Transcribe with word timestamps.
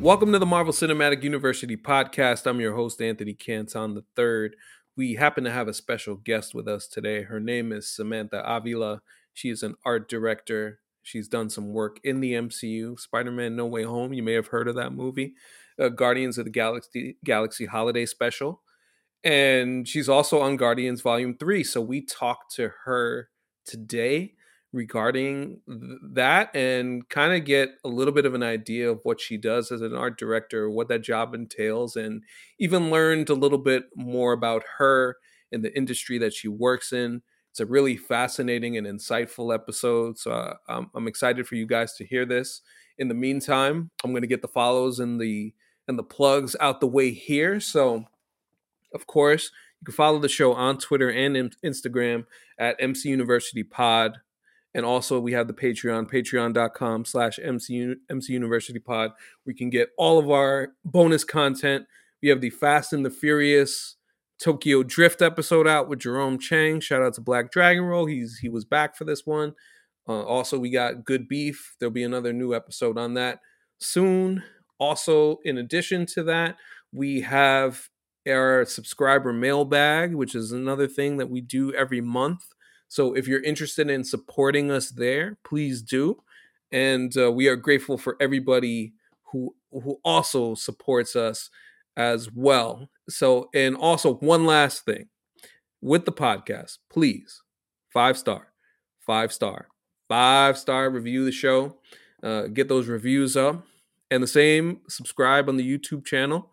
Welcome 0.00 0.32
to 0.32 0.38
the 0.38 0.46
Marvel 0.46 0.72
Cinematic 0.72 1.22
University 1.22 1.76
podcast. 1.76 2.46
I'm 2.46 2.58
your 2.58 2.74
host, 2.74 3.02
Anthony 3.02 3.34
Canton 3.34 4.02
III. 4.18 4.48
We 4.96 5.16
happen 5.16 5.44
to 5.44 5.50
have 5.50 5.68
a 5.68 5.74
special 5.74 6.16
guest 6.16 6.54
with 6.54 6.66
us 6.66 6.86
today. 6.88 7.24
Her 7.24 7.38
name 7.38 7.70
is 7.70 7.86
Samantha 7.86 8.42
Avila. 8.42 9.02
She 9.34 9.50
is 9.50 9.62
an 9.62 9.74
art 9.84 10.08
director. 10.08 10.80
She's 11.02 11.28
done 11.28 11.50
some 11.50 11.74
work 11.74 12.00
in 12.02 12.20
the 12.20 12.32
MCU, 12.32 12.98
Spider 12.98 13.30
Man 13.30 13.56
No 13.56 13.66
Way 13.66 13.82
Home. 13.82 14.14
You 14.14 14.22
may 14.22 14.32
have 14.32 14.46
heard 14.46 14.68
of 14.68 14.74
that 14.76 14.94
movie, 14.94 15.34
uh, 15.78 15.90
Guardians 15.90 16.38
of 16.38 16.46
the 16.46 16.50
Galaxy, 16.50 17.18
Galaxy 17.22 17.66
Holiday 17.66 18.06
Special. 18.06 18.62
And 19.22 19.86
she's 19.86 20.08
also 20.08 20.40
on 20.40 20.56
Guardians 20.56 21.02
Volume 21.02 21.36
3. 21.36 21.62
So 21.62 21.82
we 21.82 22.00
talked 22.00 22.54
to 22.54 22.72
her 22.86 23.28
today 23.66 24.32
regarding 24.72 25.60
th- 25.66 25.98
that 26.12 26.54
and 26.54 27.08
kind 27.08 27.34
of 27.34 27.44
get 27.44 27.70
a 27.84 27.88
little 27.88 28.14
bit 28.14 28.26
of 28.26 28.34
an 28.34 28.42
idea 28.42 28.90
of 28.90 29.00
what 29.02 29.20
she 29.20 29.36
does 29.36 29.72
as 29.72 29.80
an 29.80 29.94
art 29.94 30.18
director, 30.18 30.70
what 30.70 30.88
that 30.88 31.02
job 31.02 31.34
entails, 31.34 31.96
and 31.96 32.22
even 32.58 32.90
learned 32.90 33.28
a 33.30 33.34
little 33.34 33.58
bit 33.58 33.84
more 33.96 34.32
about 34.32 34.62
her 34.78 35.16
and 35.52 35.64
the 35.64 35.76
industry 35.76 36.18
that 36.18 36.32
she 36.32 36.48
works 36.48 36.92
in. 36.92 37.22
It's 37.50 37.60
a 37.60 37.66
really 37.66 37.96
fascinating 37.96 38.76
and 38.76 38.86
insightful 38.86 39.52
episode. 39.52 40.18
So 40.18 40.30
uh, 40.30 40.54
I'm, 40.68 40.90
I'm 40.94 41.08
excited 41.08 41.48
for 41.48 41.56
you 41.56 41.66
guys 41.66 41.94
to 41.94 42.06
hear 42.06 42.24
this. 42.24 42.62
In 42.98 43.08
the 43.08 43.14
meantime, 43.14 43.90
I'm 44.04 44.12
going 44.12 44.22
to 44.22 44.28
get 44.28 44.42
the 44.42 44.48
follows 44.48 45.00
and 45.00 45.20
the 45.20 45.52
and 45.88 45.98
the 45.98 46.04
plugs 46.04 46.54
out 46.60 46.80
the 46.80 46.86
way 46.86 47.10
here. 47.10 47.58
So, 47.58 48.04
of 48.94 49.08
course, 49.08 49.50
you 49.80 49.86
can 49.86 49.94
follow 49.94 50.20
the 50.20 50.28
show 50.28 50.52
on 50.52 50.78
Twitter 50.78 51.10
and 51.10 51.52
Instagram 51.64 52.26
at 52.58 52.76
MC 52.78 53.08
University 53.08 53.64
Pod. 53.64 54.18
And 54.74 54.84
also 54.84 55.18
we 55.18 55.32
have 55.32 55.48
the 55.48 55.54
Patreon, 55.54 56.10
patreon.com 56.10 57.04
slash 57.04 57.38
MC, 57.42 57.94
MC 58.08 58.32
University 58.32 58.78
Pod. 58.78 59.12
We 59.44 59.54
can 59.54 59.68
get 59.70 59.90
all 59.98 60.18
of 60.18 60.30
our 60.30 60.68
bonus 60.84 61.24
content. 61.24 61.86
We 62.22 62.28
have 62.28 62.40
the 62.40 62.50
Fast 62.50 62.92
and 62.92 63.04
the 63.04 63.10
Furious 63.10 63.96
Tokyo 64.40 64.82
Drift 64.82 65.22
episode 65.22 65.66
out 65.66 65.88
with 65.88 65.98
Jerome 65.98 66.38
Chang. 66.38 66.80
Shout 66.80 67.02
out 67.02 67.14
to 67.14 67.20
Black 67.20 67.50
Dragon 67.50 67.84
Roll. 67.84 68.06
He's 68.06 68.38
he 68.38 68.48
was 68.48 68.64
back 68.64 68.96
for 68.96 69.04
this 69.04 69.26
one. 69.26 69.54
Uh, 70.08 70.22
also, 70.22 70.58
we 70.58 70.70
got 70.70 71.04
Good 71.04 71.28
Beef. 71.28 71.76
There'll 71.78 71.92
be 71.92 72.04
another 72.04 72.32
new 72.32 72.54
episode 72.54 72.96
on 72.96 73.14
that 73.14 73.40
soon. 73.78 74.42
Also, 74.78 75.38
in 75.44 75.58
addition 75.58 76.06
to 76.06 76.22
that, 76.24 76.56
we 76.92 77.20
have 77.20 77.88
our 78.28 78.64
subscriber 78.64 79.32
mailbag, 79.32 80.14
which 80.14 80.34
is 80.34 80.52
another 80.52 80.86
thing 80.86 81.18
that 81.18 81.28
we 81.30 81.40
do 81.40 81.72
every 81.74 82.00
month. 82.00 82.44
So 82.90 83.14
if 83.14 83.28
you're 83.28 83.42
interested 83.42 83.88
in 83.88 84.02
supporting 84.02 84.72
us 84.72 84.90
there, 84.90 85.38
please 85.44 85.80
do. 85.80 86.20
And 86.72 87.16
uh, 87.16 87.30
we 87.30 87.46
are 87.46 87.54
grateful 87.54 87.96
for 87.96 88.16
everybody 88.20 88.94
who 89.30 89.54
who 89.70 90.00
also 90.04 90.56
supports 90.56 91.14
us 91.14 91.50
as 91.96 92.28
well. 92.32 92.90
So 93.08 93.48
and 93.54 93.76
also 93.76 94.14
one 94.14 94.44
last 94.44 94.84
thing 94.84 95.08
with 95.80 96.04
the 96.04 96.12
podcast, 96.12 96.78
please 96.90 97.42
five 97.90 98.18
star, 98.18 98.48
five 98.98 99.32
star, 99.32 99.68
five 100.08 100.58
star 100.58 100.90
review 100.90 101.24
the 101.24 101.32
show. 101.32 101.76
Uh, 102.24 102.48
get 102.48 102.68
those 102.68 102.88
reviews 102.88 103.36
up, 103.36 103.64
and 104.10 104.20
the 104.20 104.26
same 104.26 104.80
subscribe 104.88 105.48
on 105.48 105.56
the 105.56 105.78
YouTube 105.78 106.04
channel 106.04 106.50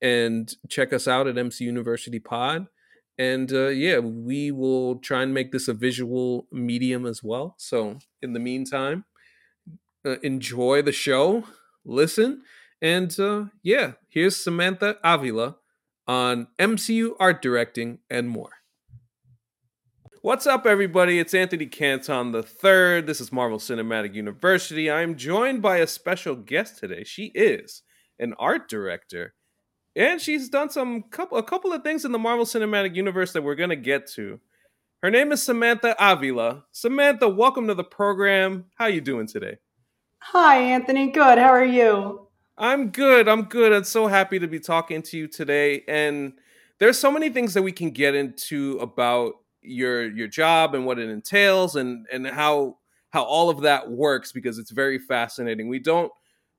and 0.00 0.56
check 0.68 0.94
us 0.94 1.06
out 1.06 1.26
at 1.26 1.36
MC 1.38 1.64
University 1.64 2.18
Pod 2.18 2.66
and 3.18 3.52
uh, 3.52 3.68
yeah, 3.68 3.98
we 3.98 4.50
will 4.50 4.96
try 4.96 5.22
and 5.22 5.32
make 5.32 5.52
this 5.52 5.68
a 5.68 5.74
visual 5.74 6.46
medium 6.50 7.06
as 7.06 7.22
well. 7.22 7.54
So 7.58 7.98
in 8.20 8.32
the 8.32 8.40
meantime, 8.40 9.04
uh, 10.04 10.18
enjoy 10.22 10.82
the 10.82 10.92
show, 10.92 11.44
listen, 11.84 12.42
and 12.82 13.18
uh, 13.18 13.46
yeah, 13.62 13.92
here's 14.08 14.36
Samantha 14.36 14.98
Avila 15.02 15.56
on 16.06 16.48
MCU 16.58 17.12
art 17.18 17.40
directing 17.40 17.98
and 18.10 18.28
more. 18.28 18.50
What's 20.20 20.46
up, 20.46 20.64
everybody? 20.64 21.18
It's 21.18 21.34
Anthony 21.34 21.66
Canton 21.66 22.32
the 22.32 22.42
third. 22.42 23.06
This 23.06 23.20
is 23.20 23.30
Marvel 23.30 23.58
Cinematic 23.58 24.14
University. 24.14 24.90
I'm 24.90 25.16
joined 25.16 25.60
by 25.60 25.78
a 25.78 25.86
special 25.86 26.34
guest 26.34 26.78
today. 26.78 27.04
She 27.04 27.26
is 27.34 27.82
an 28.18 28.34
art 28.38 28.68
director 28.68 29.34
and 29.96 30.20
she's 30.20 30.48
done 30.48 30.70
some 30.70 31.02
couple 31.02 31.38
a 31.38 31.42
couple 31.42 31.72
of 31.72 31.82
things 31.82 32.04
in 32.04 32.12
the 32.12 32.18
Marvel 32.18 32.44
Cinematic 32.44 32.94
Universe 32.94 33.32
that 33.32 33.42
we're 33.42 33.54
gonna 33.54 33.76
get 33.76 34.06
to. 34.12 34.40
Her 35.02 35.10
name 35.10 35.32
is 35.32 35.42
Samantha 35.42 35.94
Avila. 35.98 36.64
Samantha, 36.72 37.28
welcome 37.28 37.66
to 37.68 37.74
the 37.74 37.84
program. 37.84 38.64
How 38.76 38.86
are 38.86 38.90
you 38.90 39.00
doing 39.00 39.26
today? 39.26 39.58
Hi, 40.18 40.56
Anthony. 40.56 41.10
Good. 41.10 41.38
How 41.38 41.50
are 41.50 41.64
you? 41.64 42.28
I'm 42.56 42.88
good. 42.88 43.28
I'm 43.28 43.42
good. 43.42 43.72
I'm 43.72 43.84
so 43.84 44.06
happy 44.06 44.38
to 44.38 44.46
be 44.46 44.60
talking 44.60 45.02
to 45.02 45.18
you 45.18 45.28
today. 45.28 45.84
And 45.88 46.32
there's 46.78 46.98
so 46.98 47.10
many 47.10 47.28
things 47.28 47.52
that 47.54 47.62
we 47.62 47.72
can 47.72 47.90
get 47.90 48.14
into 48.14 48.78
about 48.78 49.34
your 49.60 50.10
your 50.10 50.28
job 50.28 50.74
and 50.74 50.86
what 50.86 50.98
it 50.98 51.08
entails 51.08 51.76
and 51.76 52.06
and 52.12 52.26
how 52.26 52.78
how 53.10 53.22
all 53.22 53.50
of 53.50 53.60
that 53.60 53.90
works 53.90 54.32
because 54.32 54.58
it's 54.58 54.70
very 54.70 54.98
fascinating. 54.98 55.68
We 55.68 55.78
don't 55.78 56.12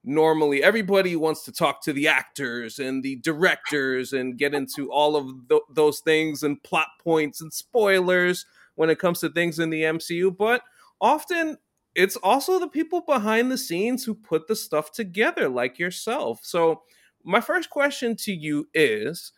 normally 0.05 0.63
everybody 0.63 1.15
wants 1.15 1.43
to 1.43 1.51
talk 1.51 1.81
to 1.83 1.91
the 1.91 2.07
actors 2.07 2.77
and 2.79 3.03
the 3.03 3.15
directors 3.17 4.13
and 4.13 4.37
get 4.37 4.53
into 4.53 4.91
all 4.91 5.15
of 5.15 5.27
th- 5.49 5.61
those 5.73 5.99
things 5.99 6.43
and 6.43 6.61
plot 6.63 6.87
points 7.03 7.41
and 7.41 7.51
spoilers 7.51 8.45
when 8.75 8.89
it 8.89 8.99
comes 8.99 9.19
to 9.19 9.29
things 9.29 9.57
in 9.57 9.69
the 9.69 9.83
MCU, 9.83 10.35
but 10.35 10.61
often 11.01 11.57
it's 11.95 12.17
also 12.17 12.59
the 12.59 12.67
people 12.67 13.01
behind 13.01 13.49
the 13.49 13.57
scenes 13.57 14.03
who 14.03 14.13
put 14.13 14.47
the 14.47 14.55
stuff 14.55 14.91
together, 14.91 15.49
like 15.49 15.79
yourself. 15.79 16.39
So, 16.43 16.83
my 17.23 17.41
first 17.41 17.71
question 17.71 18.15
to 18.17 18.33
you 18.33 18.67
is 18.73 19.31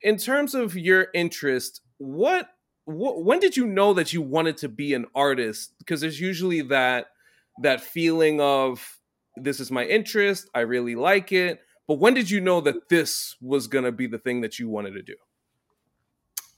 in 0.00 0.16
terms 0.16 0.54
of 0.54 0.76
your 0.76 1.08
interest, 1.12 1.82
what, 1.98 2.48
what 2.84 3.22
when 3.24 3.40
did 3.40 3.56
you 3.56 3.66
know 3.66 3.92
that 3.92 4.12
you 4.12 4.22
wanted 4.22 4.56
to 4.58 4.68
be 4.68 4.94
an 4.94 5.06
artist? 5.14 5.74
Because 5.78 6.00
there's 6.00 6.20
usually 6.20 6.62
that 6.62 7.08
that 7.60 7.80
feeling 7.80 8.40
of 8.40 8.98
this 9.36 9.60
is 9.60 9.70
my 9.70 9.84
interest. 9.84 10.48
I 10.54 10.60
really 10.60 10.94
like 10.94 11.32
it. 11.32 11.60
But 11.86 11.98
when 11.98 12.14
did 12.14 12.30
you 12.30 12.40
know 12.40 12.60
that 12.62 12.88
this 12.88 13.36
was 13.40 13.68
going 13.68 13.84
to 13.84 13.92
be 13.92 14.06
the 14.06 14.18
thing 14.18 14.40
that 14.40 14.58
you 14.58 14.68
wanted 14.68 14.92
to 14.94 15.02
do? 15.02 15.14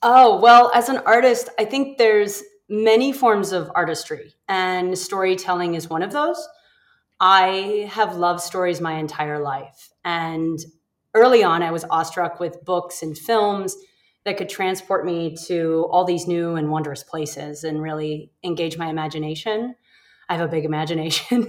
Oh, 0.03 0.41
well, 0.41 0.71
as 0.75 0.88
an 0.88 0.99
artist, 0.99 1.49
I 1.59 1.65
think 1.65 1.99
there's 1.99 2.43
many 2.69 3.12
forms 3.12 3.53
of 3.53 3.71
artistry, 3.75 4.34
and 4.49 4.97
storytelling 4.97 5.75
is 5.75 5.91
one 5.91 6.03
of 6.03 6.12
those. 6.12 6.49
I 7.21 7.88
have 7.91 8.17
loved 8.17 8.41
stories 8.41 8.81
my 8.81 8.94
entire 8.94 9.41
life. 9.41 9.91
And 10.05 10.59
early 11.15 11.43
on, 11.43 11.62
I 11.62 11.72
was 11.72 11.84
awestruck 11.84 12.38
with 12.38 12.65
books 12.65 13.03
and 13.03 13.19
films 13.19 13.77
that 14.25 14.37
could 14.37 14.49
transport 14.49 15.05
me 15.05 15.37
to 15.47 15.88
all 15.91 16.05
these 16.05 16.28
new 16.28 16.55
and 16.55 16.71
wondrous 16.71 17.03
places 17.03 17.65
and 17.65 17.83
really 17.83 18.31
engage 18.44 18.78
my 18.78 18.88
imagination. 18.88 19.75
I 20.28 20.37
have 20.37 20.49
a 20.49 20.50
big 20.50 20.65
imagination. 20.65 21.47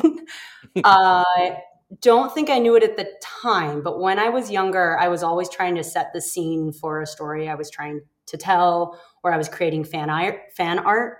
I 0.83 1.57
don't 2.01 2.33
think 2.33 2.49
I 2.49 2.59
knew 2.59 2.75
it 2.75 2.83
at 2.83 2.97
the 2.97 3.09
time, 3.21 3.81
but 3.81 3.99
when 3.99 4.19
I 4.19 4.29
was 4.29 4.49
younger, 4.49 4.97
I 4.99 5.07
was 5.07 5.23
always 5.23 5.49
trying 5.49 5.75
to 5.75 5.83
set 5.83 6.13
the 6.13 6.21
scene 6.21 6.71
for 6.71 7.01
a 7.01 7.07
story 7.07 7.49
I 7.49 7.55
was 7.55 7.69
trying 7.69 8.01
to 8.27 8.37
tell, 8.37 8.99
or 9.23 9.33
I 9.33 9.37
was 9.37 9.49
creating 9.49 9.83
fan 9.83 10.09
art. 10.09 10.39
Fan 10.55 10.79
art. 10.79 11.17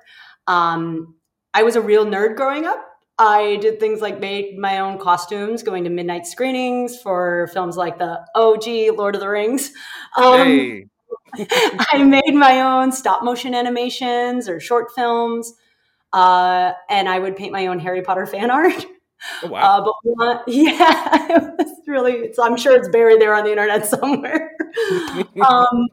Um, 0.47 1.15
I 1.53 1.63
was 1.63 1.75
a 1.75 1.81
real 1.81 2.05
nerd 2.05 2.35
growing 2.35 2.65
up. 2.65 2.85
I 3.17 3.57
did 3.57 3.81
things 3.81 3.99
like 3.99 4.21
made 4.21 4.57
my 4.57 4.79
own 4.79 4.97
costumes, 4.97 5.61
going 5.61 5.83
to 5.83 5.89
midnight 5.89 6.25
screenings 6.25 7.01
for 7.01 7.49
films 7.53 7.75
like 7.75 7.99
the 7.99 8.25
OG 8.35 8.97
Lord 8.97 9.15
of 9.15 9.21
the 9.21 9.27
Rings. 9.27 9.73
Um, 10.15 10.47
hey. 10.47 10.85
I 11.91 12.03
made 12.03 12.33
my 12.33 12.61
own 12.61 12.91
stop 12.91 13.23
motion 13.23 13.53
animations 13.53 14.47
or 14.47 14.59
short 14.59 14.91
films. 14.95 15.53
Uh, 16.11 16.73
and 16.89 17.07
I 17.07 17.19
would 17.19 17.35
paint 17.35 17.51
my 17.51 17.67
own 17.67 17.79
Harry 17.79 18.01
Potter 18.01 18.25
fan 18.25 18.49
art. 18.51 18.85
Oh, 19.43 19.49
wow. 19.49 19.83
Uh, 19.83 19.91
but 20.17 20.43
yeah, 20.47 21.55
it's 21.59 21.69
was 21.71 21.87
really, 21.87 22.33
I'm 22.41 22.57
sure 22.57 22.75
it's 22.75 22.89
buried 22.89 23.21
there 23.21 23.35
on 23.35 23.43
the 23.43 23.51
internet 23.51 23.85
somewhere. 23.85 24.51
um, 25.41 25.87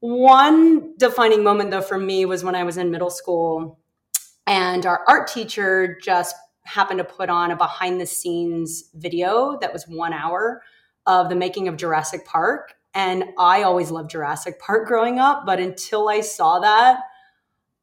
one 0.00 0.96
defining 0.98 1.42
moment, 1.42 1.70
though, 1.70 1.82
for 1.82 1.98
me 1.98 2.24
was 2.24 2.44
when 2.44 2.54
I 2.54 2.64
was 2.64 2.76
in 2.76 2.90
middle 2.90 3.10
school 3.10 3.78
and 4.46 4.86
our 4.86 5.04
art 5.06 5.28
teacher 5.28 5.98
just 6.02 6.34
happened 6.64 6.98
to 6.98 7.04
put 7.04 7.30
on 7.30 7.50
a 7.50 7.56
behind 7.56 8.00
the 8.00 8.06
scenes 8.06 8.90
video 8.94 9.58
that 9.60 9.72
was 9.72 9.84
one 9.88 10.12
hour 10.12 10.62
of 11.06 11.28
the 11.28 11.34
making 11.34 11.68
of 11.68 11.76
Jurassic 11.76 12.24
Park. 12.24 12.74
And 12.94 13.24
I 13.38 13.62
always 13.62 13.90
loved 13.90 14.10
Jurassic 14.10 14.58
Park 14.60 14.86
growing 14.86 15.18
up, 15.18 15.46
but 15.46 15.60
until 15.60 16.08
I 16.08 16.20
saw 16.20 16.58
that, 16.60 17.00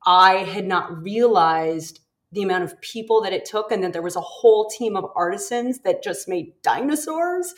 I 0.08 0.36
had 0.46 0.66
not 0.66 1.04
realized 1.04 2.00
the 2.32 2.42
amount 2.42 2.64
of 2.64 2.80
people 2.80 3.22
that 3.22 3.34
it 3.34 3.44
took 3.44 3.72
and 3.72 3.84
that 3.84 3.92
there 3.92 4.02
was 4.02 4.16
a 4.16 4.22
whole 4.22 4.70
team 4.70 4.96
of 4.96 5.06
artisans 5.16 5.80
that 5.80 6.02
just 6.02 6.30
made 6.30 6.54
dinosaurs. 6.62 7.54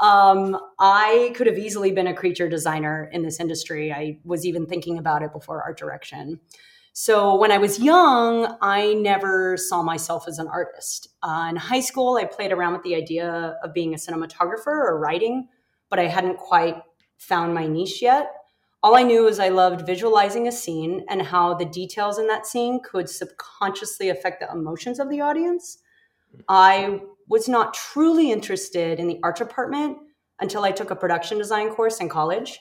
Um, 0.00 0.58
I 0.78 1.32
could 1.36 1.46
have 1.46 1.58
easily 1.58 1.92
been 1.92 2.06
a 2.06 2.14
creature 2.14 2.48
designer 2.48 3.10
in 3.12 3.22
this 3.22 3.38
industry. 3.38 3.92
I 3.92 4.18
was 4.24 4.46
even 4.46 4.64
thinking 4.64 4.96
about 4.96 5.22
it 5.22 5.30
before 5.30 5.62
art 5.62 5.78
direction. 5.78 6.40
So 6.94 7.36
when 7.36 7.52
I 7.52 7.58
was 7.58 7.78
young, 7.78 8.56
I 8.62 8.94
never 8.94 9.58
saw 9.58 9.82
myself 9.82 10.26
as 10.26 10.38
an 10.38 10.48
artist. 10.48 11.08
Uh, 11.22 11.48
in 11.50 11.56
high 11.56 11.80
school, 11.80 12.16
I 12.16 12.24
played 12.24 12.50
around 12.50 12.72
with 12.72 12.82
the 12.82 12.94
idea 12.94 13.58
of 13.62 13.74
being 13.74 13.92
a 13.92 13.98
cinematographer 13.98 14.66
or 14.66 14.98
writing, 14.98 15.48
but 15.90 15.98
I 15.98 16.06
hadn't 16.06 16.38
quite 16.38 16.76
found 17.18 17.54
my 17.54 17.66
niche 17.66 18.00
yet. 18.00 18.30
All 18.82 18.96
I 18.96 19.02
knew 19.02 19.24
was 19.24 19.38
I 19.38 19.48
loved 19.48 19.86
visualizing 19.86 20.48
a 20.48 20.52
scene 20.52 21.04
and 21.08 21.20
how 21.20 21.54
the 21.54 21.66
details 21.66 22.18
in 22.18 22.26
that 22.28 22.46
scene 22.46 22.80
could 22.82 23.08
subconsciously 23.08 24.08
affect 24.08 24.40
the 24.40 24.50
emotions 24.50 24.98
of 24.98 25.10
the 25.10 25.20
audience. 25.20 25.78
I 26.48 27.00
was 27.28 27.48
not 27.48 27.74
truly 27.74 28.30
interested 28.32 28.98
in 28.98 29.06
the 29.06 29.20
art 29.22 29.36
department 29.36 29.98
until 30.40 30.64
I 30.64 30.72
took 30.72 30.90
a 30.90 30.96
production 30.96 31.36
design 31.36 31.70
course 31.70 32.00
in 32.00 32.08
college. 32.08 32.58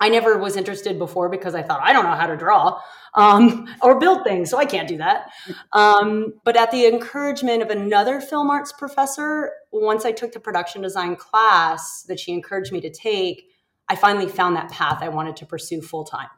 I 0.00 0.08
never 0.08 0.36
was 0.38 0.56
interested 0.56 0.98
before 0.98 1.28
because 1.28 1.54
I 1.54 1.62
thought 1.62 1.80
I 1.82 1.92
don't 1.92 2.04
know 2.04 2.16
how 2.16 2.26
to 2.26 2.36
draw 2.36 2.80
um, 3.14 3.68
or 3.80 3.98
build 3.98 4.24
things, 4.24 4.50
so 4.50 4.58
I 4.58 4.64
can't 4.64 4.88
do 4.88 4.98
that. 4.98 5.30
Um, 5.72 6.34
but 6.44 6.56
at 6.56 6.72
the 6.72 6.86
encouragement 6.86 7.62
of 7.62 7.70
another 7.70 8.20
film 8.20 8.50
arts 8.50 8.72
professor, 8.72 9.52
once 9.72 10.04
I 10.04 10.10
took 10.10 10.32
the 10.32 10.40
production 10.40 10.82
design 10.82 11.14
class 11.14 12.02
that 12.08 12.18
she 12.18 12.32
encouraged 12.32 12.72
me 12.72 12.80
to 12.80 12.90
take, 12.90 13.44
I 13.88 13.96
finally 13.96 14.28
found 14.28 14.56
that 14.56 14.70
path 14.70 14.98
I 15.02 15.08
wanted 15.08 15.36
to 15.36 15.46
pursue 15.46 15.82
full 15.82 16.04
time. 16.04 16.28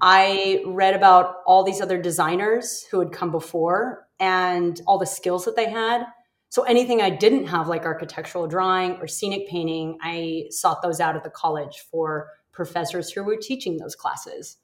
I 0.00 0.62
read 0.66 0.94
about 0.94 1.36
all 1.46 1.64
these 1.64 1.80
other 1.80 2.00
designers 2.00 2.84
who 2.90 3.00
had 3.00 3.12
come 3.12 3.30
before 3.30 4.06
and 4.20 4.80
all 4.86 4.98
the 4.98 5.06
skills 5.06 5.44
that 5.44 5.56
they 5.56 5.70
had. 5.70 6.04
So 6.50 6.62
anything 6.62 7.02
I 7.02 7.10
didn't 7.10 7.46
have, 7.46 7.68
like 7.68 7.84
architectural 7.84 8.46
drawing 8.46 8.92
or 8.96 9.06
scenic 9.06 9.48
painting, 9.48 9.98
I 10.02 10.44
sought 10.50 10.82
those 10.82 11.00
out 11.00 11.16
at 11.16 11.24
the 11.24 11.30
college 11.30 11.84
for 11.90 12.28
professors 12.52 13.10
who 13.10 13.22
were 13.22 13.36
teaching 13.36 13.76
those 13.76 13.94
classes. 13.94 14.56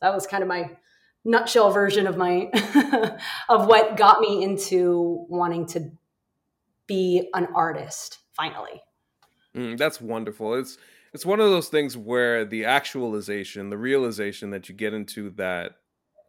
That 0.00 0.14
was 0.14 0.26
kind 0.26 0.42
of 0.42 0.48
my 0.48 0.70
nutshell 1.24 1.70
version 1.70 2.06
of 2.06 2.16
my 2.16 2.50
of 3.48 3.66
what 3.66 3.96
got 3.96 4.20
me 4.20 4.42
into 4.42 5.26
wanting 5.28 5.66
to 5.66 5.90
be 6.86 7.28
an 7.34 7.48
artist 7.54 8.18
finally. 8.32 8.82
Mm, 9.54 9.76
that's 9.76 10.00
wonderful. 10.00 10.54
It's 10.54 10.78
it's 11.12 11.26
one 11.26 11.40
of 11.40 11.50
those 11.50 11.68
things 11.68 11.96
where 11.96 12.44
the 12.44 12.64
actualization, 12.64 13.70
the 13.70 13.78
realization 13.78 14.50
that 14.50 14.68
you 14.68 14.74
get 14.74 14.94
into 14.94 15.30
that 15.30 15.72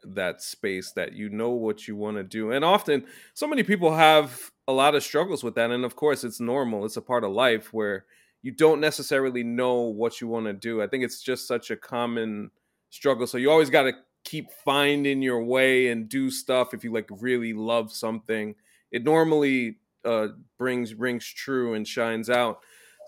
that 0.03 0.41
space 0.41 0.91
that 0.93 1.13
you 1.13 1.29
know 1.29 1.51
what 1.51 1.87
you 1.87 1.95
want 1.95 2.17
to 2.17 2.23
do. 2.23 2.51
And 2.51 2.65
often 2.65 3.05
so 3.35 3.45
many 3.47 3.61
people 3.61 3.95
have 3.95 4.51
a 4.67 4.73
lot 4.73 4.95
of 4.95 5.03
struggles 5.03 5.43
with 5.43 5.53
that 5.55 5.69
and 5.69 5.85
of 5.85 5.95
course 5.95 6.23
it's 6.23 6.39
normal. 6.39 6.85
It's 6.85 6.97
a 6.97 7.01
part 7.01 7.23
of 7.23 7.31
life 7.31 7.71
where 7.71 8.05
you 8.41 8.51
don't 8.51 8.81
necessarily 8.81 9.43
know 9.43 9.81
what 9.81 10.19
you 10.19 10.27
want 10.27 10.47
to 10.47 10.53
do. 10.53 10.81
I 10.81 10.87
think 10.87 11.03
it's 11.03 11.21
just 11.21 11.47
such 11.47 11.69
a 11.69 11.75
common 11.77 12.49
struggle. 12.89 13.27
So 13.27 13.37
you 13.37 13.51
always 13.51 13.69
got 13.69 13.83
to 13.83 13.93
keep 14.23 14.51
finding 14.65 15.21
your 15.21 15.43
way 15.43 15.89
and 15.89 16.09
do 16.09 16.31
stuff 16.31 16.73
if 16.73 16.83
you 16.83 16.91
like 16.91 17.09
really 17.19 17.53
love 17.53 17.91
something. 17.91 18.55
It 18.91 19.03
normally 19.03 19.77
uh 20.03 20.29
brings 20.57 20.95
rings 20.95 21.27
true 21.27 21.75
and 21.75 21.87
shines 21.87 22.29
out. 22.29 22.61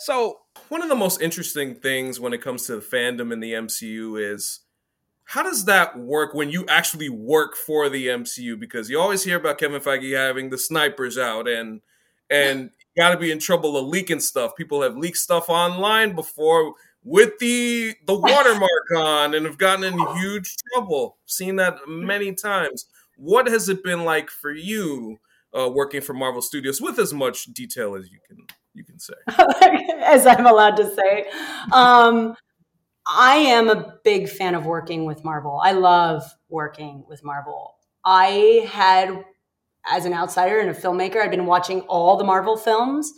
So, 0.04 0.42
one 0.68 0.82
of 0.82 0.90
the 0.90 0.96
most 0.96 1.22
interesting 1.22 1.76
things 1.76 2.20
when 2.20 2.34
it 2.34 2.42
comes 2.42 2.66
to 2.66 2.76
the 2.76 2.82
fandom 2.82 3.32
in 3.32 3.40
the 3.40 3.54
MCU 3.54 4.22
is 4.34 4.60
how 5.24 5.44
does 5.44 5.64
that 5.64 5.98
work 5.98 6.34
when 6.34 6.50
you 6.50 6.66
actually 6.68 7.08
work 7.08 7.56
for 7.56 7.88
the 7.88 8.08
MCU? 8.08 8.60
Because 8.60 8.90
you 8.90 9.00
always 9.00 9.24
hear 9.24 9.38
about 9.38 9.60
Kevin 9.60 9.82
Feige 9.82 10.14
having 10.14 10.50
the 10.50 10.58
snipers 10.58 11.18
out 11.18 11.48
and 11.48 11.80
and 12.30 12.72
got 12.98 13.12
to 13.12 13.18
be 13.18 13.32
in 13.32 13.40
trouble 13.40 13.78
of 13.78 13.88
leaking 13.88 14.20
stuff. 14.20 14.58
People 14.58 14.82
have 14.82 14.98
leaked 14.98 15.16
stuff 15.16 15.50
online 15.50 16.16
before 16.16 16.74
with 17.06 17.40
the 17.40 17.94
the 18.06 18.14
watermark 18.20 18.92
on 18.98 19.34
and 19.34 19.46
have 19.46 19.58
gotten 19.58 19.86
in 19.86 20.18
huge 20.18 20.58
trouble. 20.74 21.16
Seen 21.28 21.56
that 21.56 21.78
many 21.88 22.34
times. 22.34 22.88
What 23.16 23.48
has 23.48 23.70
it 23.70 23.86
been 23.86 24.04
like 24.04 24.30
for 24.30 24.52
you 24.52 25.20
uh, 25.58 25.70
working 25.70 26.02
for 26.02 26.14
Marvel 26.14 26.42
Studios 26.42 26.82
with 26.82 27.00
as 27.00 27.14
much 27.14 27.46
detail 27.46 27.96
as 27.96 28.12
you 28.12 28.20
can 28.28 28.46
you 28.74 28.84
can 28.84 29.00
say. 29.00 29.14
As 30.04 30.26
I'm 30.26 30.46
allowed 30.46 30.78
to 30.78 30.94
say. 30.94 31.26
Um, 31.72 32.36
I 33.08 33.36
am 33.36 33.70
a 33.70 33.96
big 34.04 34.30
fan 34.30 34.56
of 34.56 34.66
working 34.66 35.06
with 35.06 35.24
Marvel. 35.24 35.60
I 35.62 35.74
love 35.74 36.24
working 36.50 37.04
with 37.08 37.24
Marvel. 37.24 37.76
I 38.06 38.68
had, 38.72 39.24
as 39.86 40.06
an 40.06 40.14
outsider 40.14 40.60
and 40.60 40.70
a 40.70 40.74
filmmaker, 40.74 41.18
I'd 41.18 41.32
been 41.32 41.46
watching 41.46 41.82
all 41.82 42.18
the 42.18 42.24
Marvel 42.24 42.56
films. 42.56 43.12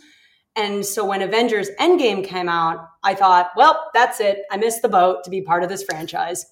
And 0.56 0.84
so 0.84 1.04
when 1.04 1.22
Avengers 1.22 1.68
Endgame 1.78 2.24
came 2.24 2.48
out, 2.48 2.88
I 3.04 3.14
thought, 3.14 3.50
well, 3.56 3.90
that's 3.94 4.20
it. 4.20 4.42
I 4.50 4.56
missed 4.56 4.82
the 4.82 4.88
boat 4.88 5.22
to 5.24 5.30
be 5.30 5.42
part 5.42 5.62
of 5.62 5.68
this 5.68 5.82
franchise. 5.82 6.46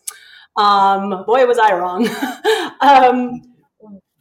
Um, 0.57 1.25
boy, 1.27 1.47
was 1.47 1.59
I 1.59 1.75
wrong. 1.75 2.09
um, 2.81 3.54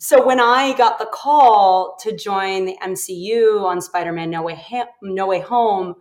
so 0.03 0.21
when 0.21 0.41
I 0.41 0.73
got 0.73 0.99
the 0.99 1.05
call 1.05 1.95
to 2.01 2.13
join 2.13 2.65
the 2.65 2.77
MCU 2.83 3.63
on 3.63 3.79
Spider-Man 3.79 4.29
No 4.29 4.41
Way, 4.41 4.55
ha- 4.55 4.89
no 5.01 5.27
Way 5.27 5.39
Home, 5.39 5.95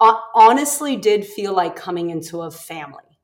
honestly 0.00 0.96
did 0.96 1.26
feel 1.26 1.52
like 1.52 1.76
coming 1.76 2.08
into 2.08 2.40
a 2.40 2.50
family. 2.50 3.18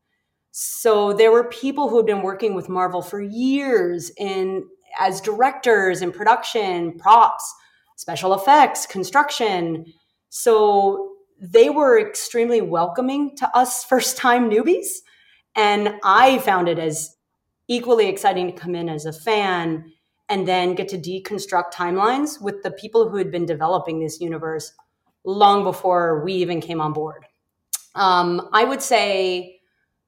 So 0.50 1.14
there 1.14 1.32
were 1.32 1.44
people 1.44 1.88
who 1.88 1.96
had 1.96 2.04
been 2.04 2.20
working 2.20 2.54
with 2.54 2.68
Marvel 2.68 3.00
for 3.00 3.22
years 3.22 4.10
in 4.18 4.68
as 5.00 5.22
directors 5.22 6.02
in 6.02 6.12
production, 6.12 6.98
props, 6.98 7.50
special 7.96 8.34
effects, 8.34 8.84
construction. 8.84 9.86
So 10.28 11.12
they 11.40 11.70
were 11.70 11.98
extremely 11.98 12.60
welcoming 12.60 13.34
to 13.38 13.56
us 13.56 13.84
first 13.88 14.18
time 14.18 14.50
newbies. 14.50 14.88
And 15.56 15.94
I 16.04 16.40
found 16.40 16.68
it 16.68 16.78
as 16.78 17.16
equally 17.68 18.08
exciting 18.08 18.46
to 18.46 18.52
come 18.52 18.74
in 18.74 18.88
as 18.88 19.06
a 19.06 19.12
fan 19.12 19.92
and 20.28 20.46
then 20.46 20.74
get 20.74 20.88
to 20.88 20.98
deconstruct 20.98 21.72
timelines 21.72 22.40
with 22.40 22.62
the 22.62 22.70
people 22.70 23.08
who 23.08 23.16
had 23.16 23.30
been 23.30 23.46
developing 23.46 24.00
this 24.00 24.20
universe 24.20 24.72
long 25.24 25.64
before 25.64 26.22
we 26.24 26.34
even 26.34 26.60
came 26.60 26.80
on 26.80 26.92
board. 26.92 27.24
Um, 27.94 28.48
I 28.52 28.64
would 28.64 28.82
say 28.82 29.60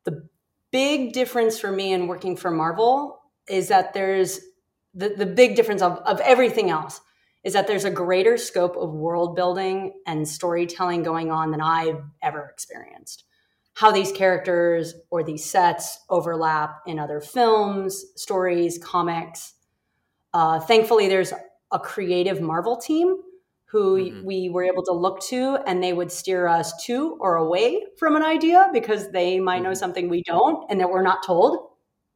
the 0.05 0.29
big 0.71 1.13
difference 1.13 1.59
for 1.59 1.71
me 1.71 1.93
in 1.93 2.07
working 2.07 2.37
for 2.37 2.51
Marvel 2.51 3.21
is 3.49 3.69
that 3.69 3.95
there's 3.95 4.41
the, 4.95 5.11
the 5.11 5.27
big 5.27 5.57
difference 5.57 5.83
of, 5.83 5.99
of 5.99 6.21
everything 6.21 6.71
else 6.71 7.01
is 7.43 7.55
that 7.55 7.67
there's 7.67 7.85
a 7.85 7.91
greater 7.91 8.37
scope 8.37 8.77
of 8.77 8.93
world 8.93 9.35
building 9.35 9.95
and 10.07 10.29
storytelling 10.29 11.03
going 11.03 11.31
on 11.31 11.51
than 11.51 11.61
I've 11.61 12.03
ever 12.23 12.51
experienced 12.53 13.25
how 13.81 13.91
these 13.91 14.13
characters 14.13 14.93
or 15.09 15.25
these 15.25 15.43
sets 15.43 16.01
overlap 16.11 16.83
in 16.87 16.99
other 16.99 17.19
films, 17.19 18.05
stories, 18.15 18.77
comics. 18.77 19.55
Uh, 20.35 20.61
thankfully, 20.61 21.09
there's 21.09 21.33
a 21.73 21.79
creative 21.79 22.43
Marvel 22.43 22.77
team 22.77 23.17
who 23.65 23.97
mm-hmm. 23.97 24.27
we 24.27 24.51
were 24.51 24.65
able 24.65 24.83
to 24.83 24.93
look 24.93 25.19
to, 25.23 25.57
and 25.67 25.83
they 25.83 25.95
would 25.95 26.13
steer 26.13 26.47
us 26.47 26.75
to 26.85 27.17
or 27.23 27.37
away 27.37 27.83
from 27.97 28.17
an 28.17 28.23
idea 28.23 28.69
because 28.71 29.11
they 29.13 29.41
might 29.41 29.63
know 29.63 29.71
mm-hmm. 29.71 29.77
something 29.77 30.11
we 30.11 30.23
don't 30.25 30.71
and 30.71 30.79
that 30.79 30.91
we're 30.91 31.01
not 31.01 31.25
told, 31.25 31.71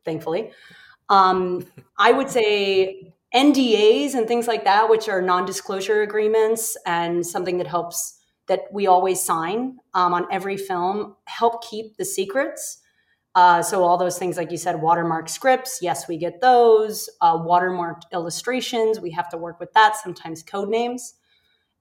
thankfully. 0.04 0.50
Um, 1.08 1.66
I 1.96 2.12
would 2.12 2.28
say 2.28 3.14
NDAs 3.34 4.12
and 4.12 4.28
things 4.28 4.46
like 4.46 4.64
that, 4.64 4.90
which 4.90 5.08
are 5.08 5.22
non 5.22 5.46
disclosure 5.46 6.02
agreements 6.02 6.76
and 6.84 7.26
something 7.26 7.56
that 7.56 7.66
helps 7.66 8.13
that 8.46 8.62
we 8.72 8.86
always 8.86 9.22
sign 9.22 9.78
um, 9.94 10.12
on 10.12 10.26
every 10.30 10.56
film 10.56 11.16
help 11.26 11.64
keep 11.64 11.96
the 11.96 12.04
secrets. 12.04 12.78
Uh, 13.34 13.62
so 13.62 13.82
all 13.82 13.96
those 13.96 14.18
things, 14.18 14.36
like 14.36 14.52
you 14.52 14.56
said, 14.56 14.80
watermark 14.80 15.28
scripts, 15.28 15.80
yes, 15.82 16.06
we 16.06 16.16
get 16.16 16.40
those. 16.40 17.10
Uh, 17.20 17.36
watermarked 17.36 18.02
illustrations, 18.12 19.00
we 19.00 19.10
have 19.10 19.28
to 19.28 19.36
work 19.36 19.58
with 19.58 19.72
that. 19.72 19.96
Sometimes 19.96 20.42
code 20.42 20.68
names, 20.68 21.14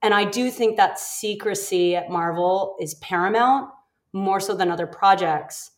and 0.01 0.13
I 0.13 0.25
do 0.25 0.50
think 0.50 0.77
that 0.77 1.00
secrecy 1.00 1.96
at 1.96 2.10
Marvel 2.10 2.75
is 2.79 2.96
paramount, 2.96 3.70
more 4.12 4.39
so 4.39 4.55
than 4.55 4.72
other 4.72 4.88
projects, 4.88 5.72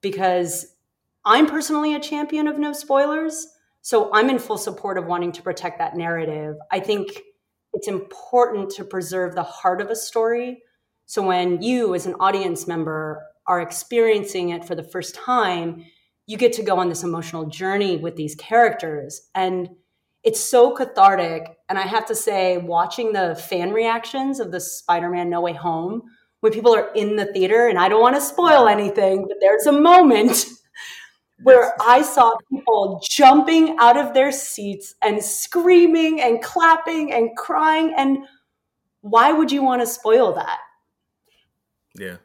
because 0.00 0.76
I'm 1.24 1.46
personally 1.46 1.94
a 1.94 2.00
champion 2.00 2.46
of 2.46 2.58
no 2.58 2.72
spoilers. 2.72 3.48
So 3.82 4.10
I'm 4.12 4.30
in 4.30 4.38
full 4.38 4.58
support 4.58 4.98
of 4.98 5.06
wanting 5.06 5.32
to 5.32 5.42
protect 5.42 5.78
that 5.78 5.96
narrative. 5.96 6.56
I 6.70 6.80
think 6.80 7.20
it's 7.76 7.88
important 7.88 8.70
to 8.70 8.84
preserve 8.84 9.34
the 9.34 9.42
heart 9.42 9.82
of 9.82 9.90
a 9.90 9.96
story. 9.96 10.62
So 11.04 11.20
when 11.20 11.60
you, 11.60 11.94
as 11.94 12.06
an 12.06 12.14
audience 12.18 12.66
member, 12.66 13.22
are 13.46 13.60
experiencing 13.60 14.48
it 14.48 14.64
for 14.64 14.74
the 14.74 14.82
first 14.82 15.14
time, 15.14 15.84
you 16.26 16.38
get 16.38 16.54
to 16.54 16.62
go 16.62 16.78
on 16.78 16.88
this 16.88 17.04
emotional 17.04 17.44
journey 17.44 17.98
with 17.98 18.16
these 18.16 18.34
characters. 18.34 19.28
And 19.34 19.68
it's 20.24 20.40
so 20.40 20.74
cathartic. 20.74 21.58
And 21.68 21.78
I 21.78 21.82
have 21.82 22.06
to 22.06 22.14
say, 22.14 22.56
watching 22.56 23.12
the 23.12 23.34
fan 23.34 23.72
reactions 23.72 24.40
of 24.40 24.52
the 24.52 24.58
Spider 24.58 25.10
Man 25.10 25.28
No 25.28 25.42
Way 25.42 25.52
Home, 25.52 26.02
when 26.40 26.52
people 26.52 26.74
are 26.74 26.90
in 26.94 27.16
the 27.16 27.26
theater, 27.26 27.68
and 27.68 27.78
I 27.78 27.90
don't 27.90 28.00
want 28.00 28.16
to 28.16 28.22
spoil 28.22 28.68
anything, 28.68 29.26
but 29.28 29.36
there's 29.40 29.66
a 29.66 29.72
moment 29.72 30.46
where 31.42 31.74
I 31.80 32.02
saw 32.02 32.36
people 32.50 33.00
jumping 33.10 33.76
out 33.78 33.96
of 33.96 34.14
their 34.14 34.32
seats 34.32 34.94
and 35.02 35.22
screaming 35.22 36.20
and 36.20 36.42
clapping 36.42 37.12
and 37.12 37.36
crying. 37.36 37.94
And 37.96 38.18
why 39.02 39.32
would 39.32 39.52
you 39.52 39.62
want 39.62 39.82
to 39.82 39.86
spoil 39.86 40.32
that? 40.34 40.58
Yeah. 41.94 42.16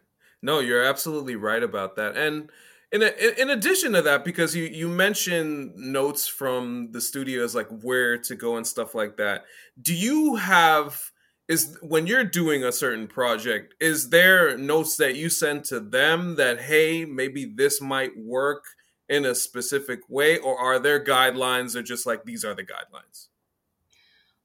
No, 0.41 0.59
you're 0.59 0.83
absolutely 0.83 1.35
right 1.35 1.61
about 1.61 1.95
that. 1.97 2.17
And 2.17 2.49
in, 2.91 3.03
a, 3.03 3.41
in 3.41 3.49
addition 3.49 3.93
to 3.93 4.01
that, 4.01 4.25
because 4.25 4.55
you 4.55 4.65
you 4.65 4.89
mentioned 4.89 5.75
notes 5.75 6.27
from 6.27 6.89
the 6.91 6.99
studios, 6.99 7.55
like 7.55 7.69
where 7.81 8.17
to 8.17 8.35
go 8.35 8.57
and 8.57 8.67
stuff 8.67 8.93
like 8.95 9.17
that. 9.17 9.45
Do 9.81 9.93
you 9.93 10.35
have 10.35 11.11
is 11.47 11.77
when 11.81 12.07
you're 12.07 12.23
doing 12.23 12.63
a 12.63 12.71
certain 12.71 13.07
project, 13.07 13.75
is 13.79 14.09
there 14.09 14.57
notes 14.57 14.97
that 14.97 15.15
you 15.15 15.29
send 15.29 15.65
to 15.65 15.79
them 15.79 16.35
that 16.35 16.59
hey, 16.61 17.05
maybe 17.05 17.45
this 17.45 17.79
might 17.79 18.17
work 18.17 18.63
in 19.11 19.25
a 19.25 19.35
specific 19.35 19.99
way, 20.07 20.37
or 20.37 20.57
are 20.57 20.79
there 20.79 21.03
guidelines 21.03 21.75
or 21.75 21.83
just 21.83 22.05
like 22.05 22.23
these 22.23 22.45
are 22.45 22.55
the 22.55 22.63
guidelines? 22.63 23.27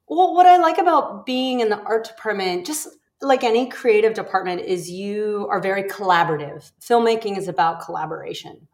Well, 0.08 0.34
what 0.34 0.46
I 0.46 0.56
like 0.56 0.78
about 0.78 1.24
being 1.24 1.60
in 1.60 1.68
the 1.68 1.78
art 1.78 2.08
department, 2.08 2.66
just 2.66 2.88
like 3.22 3.44
any 3.44 3.68
creative 3.68 4.12
department, 4.12 4.62
is 4.62 4.90
you 4.90 5.46
are 5.50 5.60
very 5.60 5.84
collaborative. 5.84 6.72
Filmmaking 6.80 7.38
is 7.38 7.46
about 7.46 7.80
collaboration. 7.80 8.66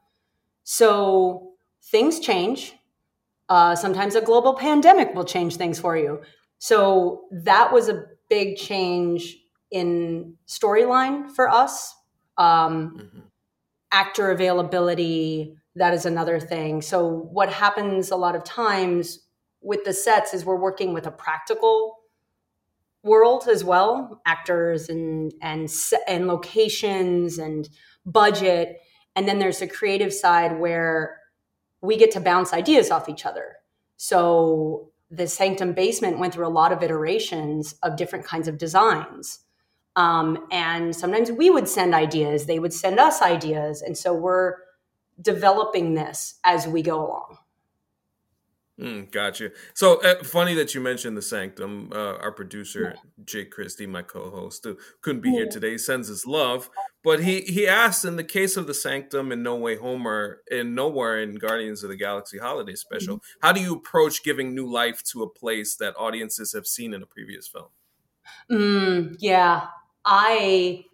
So 0.64 1.52
things 1.84 2.20
change. 2.20 2.74
Uh, 3.50 3.76
sometimes 3.76 4.14
a 4.14 4.22
global 4.22 4.54
pandemic 4.54 5.14
will 5.14 5.26
change 5.26 5.56
things 5.56 5.78
for 5.78 5.94
you. 5.94 6.22
So 6.58 7.24
that 7.32 7.70
was 7.70 7.90
a 7.90 8.06
big 8.30 8.56
change 8.56 9.36
in 9.70 10.36
storyline 10.48 11.30
for 11.30 11.50
us. 11.50 11.94
Um, 12.38 12.96
mm-hmm. 12.96 13.18
Actor 13.92 14.30
availability, 14.30 15.58
that 15.76 15.94
is 15.94 16.04
another 16.04 16.38
thing. 16.38 16.82
So, 16.82 17.06
what 17.06 17.52
happens 17.52 18.10
a 18.10 18.16
lot 18.16 18.36
of 18.36 18.44
times 18.44 19.20
with 19.60 19.84
the 19.84 19.92
sets 19.92 20.34
is 20.34 20.44
we're 20.44 20.56
working 20.56 20.92
with 20.92 21.06
a 21.06 21.10
practical 21.10 21.98
world 23.04 23.48
as 23.48 23.64
well 23.64 24.20
actors 24.26 24.88
and 24.88 25.32
and 25.42 25.68
and 26.06 26.26
locations 26.26 27.38
and 27.38 27.68
budget. 28.04 28.78
And 29.16 29.28
then 29.28 29.38
there's 29.38 29.62
a 29.62 29.66
creative 29.66 30.12
side 30.12 30.58
where 30.58 31.18
we 31.80 31.96
get 31.96 32.12
to 32.12 32.20
bounce 32.20 32.52
ideas 32.52 32.90
off 32.90 33.08
each 33.08 33.26
other. 33.26 33.56
So 33.96 34.90
the 35.10 35.26
sanctum 35.26 35.74
basement 35.74 36.18
went 36.18 36.32
through 36.32 36.46
a 36.46 36.48
lot 36.48 36.72
of 36.72 36.82
iterations 36.82 37.74
of 37.82 37.96
different 37.96 38.24
kinds 38.24 38.48
of 38.48 38.56
designs. 38.56 39.40
Um, 39.96 40.46
and 40.50 40.96
sometimes 40.96 41.30
we 41.30 41.50
would 41.50 41.68
send 41.68 41.94
ideas 41.94 42.46
they 42.46 42.58
would 42.58 42.72
send 42.72 42.98
us 42.98 43.20
ideas. 43.20 43.82
And 43.82 43.96
so 43.96 44.14
we're 44.14 44.54
developing 45.22 45.94
this 45.94 46.38
as 46.44 46.66
we 46.66 46.82
go 46.82 47.06
along 47.06 47.38
Mm, 48.80 49.12
gotcha. 49.12 49.50
So 49.74 50.02
uh, 50.02 50.24
funny 50.24 50.54
that 50.54 50.74
you 50.74 50.80
mentioned 50.80 51.16
the 51.16 51.22
Sanctum. 51.22 51.90
Uh, 51.92 52.16
our 52.16 52.32
producer 52.32 52.94
Jake 53.24 53.50
Christie, 53.50 53.86
my 53.86 54.02
co-host, 54.02 54.64
who 54.64 54.76
couldn't 55.02 55.20
be 55.20 55.30
here 55.30 55.46
today, 55.46 55.76
sends 55.76 56.08
his 56.08 56.26
love. 56.26 56.70
But 57.04 57.22
he 57.22 57.42
he 57.42 57.68
asked 57.68 58.04
in 58.04 58.16
the 58.16 58.24
case 58.24 58.56
of 58.56 58.66
the 58.66 58.74
Sanctum 58.74 59.30
in 59.30 59.42
No 59.42 59.56
Way 59.56 59.76
Home 59.76 60.06
or 60.06 60.40
in 60.50 60.74
Knowhere 60.74 61.22
in 61.22 61.34
Guardians 61.34 61.84
of 61.84 61.90
the 61.90 61.96
Galaxy 61.96 62.38
Holiday 62.38 62.74
Special, 62.74 63.16
mm-hmm. 63.16 63.46
how 63.46 63.52
do 63.52 63.60
you 63.60 63.74
approach 63.74 64.24
giving 64.24 64.54
new 64.54 64.70
life 64.70 65.02
to 65.12 65.22
a 65.22 65.28
place 65.28 65.76
that 65.76 65.94
audiences 65.98 66.52
have 66.52 66.66
seen 66.66 66.94
in 66.94 67.02
a 67.02 67.06
previous 67.06 67.46
film? 67.46 67.68
Mm, 68.50 69.16
yeah, 69.20 69.66
I 70.04 70.84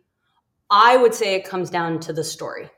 I 0.68 0.96
would 0.96 1.14
say 1.14 1.36
it 1.36 1.44
comes 1.44 1.70
down 1.70 2.00
to 2.00 2.12
the 2.12 2.24
story. 2.24 2.70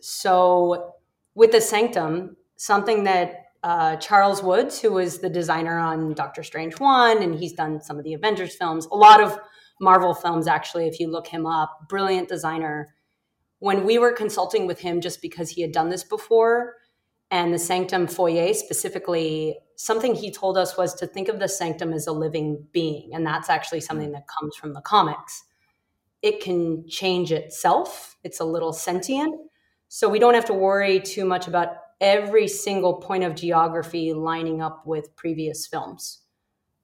So 0.00 0.94
with 1.34 1.52
the 1.52 1.60
Sanctum, 1.60 2.36
something 2.56 3.04
that 3.04 3.46
uh, 3.62 3.96
Charles 3.96 4.42
Woods, 4.42 4.80
who 4.80 4.92
was 4.92 5.18
the 5.18 5.28
designer 5.28 5.78
on 5.78 6.14
Doctor 6.14 6.42
Strange 6.42 6.78
1, 6.78 7.22
and 7.22 7.34
he's 7.34 7.52
done 7.52 7.80
some 7.80 7.98
of 7.98 8.04
the 8.04 8.14
Avengers 8.14 8.54
films, 8.54 8.86
a 8.86 8.96
lot 8.96 9.20
of 9.20 9.38
Marvel 9.80 10.14
films, 10.14 10.46
actually, 10.46 10.86
if 10.86 11.00
you 11.00 11.10
look 11.10 11.26
him 11.26 11.46
up. 11.46 11.88
Brilliant 11.88 12.28
designer. 12.28 12.94
When 13.58 13.84
we 13.84 13.98
were 13.98 14.12
consulting 14.12 14.66
with 14.66 14.78
him, 14.78 15.00
just 15.00 15.20
because 15.20 15.50
he 15.50 15.62
had 15.62 15.72
done 15.72 15.90
this 15.90 16.04
before, 16.04 16.76
and 17.30 17.52
the 17.52 17.58
Sanctum 17.58 18.06
foyer 18.06 18.54
specifically, 18.54 19.58
something 19.74 20.14
he 20.14 20.30
told 20.30 20.56
us 20.56 20.76
was 20.76 20.94
to 20.94 21.06
think 21.06 21.28
of 21.28 21.40
the 21.40 21.48
Sanctum 21.48 21.92
as 21.92 22.06
a 22.06 22.12
living 22.12 22.66
being. 22.72 23.10
And 23.12 23.26
that's 23.26 23.50
actually 23.50 23.80
something 23.80 24.12
that 24.12 24.26
comes 24.28 24.54
from 24.56 24.72
the 24.72 24.80
comics. 24.80 25.44
It 26.22 26.40
can 26.40 26.88
change 26.88 27.32
itself, 27.32 28.16
it's 28.22 28.40
a 28.40 28.44
little 28.44 28.72
sentient. 28.72 29.45
So 29.88 30.08
we 30.08 30.18
don't 30.18 30.34
have 30.34 30.46
to 30.46 30.54
worry 30.54 31.00
too 31.00 31.24
much 31.24 31.46
about 31.46 31.76
every 32.00 32.48
single 32.48 32.94
point 32.94 33.24
of 33.24 33.34
geography 33.34 34.12
lining 34.12 34.60
up 34.60 34.86
with 34.86 35.14
previous 35.16 35.66
films. 35.66 36.20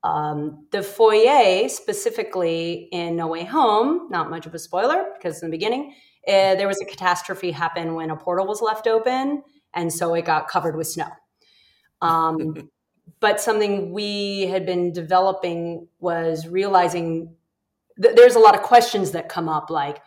Um, 0.05 0.67
the 0.73 0.83
foyer, 0.83 1.69
specifically 1.69 2.89
in 2.91 3.17
No 3.17 3.29
Way 3.29 3.45
Home, 3.45 4.09
not 4.11 4.31
much 4.31 4.47
of 4.47 4.55
a 4.55 4.59
spoiler 4.59 5.05
because 5.15 5.43
in 5.43 5.51
the 5.51 5.57
beginning, 5.57 5.95
uh, 6.27 6.55
there 6.55 6.67
was 6.67 6.81
a 6.81 6.85
catastrophe 6.85 7.51
happen 7.53 7.95
when 7.95 8.11
a 8.11 8.17
portal 8.17 8.47
was 8.47 8.61
left 8.61 8.87
open, 8.87 9.43
and 9.75 9.93
so 9.93 10.15
it 10.15 10.25
got 10.25 10.49
covered 10.49 10.77
with 10.77 10.89
snow. 10.89 11.09
Um, 12.01 12.71
but 13.21 13.41
something 13.41 13.93
we 13.93 14.43
had 14.43 14.67
been 14.67 14.93
developing 14.93 15.89
was 16.01 16.49
realizing 16.49 17.35
that 17.97 18.17
there's 18.17 18.35
a 18.35 18.41
lot 18.41 18.55
of 18.55 18.63
questions 18.63 19.13
that 19.13 19.29
come 19.29 19.49
up, 19.49 19.71
like 19.71 20.01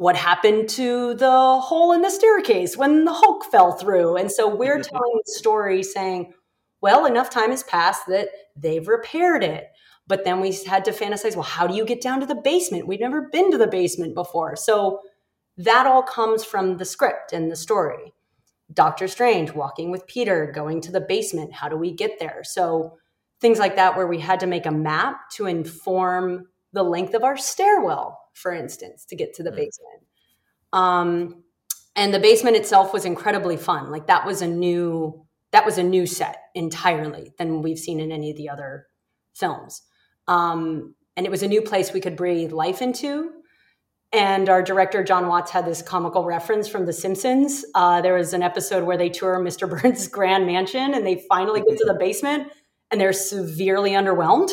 what 0.00 0.16
happened 0.16 0.66
to 0.66 1.12
the 1.12 1.60
hole 1.60 1.92
in 1.92 2.00
the 2.00 2.08
staircase 2.08 2.74
when 2.74 3.04
the 3.04 3.12
Hulk 3.12 3.44
fell 3.44 3.72
through. 3.72 4.16
And 4.16 4.32
so 4.32 4.48
we're 4.48 4.80
telling 4.82 5.20
the 5.26 5.32
story 5.32 5.82
saying, 5.82 6.32
well, 6.80 7.04
enough 7.04 7.28
time 7.28 7.50
has 7.50 7.64
passed 7.64 8.06
that 8.06 8.30
they've 8.56 8.88
repaired 8.88 9.44
it. 9.44 9.66
But 10.06 10.24
then 10.24 10.40
we 10.40 10.56
had 10.66 10.86
to 10.86 10.92
fantasize, 10.92 11.34
well, 11.34 11.42
how 11.42 11.66
do 11.66 11.74
you 11.74 11.84
get 11.84 12.00
down 12.00 12.18
to 12.20 12.26
the 12.26 12.34
basement? 12.34 12.86
We've 12.86 12.98
never 12.98 13.28
been 13.30 13.50
to 13.50 13.58
the 13.58 13.66
basement 13.66 14.14
before. 14.14 14.56
So 14.56 15.00
that 15.58 15.86
all 15.86 16.02
comes 16.02 16.44
from 16.44 16.78
the 16.78 16.86
script 16.86 17.34
and 17.34 17.52
the 17.52 17.56
story. 17.56 18.14
Doctor 18.72 19.06
Strange 19.06 19.52
walking 19.52 19.90
with 19.90 20.06
Peter, 20.06 20.50
going 20.50 20.80
to 20.80 20.92
the 20.92 21.02
basement. 21.02 21.52
How 21.52 21.68
do 21.68 21.76
we 21.76 21.92
get 21.92 22.18
there? 22.18 22.40
So 22.42 22.96
things 23.38 23.58
like 23.58 23.76
that, 23.76 23.98
where 23.98 24.06
we 24.06 24.18
had 24.20 24.40
to 24.40 24.46
make 24.46 24.64
a 24.64 24.70
map 24.70 25.28
to 25.32 25.44
inform 25.44 26.46
the 26.72 26.82
length 26.82 27.12
of 27.12 27.22
our 27.22 27.36
stairwell 27.36 28.19
for 28.32 28.52
instance, 28.52 29.04
to 29.06 29.16
get 29.16 29.34
to 29.34 29.42
the 29.42 29.50
mm. 29.50 29.56
basement. 29.56 30.02
Um, 30.72 31.44
and 31.96 32.14
the 32.14 32.20
basement 32.20 32.56
itself 32.56 32.92
was 32.92 33.04
incredibly 33.04 33.56
fun. 33.56 33.90
Like 33.90 34.06
that 34.06 34.24
was 34.24 34.42
a 34.42 34.46
new 34.46 35.26
that 35.52 35.66
was 35.66 35.78
a 35.78 35.82
new 35.82 36.06
set 36.06 36.44
entirely 36.54 37.32
than 37.36 37.60
we've 37.62 37.78
seen 37.78 37.98
in 37.98 38.12
any 38.12 38.30
of 38.30 38.36
the 38.36 38.48
other 38.48 38.86
films. 39.34 39.82
Um, 40.28 40.94
and 41.16 41.26
it 41.26 41.30
was 41.30 41.42
a 41.42 41.48
new 41.48 41.60
place 41.60 41.92
we 41.92 42.00
could 42.00 42.14
breathe 42.14 42.52
life 42.52 42.80
into. 42.80 43.32
And 44.12 44.48
our 44.48 44.62
director 44.62 45.04
John 45.04 45.28
Watts 45.28 45.50
had 45.50 45.66
this 45.66 45.82
comical 45.82 46.24
reference 46.24 46.68
from 46.68 46.86
The 46.86 46.92
Simpsons. 46.92 47.64
Uh, 47.74 48.00
there 48.00 48.14
was 48.14 48.32
an 48.32 48.42
episode 48.42 48.84
where 48.84 48.96
they 48.96 49.08
tour 49.08 49.38
Mr. 49.38 49.68
Burns' 49.82 50.08
grand 50.08 50.46
mansion, 50.46 50.94
and 50.94 51.06
they 51.06 51.24
finally 51.28 51.62
get 51.68 51.78
to 51.78 51.84
the 51.84 51.94
basement, 51.94 52.52
and 52.90 53.00
they're 53.00 53.12
severely 53.12 53.92
underwhelmed. 53.92 54.50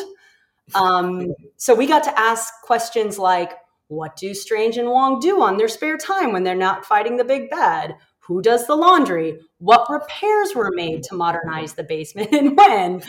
Um, 0.75 1.33
so 1.57 1.73
we 1.73 1.87
got 1.87 2.03
to 2.03 2.19
ask 2.19 2.53
questions 2.63 3.17
like, 3.17 3.53
what 3.87 4.15
do 4.15 4.33
Strange 4.33 4.77
and 4.77 4.89
Wong 4.89 5.19
do 5.19 5.41
on 5.41 5.57
their 5.57 5.67
spare 5.67 5.97
time 5.97 6.33
when 6.33 6.43
they're 6.43 6.55
not 6.55 6.85
fighting 6.85 7.17
the 7.17 7.23
big 7.23 7.49
bad? 7.49 7.95
Who 8.19 8.41
does 8.41 8.67
the 8.67 8.75
laundry? 8.75 9.39
What 9.59 9.89
repairs 9.89 10.53
were 10.53 10.71
made 10.73 11.03
to 11.03 11.15
modernize 11.15 11.73
the 11.73 11.83
basement 11.83 12.33
and 12.33 12.57
when? 12.57 13.01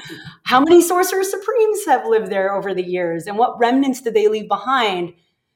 How 0.45 0.61
many 0.61 0.81
Sorcerer 0.81 1.25
Supremes 1.25 1.85
have 1.87 2.07
lived 2.07 2.31
there 2.31 2.55
over 2.55 2.73
the 2.73 2.87
years 2.87 3.27
and 3.27 3.37
what 3.37 3.59
remnants 3.59 4.01
did 4.01 4.15
they 4.15 4.29
leave 4.29 4.49
behind? 4.49 5.15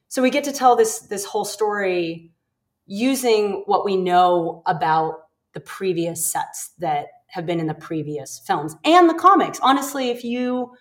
So 0.09 0.21
we 0.21 0.29
get 0.29 0.43
to 0.43 0.51
tell 0.51 0.75
this 0.75 0.99
this 0.99 1.25
whole 1.25 1.45
story 1.45 2.31
using 2.85 3.63
what 3.65 3.85
we 3.85 3.95
know 3.95 4.61
about 4.65 5.27
the 5.53 5.61
previous 5.61 6.29
sets 6.29 6.71
that 6.79 7.07
have 7.27 7.45
been 7.45 7.59
in 7.59 7.67
the 7.67 7.73
previous 7.73 8.39
films 8.45 8.75
and 8.83 9.09
the 9.09 9.13
comics. 9.13 9.59
Honestly, 9.61 10.09
if 10.09 10.23
you 10.23 10.73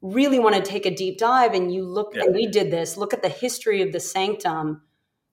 really 0.00 0.38
want 0.38 0.54
to 0.54 0.62
take 0.62 0.86
a 0.86 0.94
deep 0.94 1.18
dive 1.18 1.54
and 1.54 1.72
you 1.72 1.84
look 1.84 2.12
yeah. 2.14 2.22
and 2.24 2.34
we 2.34 2.46
did 2.46 2.70
this 2.70 2.96
look 2.96 3.12
at 3.12 3.22
the 3.22 3.28
history 3.28 3.82
of 3.82 3.92
the 3.92 4.00
sanctum. 4.00 4.82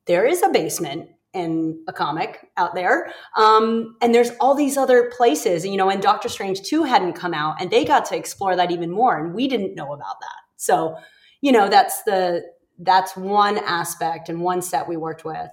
There 0.05 0.25
is 0.25 0.41
a 0.41 0.49
basement 0.49 1.09
in 1.33 1.83
a 1.87 1.93
comic 1.93 2.49
out 2.57 2.73
there 2.75 3.11
um, 3.35 3.97
and 4.01 4.15
there's 4.15 4.31
all 4.39 4.55
these 4.55 4.77
other 4.77 5.11
places 5.15 5.65
you 5.65 5.75
know 5.75 5.89
and 5.89 6.01
doctor 6.01 6.29
strange 6.29 6.61
2 6.61 6.83
hadn't 6.83 7.13
come 7.13 7.33
out 7.33 7.61
and 7.61 7.69
they 7.69 7.83
got 7.83 8.05
to 8.05 8.15
explore 8.15 8.55
that 8.55 8.71
even 8.71 8.89
more 8.89 9.17
and 9.19 9.33
we 9.33 9.47
didn't 9.47 9.75
know 9.75 9.93
about 9.93 10.19
that. 10.21 10.39
So 10.55 10.97
you 11.41 11.51
know 11.51 11.69
that's 11.69 12.03
the 12.03 12.43
that's 12.79 13.15
one 13.15 13.57
aspect 13.59 14.29
and 14.29 14.41
one 14.41 14.61
set 14.61 14.87
we 14.87 14.97
worked 14.97 15.23
with. 15.23 15.49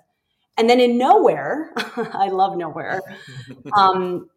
And 0.56 0.68
then 0.68 0.80
in 0.80 0.98
Knowhere 0.98 1.68
i 2.14 2.28
love 2.28 2.54
Knowhere 2.54 3.00
um, 3.76 4.28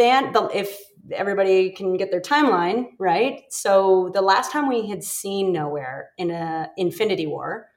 If 0.00 0.78
everybody 1.12 1.70
can 1.70 1.96
get 1.96 2.10
their 2.10 2.20
timeline 2.20 2.90
right. 2.98 3.42
So 3.50 4.10
the 4.14 4.22
last 4.22 4.52
time 4.52 4.68
we 4.68 4.88
had 4.88 5.02
seen 5.02 5.52
Knowhere 5.54 6.06
in 6.18 6.30
a 6.30 6.70
Infinity 6.76 7.26
War, 7.26 7.68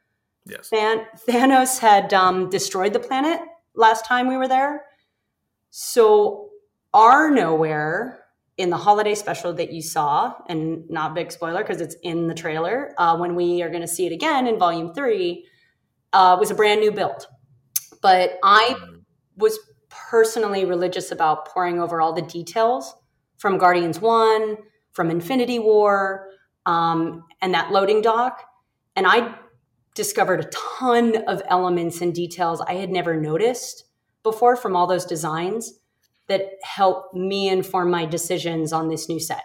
yes, 0.46 0.70
Than- 0.70 1.06
Thanos 1.28 1.80
had 1.80 2.14
um, 2.14 2.50
destroyed 2.50 2.94
the 2.94 3.00
planet 3.00 3.40
last 3.76 4.06
time 4.06 4.28
we 4.28 4.38
were 4.38 4.48
there. 4.48 4.86
So 5.70 6.50
our 6.94 7.32
Knowhere 7.32 8.18
in 8.58 8.70
the 8.70 8.78
holiday 8.78 9.16
special 9.16 9.54
that 9.54 9.74
you 9.74 9.82
saw, 9.82 10.34
and 10.48 10.88
not 10.90 11.16
big 11.16 11.32
spoiler 11.32 11.64
because 11.64 11.82
it's 11.82 11.96
in 12.04 12.28
the 12.28 12.36
trailer, 12.36 12.94
uh, 13.00 13.18
when 13.18 13.34
we 13.36 13.64
are 13.64 13.70
going 13.70 13.82
to 13.82 13.88
see 13.88 14.06
it 14.06 14.12
again 14.12 14.46
in 14.46 14.60
Volume 14.60 14.94
Three, 14.94 15.48
uh, 16.12 16.38
was 16.40 16.52
a 16.52 16.56
brand 16.56 16.82
new 16.82 16.92
build. 16.92 17.26
But 18.02 18.38
I 18.44 18.76
was 19.38 19.58
personally 20.10 20.66
religious 20.66 21.12
about 21.12 21.48
poring 21.48 21.80
over 21.80 22.02
all 22.02 22.14
the 22.14 22.22
details 22.22 22.96
from 23.38 23.58
Guardians 23.58 24.00
1, 24.00 24.58
from 24.92 25.10
Infinity 25.10 25.60
War, 25.60 26.28
um, 26.66 27.24
and 27.42 27.54
that 27.54 27.72
loading 27.72 28.02
dock. 28.02 28.46
And 28.96 29.06
I 29.08 29.36
discovered 29.96 30.40
a 30.40 30.50
ton 30.50 31.24
of 31.28 31.42
elements 31.48 32.02
and 32.02 32.14
details 32.14 32.62
I 32.62 32.74
had 32.74 32.90
never 32.90 33.20
noticed 33.20 33.86
before 34.24 34.56
from 34.56 34.76
all 34.76 34.88
those 34.88 35.06
designs 35.06 35.74
that 36.28 36.54
helped 36.64 37.14
me 37.14 37.50
inform 37.50 37.92
my 37.92 38.06
decisions 38.06 38.72
on 38.72 38.88
this 38.88 39.10
new 39.10 39.20
set. 39.20 39.44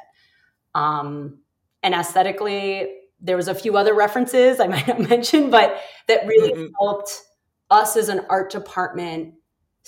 Um, 0.74 1.40
and 1.82 1.94
aesthetically, 1.94 2.88
there 3.20 3.36
was 3.36 3.48
a 3.48 3.54
few 3.54 3.76
other 3.76 3.94
references 3.94 4.60
I 4.60 4.66
might 4.68 4.86
not 4.86 5.00
mention, 5.00 5.50
but 5.50 5.80
that 6.06 6.26
really 6.26 6.52
mm-hmm. 6.52 6.72
helped 6.80 7.22
us 7.70 7.96
as 7.96 8.08
an 8.08 8.20
art 8.30 8.50
department 8.50 9.34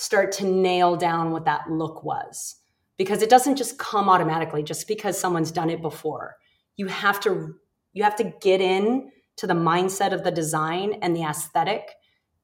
start 0.01 0.33
to 0.33 0.47
nail 0.47 0.97
down 0.97 1.31
what 1.31 1.45
that 1.45 1.71
look 1.71 2.03
was. 2.03 2.57
Because 2.97 3.21
it 3.21 3.29
doesn't 3.29 3.57
just 3.57 3.79
come 3.79 4.09
automatically 4.09 4.63
just 4.63 4.89
because 4.89 5.19
someone's 5.19 5.51
done 5.51 5.69
it 5.69 5.83
before. 5.83 6.37
You 6.77 6.87
have 6.87 7.21
to 7.21 7.55
you 7.93 8.05
have 8.05 8.17
to 8.17 8.33
get 8.41 8.61
in 8.61 9.11
to 9.37 9.47
the 9.47 9.55
mindset 9.55 10.13
of 10.13 10.23
the 10.23 10.31
design 10.31 10.95
and 11.03 11.15
the 11.15 11.23
aesthetic 11.23 11.91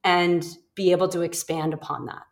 and 0.02 0.44
be 0.74 0.92
able 0.92 1.08
to 1.08 1.22
expand 1.22 1.72
upon 1.72 2.06
that. 2.06 2.22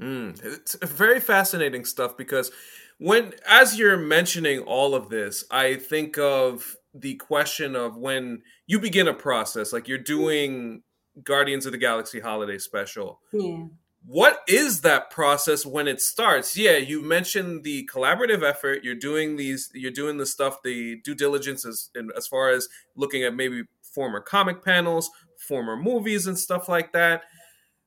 Mm, 0.00 0.42
it's 0.42 0.74
very 0.82 1.20
fascinating 1.20 1.84
stuff 1.84 2.16
because 2.16 2.50
when 2.98 3.34
as 3.46 3.78
you're 3.78 3.98
mentioning 3.98 4.60
all 4.60 4.94
of 4.94 5.10
this, 5.10 5.44
I 5.50 5.76
think 5.76 6.16
of 6.18 6.76
the 6.94 7.16
question 7.16 7.76
of 7.76 7.96
when 7.96 8.42
you 8.66 8.80
begin 8.80 9.06
a 9.06 9.14
process, 9.14 9.72
like 9.72 9.86
you're 9.86 9.98
doing 9.98 10.82
Guardians 11.24 11.66
of 11.66 11.72
the 11.72 11.78
Galaxy 11.78 12.20
holiday 12.20 12.58
special. 12.58 13.20
Yeah. 13.32 13.64
What 14.10 14.40
is 14.48 14.80
that 14.80 15.10
process 15.10 15.64
when 15.64 15.86
it 15.86 16.00
starts? 16.00 16.56
Yeah, 16.56 16.78
you 16.78 17.00
mentioned 17.00 17.62
the 17.62 17.88
collaborative 17.92 18.42
effort. 18.42 18.82
You're 18.82 18.96
doing 18.96 19.36
these. 19.36 19.70
You're 19.72 19.92
doing 19.92 20.16
the 20.16 20.26
stuff, 20.26 20.64
the 20.64 20.96
due 21.04 21.14
diligence 21.14 21.64
as 21.64 21.90
as 22.16 22.26
far 22.26 22.50
as 22.50 22.68
looking 22.96 23.22
at 23.22 23.36
maybe 23.36 23.62
former 23.82 24.20
comic 24.20 24.64
panels, 24.64 25.08
former 25.38 25.76
movies, 25.76 26.26
and 26.26 26.36
stuff 26.36 26.68
like 26.68 26.92
that. 26.92 27.22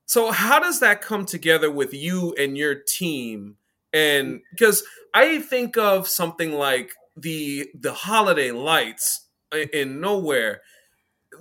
So 0.06 0.30
how 0.30 0.58
does 0.58 0.80
that 0.80 1.02
come 1.02 1.26
together 1.26 1.70
with 1.70 1.92
you 1.92 2.34
and 2.38 2.56
your 2.56 2.74
team? 2.74 3.58
And 3.92 4.40
because 4.50 4.82
I 5.12 5.42
think 5.42 5.76
of 5.76 6.08
something 6.08 6.54
like 6.54 6.92
the 7.18 7.68
the 7.78 7.92
holiday 7.92 8.50
lights 8.50 9.28
uh, 9.52 9.58
in 9.74 10.00
Knowhere. 10.00 10.60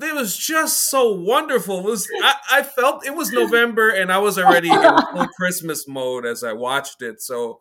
It 0.01 0.15
was 0.15 0.37
just 0.37 0.89
so 0.89 1.11
wonderful. 1.11 1.79
It 1.79 1.85
was 1.85 2.07
I, 2.21 2.35
I 2.51 2.63
felt 2.63 3.05
it 3.05 3.15
was 3.15 3.31
November 3.31 3.89
and 3.89 4.11
I 4.11 4.17
was 4.17 4.37
already 4.37 4.69
in 4.69 4.81
full 4.81 5.27
Christmas 5.37 5.87
mode 5.87 6.25
as 6.25 6.43
I 6.43 6.53
watched 6.53 7.01
it. 7.01 7.21
So 7.21 7.59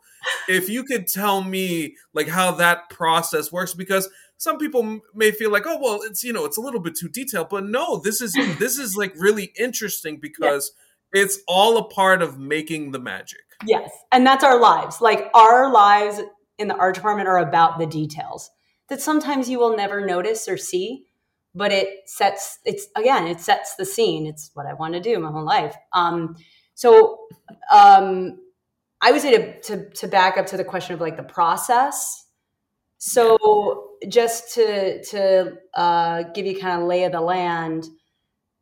if 0.48 0.68
you 0.68 0.84
could 0.84 1.06
tell 1.06 1.42
me 1.42 1.96
like 2.14 2.28
how 2.28 2.52
that 2.52 2.90
process 2.90 3.52
works 3.52 3.74
because 3.74 4.08
some 4.36 4.58
people 4.58 5.00
may 5.14 5.30
feel 5.30 5.50
like 5.50 5.66
oh 5.66 5.78
well 5.80 6.00
it's 6.02 6.24
you 6.24 6.32
know 6.32 6.44
it's 6.44 6.56
a 6.56 6.60
little 6.60 6.80
bit 6.80 6.96
too 6.96 7.08
detailed 7.08 7.48
but 7.48 7.64
no 7.64 7.98
this 7.98 8.20
is 8.20 8.32
this 8.58 8.78
is 8.78 8.96
like 8.96 9.12
really 9.16 9.52
interesting 9.58 10.18
because 10.20 10.72
it's 11.12 11.40
all 11.46 11.76
a 11.76 11.84
part 11.84 12.22
of 12.22 12.38
making 12.38 12.92
the 12.92 12.98
magic. 12.98 13.40
Yes. 13.64 13.90
And 14.10 14.26
that's 14.26 14.42
our 14.44 14.58
lives. 14.58 15.00
Like 15.00 15.30
our 15.34 15.70
lives 15.70 16.20
in 16.58 16.68
the 16.68 16.76
art 16.76 16.94
department 16.94 17.28
are 17.28 17.38
about 17.38 17.78
the 17.78 17.86
details 17.86 18.50
that 18.88 19.00
sometimes 19.00 19.48
you 19.48 19.58
will 19.58 19.76
never 19.76 20.04
notice 20.04 20.48
or 20.48 20.56
see, 20.56 21.06
but 21.54 21.72
it 21.72 22.08
sets 22.08 22.58
it's 22.64 22.86
again, 22.96 23.26
it 23.26 23.40
sets 23.40 23.76
the 23.76 23.84
scene. 23.84 24.26
It's 24.26 24.50
what 24.54 24.66
I 24.66 24.74
want 24.74 24.94
to 24.94 25.00
do 25.00 25.18
my 25.18 25.30
whole 25.30 25.44
life. 25.44 25.76
Um 25.92 26.36
so 26.74 27.26
um 27.72 28.38
I 29.00 29.10
would 29.10 29.20
say 29.20 29.36
to, 29.36 29.60
to 29.62 29.90
to 29.90 30.08
back 30.08 30.38
up 30.38 30.46
to 30.46 30.56
the 30.56 30.64
question 30.64 30.94
of 30.94 31.00
like 31.00 31.16
the 31.16 31.22
process. 31.22 32.26
So 32.98 33.88
just 34.08 34.54
to 34.54 35.02
to 35.06 35.54
uh, 35.74 36.22
give 36.34 36.46
you 36.46 36.58
kind 36.58 36.80
of 36.80 36.86
lay 36.86 37.02
of 37.02 37.10
the 37.10 37.20
land, 37.20 37.88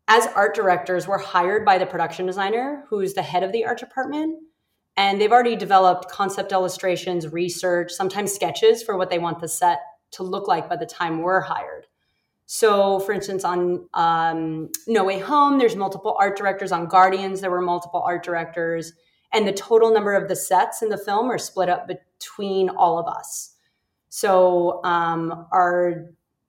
as 0.08 0.26
art 0.28 0.54
directors, 0.54 1.06
we're 1.06 1.18
hired 1.18 1.64
by 1.64 1.76
the 1.76 1.84
production 1.84 2.24
designer, 2.24 2.84
who's 2.88 3.12
the 3.12 3.22
head 3.22 3.42
of 3.42 3.52
the 3.52 3.66
art 3.66 3.78
department. 3.78 4.38
And 4.96 5.20
they've 5.20 5.30
already 5.30 5.56
developed 5.56 6.10
concept 6.10 6.52
illustrations, 6.52 7.28
research, 7.28 7.92
sometimes 7.92 8.32
sketches 8.32 8.82
for 8.82 8.96
what 8.96 9.10
they 9.10 9.18
want 9.18 9.40
the 9.40 9.48
set 9.48 9.80
to 10.12 10.22
look 10.22 10.48
like 10.48 10.68
by 10.68 10.76
the 10.76 10.86
time 10.86 11.20
we're 11.20 11.42
hired. 11.42 11.86
So, 12.52 12.98
for 12.98 13.12
instance, 13.12 13.44
on 13.44 13.88
um, 13.94 14.70
No 14.88 15.04
Way 15.04 15.20
Home, 15.20 15.56
there's 15.56 15.76
multiple 15.76 16.16
art 16.18 16.36
directors. 16.36 16.72
On 16.72 16.88
Guardians, 16.88 17.40
there 17.40 17.50
were 17.50 17.60
multiple 17.60 18.02
art 18.04 18.24
directors. 18.24 18.92
And 19.32 19.46
the 19.46 19.52
total 19.52 19.92
number 19.92 20.14
of 20.14 20.26
the 20.26 20.34
sets 20.34 20.82
in 20.82 20.88
the 20.88 20.98
film 20.98 21.30
are 21.30 21.38
split 21.38 21.68
up 21.68 21.86
between 21.86 22.68
all 22.68 22.98
of 22.98 23.06
us. 23.06 23.54
So, 24.08 24.82
um, 24.82 25.46
our 25.52 26.06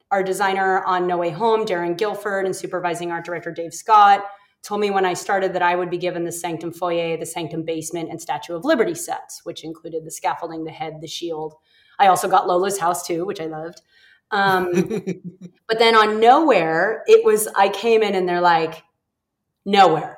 our 0.10 0.24
designer 0.24 0.84
on 0.86 1.06
No 1.06 1.18
Way 1.18 1.30
Home, 1.30 1.68
Darren 1.68 1.96
Gilford, 1.96 2.48
and 2.48 2.56
supervising 2.56 3.12
art 3.12 3.24
director 3.24 3.52
Dave 3.52 3.72
Scott 3.72 4.26
told 4.64 4.82
me 4.82 4.90
when 4.90 5.06
I 5.06 5.14
started 5.14 5.54
that 5.54 5.62
I 5.62 5.76
would 5.76 5.92
be 5.92 6.00
given 6.00 6.24
the 6.24 6.32
Sanctum 6.32 6.74
Foyer, 6.74 7.16
the 7.16 7.28
Sanctum 7.28 7.64
Basement, 7.64 8.10
and 8.10 8.20
Statue 8.20 8.56
of 8.56 8.66
Liberty 8.66 8.96
sets, 8.96 9.42
which 9.44 9.64
included 9.64 10.04
the 10.04 10.12
scaffolding, 10.12 10.64
the 10.64 10.72
head, 10.72 10.96
the 11.00 11.08
shield. 11.08 11.54
I 12.00 12.08
also 12.08 12.28
got 12.28 12.48
Lola's 12.48 12.80
house 12.80 13.06
too, 13.06 13.24
which 13.24 13.40
I 13.40 13.46
loved. 13.46 13.84
Um, 14.32 14.72
but 15.68 15.80
then 15.80 15.96
on 15.96 16.22
Knowhere, 16.22 17.00
it 17.08 17.24
was 17.26 17.48
I 17.56 17.70
came 17.70 18.04
in 18.04 18.16
and 18.16 18.28
they're 18.28 18.42
like, 18.42 18.84
Knowhere, 19.68 20.16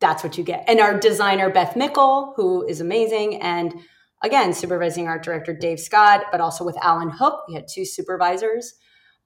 that's 0.00 0.22
what 0.22 0.38
you 0.38 0.44
get. 0.44 0.64
And 0.68 0.80
our 0.80 0.98
designer 0.98 1.50
Beth 1.50 1.76
Mickle, 1.76 2.34
who 2.36 2.66
is 2.66 2.80
amazing, 2.80 3.42
and 3.42 3.74
again 4.22 4.52
supervising 4.52 5.08
art 5.08 5.22
director 5.22 5.54
Dave 5.54 5.80
Scott, 5.80 6.26
but 6.32 6.40
also 6.40 6.64
with 6.64 6.76
Alan 6.82 7.10
Hook, 7.10 7.44
we 7.48 7.54
had 7.54 7.66
two 7.68 7.84
supervisors 7.84 8.74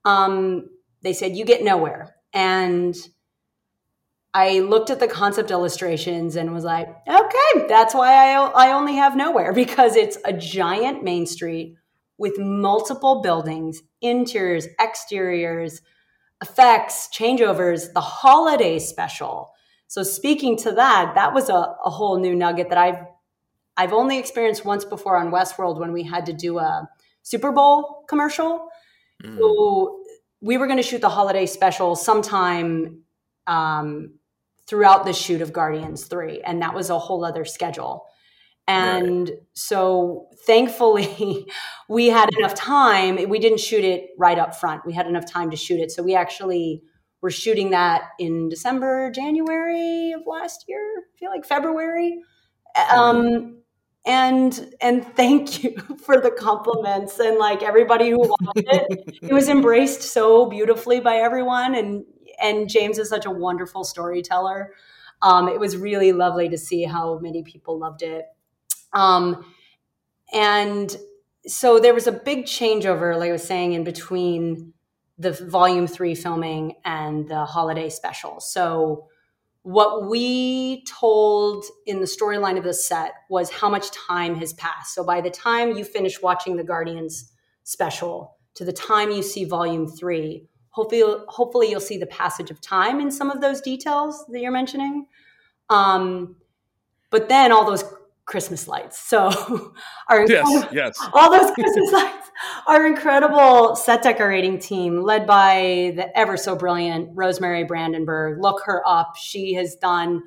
um, 0.05 0.69
they 1.01 1.13
said, 1.13 1.35
You 1.35 1.45
get 1.45 1.61
Knowhere. 1.61 2.09
And 2.33 2.95
I 4.33 4.59
looked 4.59 4.89
at 4.89 4.99
the 4.99 5.07
concept 5.07 5.51
illustrations 5.51 6.35
and 6.35 6.51
was 6.53 6.63
like, 6.63 6.87
okay, 7.07 7.67
that's 7.67 7.93
why 7.93 8.33
I, 8.33 8.67
I 8.67 8.71
only 8.71 8.95
have 8.95 9.13
Knowhere 9.13 9.53
because 9.55 9.95
it's 9.95 10.17
a 10.25 10.33
giant 10.33 11.03
main 11.03 11.25
street 11.25 11.75
with 12.17 12.37
multiple 12.37 13.21
buildings, 13.21 13.81
interiors, 14.01 14.67
exteriors, 14.79 15.81
effects, 16.41 17.09
changeovers, 17.13 17.93
the 17.93 18.01
holiday 18.01 18.79
special. 18.79 19.51
So 19.87 20.03
speaking 20.03 20.57
to 20.57 20.71
that, 20.73 21.13
that 21.15 21.33
was 21.33 21.49
a, 21.49 21.75
a 21.85 21.89
whole 21.89 22.19
new 22.19 22.35
nugget 22.35 22.69
that 22.69 22.77
I've 22.77 22.99
I've 23.75 23.93
only 23.93 24.19
experienced 24.19 24.65
once 24.65 24.85
before 24.85 25.17
on 25.17 25.31
Westworld 25.31 25.79
when 25.79 25.93
we 25.93 26.03
had 26.03 26.27
to 26.27 26.33
do 26.33 26.59
a 26.59 26.87
Super 27.23 27.51
Bowl 27.51 28.03
commercial 28.07 28.69
Mm. 29.23 29.37
So 29.37 29.99
we 30.41 30.57
were 30.57 30.67
going 30.67 30.77
to 30.77 30.83
shoot 30.83 31.01
the 31.01 31.09
holiday 31.09 31.45
special 31.45 31.95
sometime 31.95 33.03
um, 33.47 34.15
throughout 34.67 35.05
the 35.05 35.13
shoot 35.13 35.41
of 35.41 35.53
Guardians 35.53 36.05
3, 36.05 36.41
and 36.41 36.61
that 36.61 36.73
was 36.73 36.89
a 36.89 36.99
whole 36.99 37.23
other 37.25 37.45
schedule. 37.45 38.05
And 38.67 39.29
right. 39.29 39.37
so 39.53 40.27
thankfully, 40.45 41.47
we 41.89 42.07
had 42.07 42.29
enough 42.37 42.55
time. 42.55 43.29
We 43.29 43.39
didn't 43.39 43.59
shoot 43.59 43.83
it 43.83 44.09
right 44.17 44.39
up 44.39 44.55
front. 44.55 44.85
We 44.85 44.93
had 44.93 45.07
enough 45.07 45.25
time 45.25 45.51
to 45.51 45.57
shoot 45.57 45.79
it. 45.79 45.91
So 45.91 46.01
we 46.01 46.15
actually 46.15 46.81
were 47.21 47.31
shooting 47.31 47.71
that 47.71 48.09
in 48.19 48.49
December, 48.49 49.11
January 49.11 50.11
of 50.11 50.21
last 50.25 50.65
year. 50.67 50.79
I 50.99 51.17
feel 51.17 51.29
like 51.29 51.45
February. 51.45 52.21
Mm-hmm. 52.75 52.99
Um, 52.99 53.63
and 54.05 54.73
and 54.81 55.05
thank 55.15 55.63
you 55.63 55.75
for 56.03 56.19
the 56.19 56.31
compliments 56.31 57.19
and 57.19 57.37
like 57.37 57.63
everybody 57.63 58.09
who 58.09 58.19
watched 58.19 58.57
it 58.57 59.19
it 59.21 59.33
was 59.33 59.47
embraced 59.47 60.01
so 60.01 60.45
beautifully 60.45 60.99
by 60.99 61.15
everyone 61.15 61.75
and 61.75 62.03
and 62.41 62.69
james 62.69 62.97
is 62.97 63.07
such 63.09 63.25
a 63.25 63.31
wonderful 63.31 63.83
storyteller 63.83 64.73
um, 65.21 65.47
it 65.47 65.57
was 65.57 65.77
really 65.77 66.11
lovely 66.11 66.49
to 66.49 66.57
see 66.57 66.83
how 66.83 67.17
many 67.19 67.43
people 67.43 67.79
loved 67.79 68.01
it 68.01 68.25
um, 68.93 69.45
and 70.33 70.95
so 71.45 71.79
there 71.79 71.93
was 71.93 72.07
a 72.07 72.11
big 72.11 72.45
changeover 72.45 73.17
like 73.17 73.29
i 73.29 73.31
was 73.31 73.43
saying 73.43 73.73
in 73.73 73.83
between 73.83 74.73
the 75.17 75.31
volume 75.31 75.87
three 75.87 76.15
filming 76.15 76.73
and 76.85 77.27
the 77.27 77.45
holiday 77.45 77.89
special 77.89 78.39
so 78.39 79.07
what 79.63 80.09
we 80.09 80.83
told 80.83 81.63
in 81.85 82.01
the 82.01 82.05
storyline 82.05 82.57
of 82.57 82.65
the 82.65 82.73
set 82.73 83.13
was 83.29 83.49
how 83.49 83.69
much 83.69 83.91
time 83.91 84.35
has 84.35 84.53
passed. 84.53 84.93
So 84.93 85.03
by 85.03 85.21
the 85.21 85.29
time 85.29 85.71
you 85.71 85.85
finish 85.85 86.21
watching 86.21 86.57
the 86.57 86.65
Guardians 86.65 87.31
special 87.63 88.37
to 88.55 88.65
the 88.65 88.73
time 88.73 89.09
you 89.09 89.23
see 89.23 89.45
volume 89.45 89.87
three, 89.87 90.47
hopefully, 90.69 91.03
hopefully 91.29 91.69
you'll 91.69 91.79
see 91.79 91.97
the 91.97 92.05
passage 92.05 92.51
of 92.51 92.59
time 92.59 92.99
in 92.99 93.09
some 93.09 93.31
of 93.31 93.39
those 93.39 93.61
details 93.61 94.25
that 94.29 94.41
you're 94.41 94.51
mentioning. 94.51 95.07
Um, 95.69 96.35
but 97.09 97.29
then 97.29 97.53
all 97.53 97.65
those 97.65 97.85
Christmas 98.25 98.67
lights. 98.67 98.99
So 98.99 99.73
our 100.09 100.25
yes, 100.27 100.65
yes. 100.71 100.97
all 101.13 101.31
those 101.31 101.51
Christmas 101.51 101.91
lights. 101.93 102.29
Our 102.67 102.87
incredible 102.87 103.75
set 103.75 104.03
decorating 104.03 104.59
team, 104.59 105.01
led 105.01 105.27
by 105.27 105.93
the 105.95 106.17
ever 106.17 106.35
so 106.35 106.55
brilliant 106.55 107.09
Rosemary 107.13 107.63
Brandenburg. 107.63 108.41
Look 108.41 108.63
her 108.65 108.81
up. 108.87 109.15
She 109.17 109.53
has 109.53 109.75
done 109.75 110.23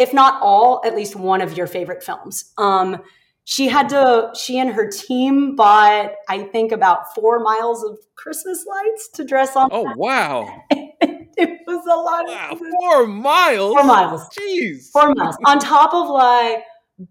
if 0.00 0.14
not 0.14 0.40
all, 0.40 0.80
at 0.84 0.96
least 0.96 1.14
one 1.14 1.42
of 1.42 1.56
your 1.56 1.66
favorite 1.66 2.02
films. 2.02 2.52
Um, 2.56 3.02
she 3.44 3.68
had 3.68 3.88
to, 3.90 4.30
she 4.34 4.58
and 4.58 4.70
her 4.70 4.88
team 4.88 5.56
bought, 5.56 6.12
I 6.28 6.44
think, 6.44 6.72
about 6.72 7.14
four 7.14 7.40
miles 7.40 7.84
of 7.84 7.98
Christmas 8.14 8.64
lights 8.66 9.10
to 9.14 9.24
dress 9.24 9.56
on. 9.56 9.68
Oh, 9.70 9.92
wow. 9.96 10.48
it 10.70 11.60
was 11.66 11.84
a 11.86 11.96
lot 11.96 12.26
wow, 12.26 12.48
of 12.52 12.58
four 12.58 13.06
miles. 13.06 13.74
Four 13.74 13.84
miles. 13.84 14.28
Jeez. 14.30 14.90
Four 14.90 15.14
miles. 15.14 15.36
on 15.44 15.58
top 15.58 15.92
of 15.92 16.08
like 16.08 16.64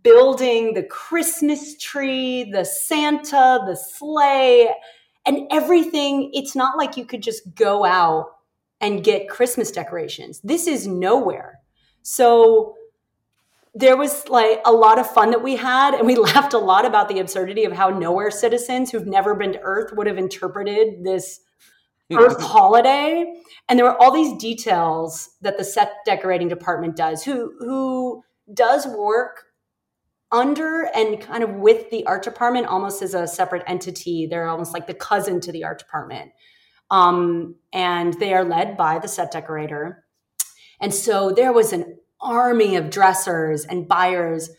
building 0.03 0.73
the 0.73 0.83
Christmas 0.83 1.77
tree, 1.77 2.49
the 2.51 2.63
Santa, 2.63 3.59
the 3.65 3.75
sleigh, 3.75 4.69
and 5.25 5.47
everything. 5.51 6.31
It's 6.33 6.55
not 6.55 6.77
like 6.77 6.97
you 6.97 7.05
could 7.05 7.23
just 7.23 7.55
go 7.55 7.85
out 7.85 8.27
and 8.81 9.03
get 9.03 9.29
Christmas 9.29 9.71
decorations. 9.71 10.39
This 10.41 10.67
is 10.67 10.87
Knowhere. 10.87 11.53
So 12.01 12.75
there 13.75 13.97
was 13.97 14.27
like 14.29 14.61
a 14.65 14.71
lot 14.71 14.99
of 14.99 15.09
fun 15.09 15.31
that 15.31 15.43
we 15.43 15.55
had, 15.55 15.93
and 15.93 16.07
we 16.07 16.15
laughed 16.33 16.53
a 16.53 16.59
lot 16.59 16.85
about 16.85 17.09
the 17.09 17.19
absurdity 17.19 17.65
of 17.65 17.73
how 17.73 17.91
Knowhere 17.91 18.31
citizens 18.31 18.91
who've 18.91 19.07
never 19.07 19.35
been 19.35 19.53
to 19.53 19.59
Earth 19.61 19.93
would 19.95 20.07
have 20.07 20.17
interpreted 20.17 21.03
this 21.03 21.41
Earth 22.11 22.41
holiday. 22.41 23.35
And 23.67 23.77
there 23.77 23.85
were 23.85 24.01
all 24.01 24.11
these 24.11 24.39
details 24.39 25.29
that 25.41 25.57
the 25.57 25.63
set 25.63 25.93
decorating 26.05 26.47
department 26.47 26.95
does, 26.95 27.23
who 27.23 27.53
who 27.59 28.23
does 28.51 28.87
work 28.87 29.43
under 30.31 30.89
and 30.95 31.19
kind 31.19 31.43
of 31.43 31.55
with 31.55 31.89
the 31.89 32.05
art 32.05 32.23
department 32.23 32.67
almost 32.67 33.01
as 33.01 33.13
a 33.13 33.27
separate 33.27 33.63
entity. 33.65 34.27
They're 34.27 34.47
almost 34.47 34.73
like 34.73 34.87
the 34.87 34.93
cousin 34.93 35.41
to 35.41 35.51
the 35.51 35.63
art 35.63 35.79
department. 35.79 36.31
Um, 36.91 37.55
and 37.73 38.13
they 38.15 38.33
are 38.33 38.43
led 38.43 38.77
by 38.77 38.99
the 38.99 39.07
set 39.07 39.31
decorator. 39.31 40.05
And 40.79 40.93
so 40.93 41.31
there 41.31 41.53
was 41.53 41.73
an 41.73 41.97
army 42.21 42.75
of 42.75 42.89
dressers 42.89 43.65
and 43.65 43.87
buyers 43.87 44.49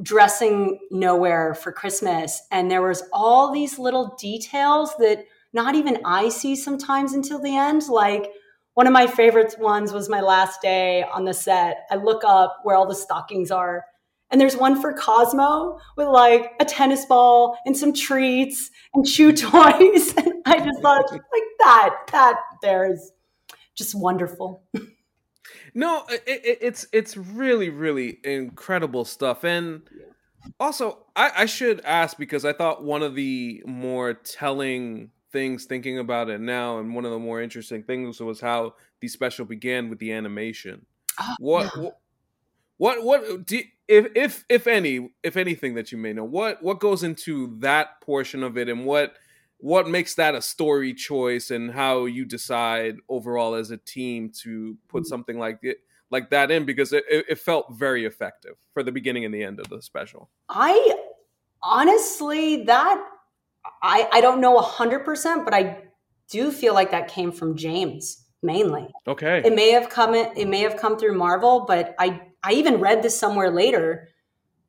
dressing 0.00 0.78
Knowhere 0.92 1.56
for 1.56 1.72
Christmas. 1.72 2.42
And 2.50 2.70
there 2.70 2.82
was 2.82 3.02
all 3.12 3.52
these 3.52 3.78
little 3.78 4.16
details 4.18 4.94
that 4.98 5.24
not 5.52 5.74
even 5.74 5.98
I 6.04 6.28
see 6.28 6.56
sometimes 6.56 7.12
until 7.12 7.40
the 7.40 7.56
end. 7.56 7.88
Like 7.88 8.30
one 8.74 8.86
of 8.86 8.92
my 8.92 9.06
favorite 9.06 9.54
ones 9.58 9.92
was 9.92 10.08
my 10.08 10.20
last 10.20 10.62
day 10.62 11.02
on 11.02 11.24
the 11.24 11.34
set. 11.34 11.86
I 11.90 11.96
look 11.96 12.22
up 12.24 12.60
where 12.62 12.74
all 12.74 12.86
the 12.86 12.94
stockings 12.94 13.50
are 13.50 13.84
and 14.32 14.40
there's 14.40 14.56
one 14.56 14.80
for 14.80 14.94
Cosmo 14.94 15.78
with 15.96 16.08
like 16.08 16.54
a 16.58 16.64
tennis 16.64 17.04
ball 17.04 17.56
and 17.66 17.76
some 17.76 17.92
treats 17.92 18.70
and 18.94 19.06
chew 19.06 19.32
toys. 19.32 20.14
And 20.16 20.32
I 20.46 20.58
just 20.58 20.80
thought 20.80 21.12
like 21.12 21.22
that, 21.60 21.96
that 22.10 22.36
there 22.62 22.90
is 22.90 23.12
just 23.74 23.94
wonderful. 23.94 24.64
No, 25.74 26.04
it, 26.10 26.22
it, 26.26 26.58
it's 26.60 26.86
it's 26.92 27.16
really 27.16 27.70
really 27.70 28.18
incredible 28.24 29.06
stuff, 29.06 29.42
and 29.42 29.80
also 30.60 31.06
I, 31.16 31.30
I 31.38 31.46
should 31.46 31.80
ask 31.82 32.18
because 32.18 32.44
I 32.44 32.52
thought 32.52 32.84
one 32.84 33.02
of 33.02 33.14
the 33.14 33.62
more 33.64 34.12
telling 34.12 35.10
things 35.32 35.64
thinking 35.64 35.98
about 35.98 36.28
it 36.28 36.42
now, 36.42 36.78
and 36.78 36.94
one 36.94 37.06
of 37.06 37.10
the 37.10 37.18
more 37.18 37.40
interesting 37.40 37.84
things 37.84 38.20
was 38.20 38.40
how 38.40 38.74
the 39.00 39.08
special 39.08 39.46
began 39.46 39.88
with 39.88 39.98
the 39.98 40.12
animation. 40.12 40.84
Oh, 41.18 41.34
what, 41.38 41.72
yeah. 41.74 41.82
what 41.82 41.98
what 42.76 43.04
what 43.04 43.46
do 43.46 43.62
if 43.88 44.06
if 44.14 44.44
if 44.48 44.66
any 44.66 45.10
if 45.22 45.36
anything 45.36 45.74
that 45.74 45.92
you 45.92 45.98
may 45.98 46.12
know 46.12 46.24
what 46.24 46.62
what 46.62 46.80
goes 46.80 47.02
into 47.02 47.56
that 47.58 48.00
portion 48.00 48.42
of 48.42 48.56
it 48.56 48.68
and 48.68 48.84
what 48.84 49.14
what 49.58 49.88
makes 49.88 50.14
that 50.16 50.34
a 50.34 50.42
story 50.42 50.92
choice 50.92 51.50
and 51.50 51.70
how 51.70 52.04
you 52.04 52.24
decide 52.24 52.96
overall 53.08 53.54
as 53.54 53.70
a 53.70 53.76
team 53.76 54.30
to 54.42 54.76
put 54.88 55.04
mm. 55.04 55.06
something 55.06 55.38
like 55.38 55.60
it 55.62 55.78
like 56.10 56.30
that 56.30 56.50
in? 56.50 56.64
Because 56.64 56.92
it, 56.92 57.04
it 57.08 57.38
felt 57.38 57.72
very 57.72 58.04
effective 58.04 58.56
for 58.74 58.82
the 58.82 58.90
beginning 58.90 59.24
and 59.24 59.32
the 59.32 59.42
end 59.42 59.60
of 59.60 59.68
the 59.68 59.80
special. 59.80 60.28
I 60.48 60.96
honestly 61.62 62.64
that 62.64 63.02
i 63.82 64.08
i 64.12 64.20
don't 64.20 64.40
know 64.40 64.60
100% 64.60 65.44
but 65.44 65.54
i 65.54 65.78
do 66.28 66.50
feel 66.50 66.74
like 66.74 66.90
that 66.90 67.08
came 67.08 67.30
from 67.30 67.56
james 67.56 68.18
mainly. 68.44 68.88
Okay. 69.06 69.40
It 69.44 69.54
may 69.54 69.70
have 69.70 69.88
come 69.88 70.14
it 70.14 70.48
may 70.48 70.60
have 70.62 70.76
come 70.76 70.98
through 70.98 71.16
marvel 71.16 71.64
but 71.66 71.94
i 71.98 72.20
I 72.42 72.52
even 72.52 72.80
read 72.80 73.02
this 73.02 73.18
somewhere 73.18 73.50
later 73.50 74.08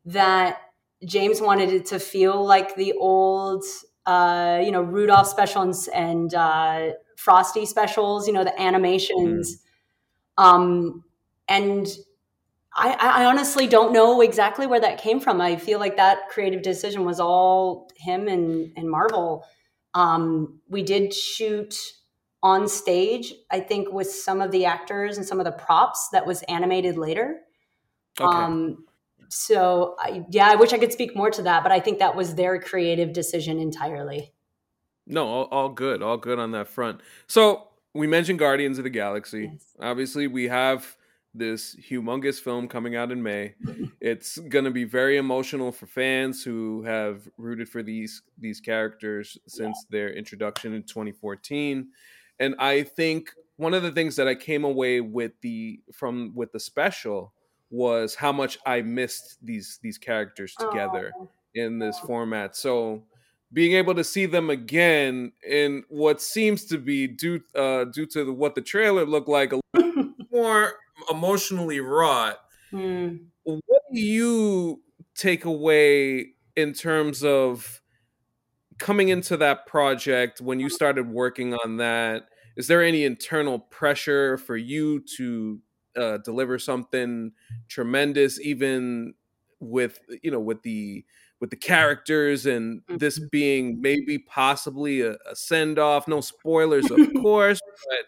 that 0.05 0.59
James 1.05 1.41
wanted 1.41 1.69
it 1.69 1.85
to 1.87 1.99
feel 1.99 2.45
like 2.45 2.75
the 2.75 2.93
old, 2.93 3.63
uh, 4.05 4.61
you 4.63 4.71
know, 4.71 4.81
Rudolph 4.81 5.27
specials 5.27 5.87
and 5.87 6.33
uh, 6.33 6.91
Frosty 7.17 7.65
specials, 7.65 8.27
you 8.27 8.33
know, 8.33 8.43
the 8.43 8.59
animations. 8.61 9.57
Mm. 10.37 10.43
Um, 10.43 11.03
and 11.47 11.87
I, 12.75 12.97
I, 12.99 13.25
honestly 13.25 13.67
don't 13.67 13.93
know 13.93 14.21
exactly 14.21 14.65
where 14.65 14.79
that 14.79 14.97
came 14.97 15.19
from. 15.19 15.39
I 15.39 15.57
feel 15.57 15.79
like 15.79 15.95
that 15.97 16.29
creative 16.29 16.63
decision 16.63 17.05
was 17.05 17.19
all 17.19 17.87
him 17.97 18.27
and, 18.27 18.73
and 18.75 18.89
Marvel. 18.89 19.45
Um, 19.93 20.59
we 20.67 20.81
did 20.81 21.13
shoot 21.13 21.75
on 22.41 22.67
stage, 22.67 23.33
I 23.51 23.59
think, 23.59 23.91
with 23.91 24.09
some 24.09 24.41
of 24.41 24.51
the 24.51 24.65
actors 24.65 25.17
and 25.17 25.25
some 25.25 25.39
of 25.39 25.45
the 25.45 25.51
props 25.51 26.09
that 26.11 26.25
was 26.25 26.41
animated 26.43 26.97
later. 26.97 27.41
Okay. 28.19 28.37
Um, 28.37 28.85
so 29.29 29.95
I, 29.99 30.23
yeah, 30.29 30.49
I 30.49 30.55
wish 30.55 30.73
I 30.73 30.77
could 30.77 30.91
speak 30.91 31.15
more 31.15 31.31
to 31.31 31.41
that, 31.43 31.63
but 31.63 31.71
I 31.71 31.79
think 31.79 31.99
that 31.99 32.15
was 32.15 32.35
their 32.35 32.59
creative 32.59 33.13
decision 33.13 33.59
entirely. 33.59 34.33
No, 35.05 35.27
all, 35.27 35.43
all 35.45 35.69
good, 35.69 36.01
all 36.01 36.17
good 36.17 36.39
on 36.39 36.51
that 36.51 36.67
front. 36.67 37.01
So 37.27 37.67
we 37.93 38.07
mentioned 38.07 38.39
Guardians 38.39 38.77
of 38.77 38.83
the 38.83 38.89
Galaxy. 38.89 39.49
Yes. 39.51 39.75
Obviously, 39.79 40.27
we 40.27 40.47
have 40.47 40.95
this 41.33 41.75
humongous 41.75 42.39
film 42.39 42.67
coming 42.67 42.95
out 42.95 43.11
in 43.11 43.21
May. 43.21 43.55
it's 43.99 44.37
going 44.37 44.65
to 44.65 44.71
be 44.71 44.83
very 44.83 45.17
emotional 45.17 45.71
for 45.71 45.87
fans 45.87 46.43
who 46.43 46.83
have 46.83 47.27
rooted 47.37 47.67
for 47.67 47.81
these 47.81 48.21
these 48.37 48.59
characters 48.59 49.37
since 49.47 49.85
yeah. 49.89 49.97
their 49.97 50.13
introduction 50.13 50.73
in 50.73 50.83
2014. 50.83 51.89
And 52.39 52.55
I 52.59 52.83
think 52.83 53.31
one 53.57 53.73
of 53.73 53.83
the 53.83 53.91
things 53.91 54.15
that 54.15 54.27
I 54.27 54.35
came 54.35 54.63
away 54.63 55.01
with 55.01 55.33
the 55.41 55.79
from 55.91 56.33
with 56.35 56.51
the 56.51 56.59
special 56.59 57.33
was 57.73 58.13
how 58.13 58.31
much 58.31 58.59
I 58.67 58.83
missed 58.83 59.39
these 59.41 59.79
these 59.81 59.97
characters 59.97 60.53
together 60.59 61.11
oh. 61.19 61.27
in 61.55 61.79
this 61.79 61.99
format. 61.99 62.55
So 62.55 63.03
being 63.51 63.73
able 63.73 63.95
to 63.95 64.03
see 64.03 64.27
them 64.27 64.51
again 64.51 65.31
in 65.47 65.83
what 65.89 66.21
seems 66.21 66.65
to 66.65 66.77
be 66.77 67.07
due 67.07 67.41
uh, 67.55 67.85
due 67.85 68.05
to 68.05 68.25
the, 68.25 68.31
what 68.31 68.53
the 68.53 68.61
trailer 68.61 69.05
looked 69.05 69.27
like 69.27 69.53
a 69.53 69.59
little 69.73 70.13
more 70.31 70.73
emotionally 71.09 71.79
wrought. 71.79 72.37
Mm. 72.71 73.25
What 73.43 73.81
do 73.91 73.99
you 73.99 74.83
take 75.15 75.45
away 75.45 76.33
in 76.55 76.73
terms 76.73 77.23
of 77.23 77.81
coming 78.77 79.09
into 79.09 79.35
that 79.37 79.65
project 79.65 80.41
when 80.41 80.59
you 80.59 80.69
started 80.69 81.09
working 81.09 81.55
on 81.55 81.77
that? 81.77 82.25
Is 82.55 82.67
there 82.67 82.83
any 82.83 83.03
internal 83.03 83.57
pressure 83.57 84.37
for 84.37 84.55
you 84.55 85.03
to 85.17 85.59
uh, 85.95 86.17
deliver 86.17 86.59
something 86.59 87.31
tremendous, 87.67 88.39
even 88.39 89.13
with 89.59 89.99
you 90.21 90.31
know 90.31 90.39
with 90.39 90.61
the 90.63 91.05
with 91.39 91.49
the 91.49 91.55
characters 91.55 92.45
and 92.45 92.81
this 92.87 93.19
mm-hmm. 93.19 93.27
being 93.31 93.81
maybe 93.81 94.17
possibly 94.17 95.01
a, 95.01 95.11
a 95.29 95.35
send 95.35 95.79
off. 95.79 96.07
No 96.07 96.21
spoilers, 96.21 96.89
of 96.89 96.99
course, 97.21 97.59
but 97.89 98.05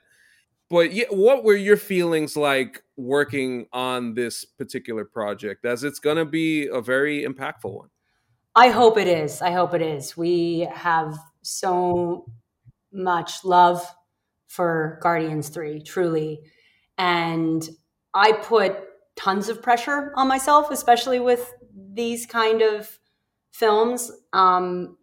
but 0.70 0.94
yeah, 0.94 1.06
what 1.10 1.44
were 1.44 1.56
your 1.56 1.78
feelings 1.78 2.36
like 2.36 2.84
working 2.98 3.68
on 3.72 4.14
this 4.14 4.46
particular 4.46 5.06
project? 5.06 5.66
As 5.66 5.84
it's 5.84 6.00
going 6.00 6.18
to 6.18 6.26
be 6.26 6.68
a 6.68 6.82
very 6.82 7.24
impactful 7.24 7.72
one. 7.72 7.90
I 8.56 8.70
hope 8.70 8.98
it 8.98 9.08
is. 9.08 9.42
I 9.42 9.52
hope 9.52 9.74
it 9.74 9.82
is. 9.82 10.16
We 10.16 10.68
have 10.74 11.20
so 11.42 12.26
much 12.92 13.44
love 13.44 13.86
for 14.48 14.98
Guardians 15.02 15.50
3, 15.50 15.82
truly. 15.82 16.40
And 16.98 17.68
I 18.14 18.32
put 18.32 18.78
tons 19.16 19.50
of 19.50 19.62
pressure 19.62 20.14
on 20.16 20.28
myself, 20.28 20.72
especially 20.72 21.20
with 21.20 21.54
these 21.94 22.26
kind 22.26 22.62
of 22.62 23.00
films, 23.52 24.12
um, 24.34 24.98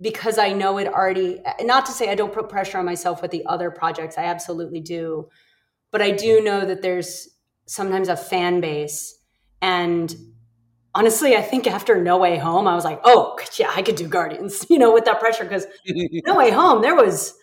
because 0.00 0.38
I 0.38 0.52
know 0.52 0.78
it 0.78 0.88
already. 0.88 1.40
Not 1.62 1.86
to 1.86 1.92
say 1.92 2.10
I 2.10 2.14
don't 2.14 2.32
put 2.32 2.48
pressure 2.48 2.78
on 2.78 2.84
myself 2.84 3.22
with 3.22 3.30
the 3.30 3.44
other 3.46 3.70
projects, 3.70 4.18
I 4.18 4.24
absolutely 4.24 4.80
do. 4.80 5.28
But 5.90 6.02
I 6.02 6.10
do 6.10 6.42
know 6.42 6.64
that 6.64 6.82
there's 6.82 7.28
sometimes 7.66 8.08
a 8.08 8.16
fan 8.16 8.60
base. 8.60 9.16
And 9.62 10.14
honestly, 10.94 11.36
I 11.36 11.42
think 11.42 11.66
after 11.66 12.02
No 12.02 12.18
Way 12.18 12.36
Home, 12.38 12.66
I 12.66 12.74
was 12.74 12.84
like, 12.84 13.00
oh, 13.04 13.38
yeah, 13.56 13.72
I 13.74 13.82
could 13.82 13.96
do 13.96 14.08
Guardians, 14.08 14.66
you 14.70 14.78
know, 14.78 14.92
with 14.92 15.04
that 15.04 15.20
pressure. 15.20 15.44
Because 15.44 15.66
No 15.86 16.36
Way 16.36 16.50
Home, 16.50 16.82
there 16.82 16.96
was, 16.96 17.34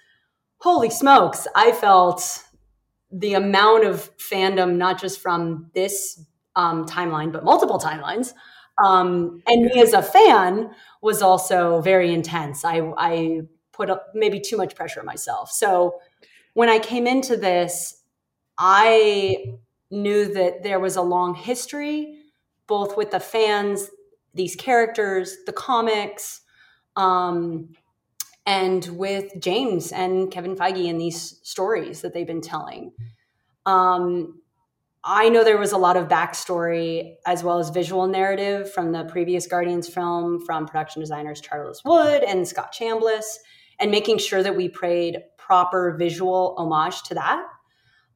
holy 0.60 0.90
smokes, 0.90 1.48
I 1.56 1.72
felt 1.72 2.44
the 3.12 3.34
amount 3.34 3.86
of 3.86 4.16
fandom, 4.18 4.78
not 4.78 5.00
just 5.00 5.20
from 5.20 5.70
this 5.74 6.24
um, 6.56 6.86
timeline, 6.86 7.32
but 7.32 7.44
multiple 7.44 7.80
timelines. 7.80 8.34
Um, 8.84 9.44
and 9.48 9.66
me 9.66 9.82
as 9.82 9.94
a 9.94 10.02
fan 10.02 10.72
was 11.02 11.22
also 11.22 11.82
very 11.82 12.14
intense. 12.14 12.64
I, 12.66 12.92
I 12.98 13.42
put 13.74 13.90
up 13.90 14.08
maybe 14.14 14.40
too 14.40 14.58
much 14.58 14.76
pressure 14.76 15.00
on 15.00 15.06
myself. 15.06 15.52
So 15.52 16.00
when 16.54 16.70
I 16.70 16.80
came 16.80 17.08
into 17.08 17.38
this, 17.38 18.02
I 18.58 19.56
knew 19.90 20.34
that 20.34 20.64
there 20.64 20.80
was 20.80 20.96
a 20.96 21.02
long 21.02 21.36
history, 21.36 22.18
both 22.68 22.96
with 22.96 23.12
the 23.12 23.20
fans, 23.20 23.90
these 24.34 24.56
characters, 24.56 25.38
the 25.46 25.54
comics, 25.54 26.42
um, 26.96 27.70
and 28.46 28.86
with 28.98 29.32
James 29.40 29.92
and 29.92 30.32
Kevin 30.32 30.56
Feige 30.56 30.90
and 30.90 31.00
these 31.00 31.40
stories 31.44 32.02
that 32.02 32.14
they've 32.14 32.28
been 32.28 32.42
telling. 32.42 32.92
Um, 33.66 34.42
I 35.04 35.30
know 35.30 35.44
there 35.44 35.58
was 35.58 35.72
a 35.72 35.78
lot 35.78 35.98
of 35.98 36.08
backstory 36.08 37.16
as 37.26 37.44
well 37.44 37.58
as 37.58 37.70
visual 37.70 38.08
narrative 38.08 38.72
from 38.72 38.92
the 38.92 39.06
previous 39.06 39.48
Guardians 39.48 39.90
film 39.90 40.44
from 40.46 40.68
production 40.68 41.02
designers 41.02 41.42
Charles 41.42 41.84
Wood 41.84 42.24
and 42.24 42.48
Scott 42.48 42.74
Chambliss, 42.74 43.38
and 43.80 43.90
making 43.90 44.20
sure 44.20 44.44
that 44.44 44.56
we 44.56 44.70
paid 44.70 45.18
proper 45.38 45.96
visual 45.98 46.56
homage 46.58 47.02
to 47.04 47.16
that. 47.16 47.44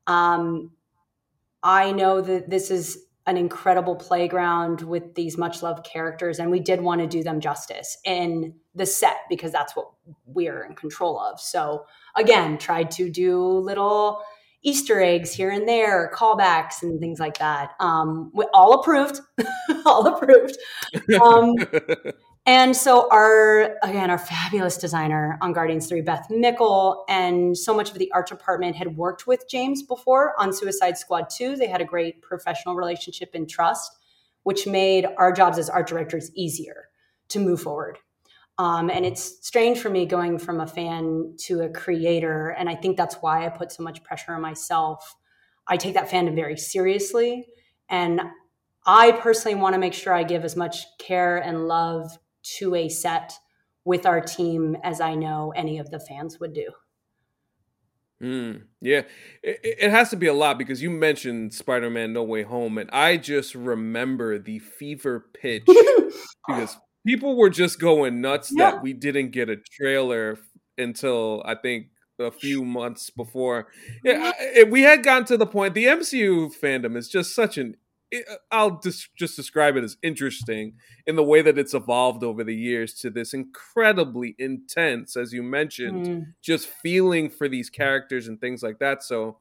Um, 0.06 0.72
I 1.64 1.92
know 1.92 2.22
that 2.22 2.52
this 2.52 2.70
is 2.70 3.00
an 3.26 3.38
incredible 3.38 3.96
playground 3.96 4.82
with 4.82 5.16
these 5.16 5.38
much 5.38 5.64
loved 5.64 5.84
characters, 5.84 6.38
and 6.38 6.52
we 6.52 6.60
did 6.60 6.82
want 6.82 7.02
to 7.02 7.08
do 7.08 7.24
them 7.24 7.40
justice 7.40 7.98
in 8.06 8.54
the 8.76 8.86
set 8.86 9.22
because 9.30 9.52
that's 9.52 9.76
what 9.76 9.92
we're 10.26 10.64
in 10.64 10.76
control 10.76 11.20
of. 11.20 11.40
So, 11.40 11.86
again, 12.16 12.58
tried 12.58 12.92
to 12.92 13.10
do 13.10 13.42
little 13.42 14.22
Easter 14.66 15.00
eggs 15.00 15.32
here 15.32 15.52
and 15.52 15.68
there, 15.68 16.12
callbacks 16.14 16.82
and 16.82 17.00
things 17.00 17.20
like 17.20 17.38
that. 17.38 17.74
Um, 17.80 18.32
all 18.52 18.74
approved, 18.74 19.22
all 19.86 20.08
approved. 20.08 20.58
Um, 21.22 21.54
and 22.48 22.76
so 22.76 23.08
our 23.12 23.78
again 23.84 24.10
our 24.10 24.18
fabulous 24.18 24.78
designer 24.78 25.38
on 25.40 25.54
Guardians 25.54 25.88
3, 25.88 26.02
Beth 26.02 26.28
Mickle, 26.32 27.06
and 27.08 27.56
so 27.56 27.76
much 27.76 27.92
of 27.92 28.00
the 28.00 28.12
art 28.12 28.28
department 28.28 28.76
had 28.76 28.98
worked 28.98 29.28
with 29.28 29.48
James 29.48 29.84
before 29.84 30.34
on 30.40 30.52
Suicide 30.52 30.98
Squad 30.98 31.30
2. 31.30 31.58
They 31.58 31.68
had 31.68 31.80
a 31.80 31.86
great 31.86 32.24
professional 32.24 32.76
relationship 32.76 33.30
and 33.36 33.48
trust, 33.48 33.96
which 34.44 34.66
made 34.66 35.06
our 35.20 35.32
jobs 35.32 35.60
as 35.60 35.70
art 35.70 35.88
directors 35.88 36.32
easier 36.34 36.90
to 37.30 37.40
move 37.40 37.62
forward. 37.62 38.00
Um, 38.58 38.90
and 38.90 39.06
it's 39.06 39.46
strange 39.46 39.80
for 39.80 39.90
me 39.90 40.06
going 40.06 40.40
from 40.40 40.62
a 40.62 40.68
fan 40.68 41.36
to 41.40 41.62
a 41.62 41.70
creator. 41.70 42.50
And 42.50 42.70
I 42.70 42.76
think 42.76 42.96
that's 42.96 43.16
why 43.16 43.46
I 43.46 43.50
put 43.50 43.72
so 43.72 43.84
much 43.84 44.04
pressure 44.04 44.34
on 44.34 44.42
myself. 44.42 45.16
I 45.68 45.78
take 45.78 45.96
that 45.96 46.10
fandom 46.10 46.36
very 46.36 46.58
seriously. 46.58 47.48
And 47.90 48.22
I 48.86 49.12
personally 49.12 49.56
want 49.56 49.74
to 49.74 49.80
make 49.80 49.94
sure 49.94 50.14
I 50.14 50.24
give 50.24 50.46
as 50.46 50.56
much 50.56 50.86
care 51.00 51.38
and 51.38 51.68
love 51.68 52.18
to 52.58 52.76
a 52.76 52.88
set 52.88 53.34
with 53.84 54.06
our 54.06 54.22
team 54.22 54.78
as 54.84 55.02
I 55.02 55.16
know 55.16 55.52
any 55.56 55.80
of 55.80 55.92
the 55.92 56.00
fans 56.00 56.40
would 56.40 56.54
do. 56.54 56.70
Mm, 58.24 58.64
yeah, 58.80 59.02
it, 59.44 59.60
it, 59.64 59.92
has 59.92 60.10
to 60.12 60.16
be 60.16 60.28
a 60.28 60.34
lot 60.34 60.58
because 60.58 60.82
you 60.82 60.90
mentioned 60.90 61.54
Spider 61.54 61.90
Man 61.90 62.14
No 62.14 62.24
Way 62.24 62.44
Home, 62.44 62.78
and 62.78 62.90
I 62.92 63.18
just 63.18 63.54
remember 63.54 64.40
the 64.40 64.60
fever 64.60 65.26
pitch 65.34 65.66
because 66.48 66.78
people 67.06 67.36
were 67.36 67.50
just 67.50 67.80
going 67.80 68.22
nuts 68.22 68.52
yeah. 68.52 68.72
that 68.72 68.82
we 68.82 68.94
didn't 68.94 69.32
get 69.32 69.50
a 69.50 69.58
trailer 69.58 70.38
until 70.78 71.42
I 71.46 71.56
think 71.56 71.88
a 72.20 72.32
few 72.32 72.64
months 72.64 73.10
before. 73.10 73.68
Yeah, 74.04 74.32
we 74.70 74.82
had 74.82 75.04
gotten 75.04 75.26
to 75.26 75.38
the 75.38 75.46
point. 75.46 75.74
The 75.74 75.86
MCU 75.86 76.52
fandom 76.60 76.96
is 76.98 77.10
just 77.10 77.36
such 77.36 77.58
an. 77.58 77.76
I'll 78.52 78.80
just 78.80 79.10
just 79.18 79.36
describe 79.36 79.76
it 79.76 79.84
as 79.84 79.98
interesting 80.02 80.76
in 81.06 81.16
the 81.16 81.24
way 81.24 81.42
that 81.42 81.58
it's 81.58 81.74
evolved 81.74 82.24
over 82.24 82.44
the 82.44 82.56
years 82.56 82.94
to 82.96 83.10
this 83.10 83.34
incredibly 83.34 84.36
intense, 84.38 85.18
as 85.18 85.34
you 85.34 85.44
mentioned, 85.44 86.06
mm. 86.06 86.26
just 86.42 86.68
feeling 86.68 87.30
for 87.30 87.50
these 87.50 87.70
characters 87.70 88.28
and 88.28 88.40
things 88.40 88.64
like 88.64 88.80
that. 88.80 89.04
So, 89.04 89.40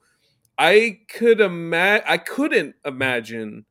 I 0.59 1.01
could 1.09 1.41
imagine. 1.41 2.07
I 2.09 2.19
couldn't 2.19 2.75
imagine 2.85 3.67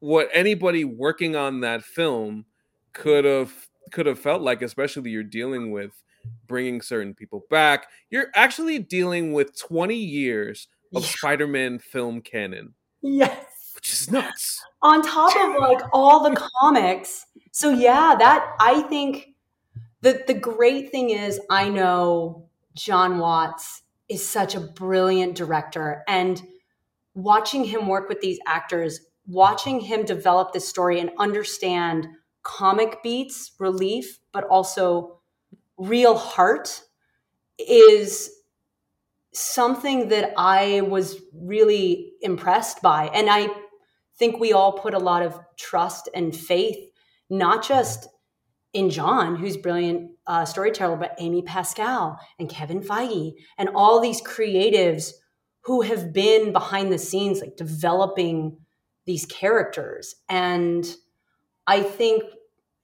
what 0.00 0.28
anybody 0.32 0.84
working 0.84 1.36
on 1.36 1.60
that 1.60 1.82
film 1.82 2.46
could 2.92 3.24
have 3.24 3.68
could 3.92 4.06
have 4.06 4.18
felt 4.18 4.42
like 4.42 4.60
especially 4.62 5.10
you're 5.10 5.22
dealing 5.22 5.70
with 5.70 5.92
bringing 6.46 6.82
certain 6.82 7.14
people 7.14 7.44
back. 7.48 7.86
You're 8.10 8.28
actually 8.34 8.78
dealing 8.78 9.32
with 9.32 9.58
20 9.58 9.94
years 9.94 10.68
of 10.94 11.02
yeah. 11.02 11.08
spider-man 11.08 11.78
film 11.78 12.20
canon. 12.20 12.74
Yes. 13.00 13.72
Which 13.74 13.92
is 13.92 14.10
nuts. 14.10 14.62
On 14.82 15.02
top 15.02 15.34
of 15.36 15.60
like 15.60 15.80
all 15.92 16.28
the 16.28 16.36
comics. 16.60 17.26
So 17.52 17.70
yeah 17.70 18.14
that 18.18 18.54
i 18.60 18.82
think 18.82 19.34
the 20.02 20.22
the 20.26 20.34
great 20.34 20.90
thing 20.90 21.10
is 21.10 21.40
i 21.50 21.68
know 21.68 22.48
John 22.74 23.18
watts 23.18 23.82
is 24.08 24.26
such 24.26 24.54
a 24.54 24.60
brilliant 24.60 25.34
director 25.34 26.04
and 26.06 26.40
watching 27.14 27.64
him 27.64 27.88
work 27.88 28.08
with 28.08 28.20
these 28.20 28.38
actors 28.46 29.00
watching 29.26 29.80
him 29.80 30.04
develop 30.04 30.52
this 30.52 30.68
story 30.68 31.00
and 31.00 31.10
understand 31.18 32.06
comic 32.42 33.02
beats, 33.02 33.52
relief, 33.58 34.20
but 34.32 34.44
also 34.44 35.20
real 35.76 36.16
heart 36.16 36.82
is 37.58 38.30
something 39.32 40.08
that 40.08 40.32
I 40.36 40.80
was 40.82 41.20
really 41.32 42.12
impressed 42.22 42.82
by. 42.82 43.10
And 43.14 43.28
I 43.30 43.48
think 44.18 44.40
we 44.40 44.52
all 44.52 44.72
put 44.72 44.94
a 44.94 44.98
lot 44.98 45.22
of 45.22 45.38
trust 45.56 46.08
and 46.14 46.34
faith, 46.34 46.78
not 47.30 47.62
just 47.62 48.08
in 48.72 48.90
John, 48.90 49.36
who's 49.36 49.56
brilliant 49.56 50.10
uh, 50.26 50.44
storyteller, 50.44 50.96
but 50.96 51.14
Amy 51.18 51.42
Pascal 51.42 52.18
and 52.38 52.48
Kevin 52.48 52.80
Feige 52.80 53.32
and 53.56 53.70
all 53.74 54.00
these 54.00 54.20
creatives 54.20 55.12
who 55.62 55.82
have 55.82 56.12
been 56.12 56.52
behind 56.52 56.92
the 56.92 56.98
scenes, 56.98 57.40
like 57.40 57.56
developing 57.56 58.58
these 59.06 59.26
characters. 59.26 60.14
And 60.28 60.86
I 61.68 61.82
think 61.82 62.24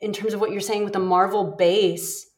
in 0.00 0.12
terms 0.12 0.34
of 0.34 0.40
what 0.40 0.52
you're 0.52 0.60
saying 0.60 0.84
with 0.84 0.92
the 0.92 0.98
Marvel 0.98 1.56
base, 1.58 2.30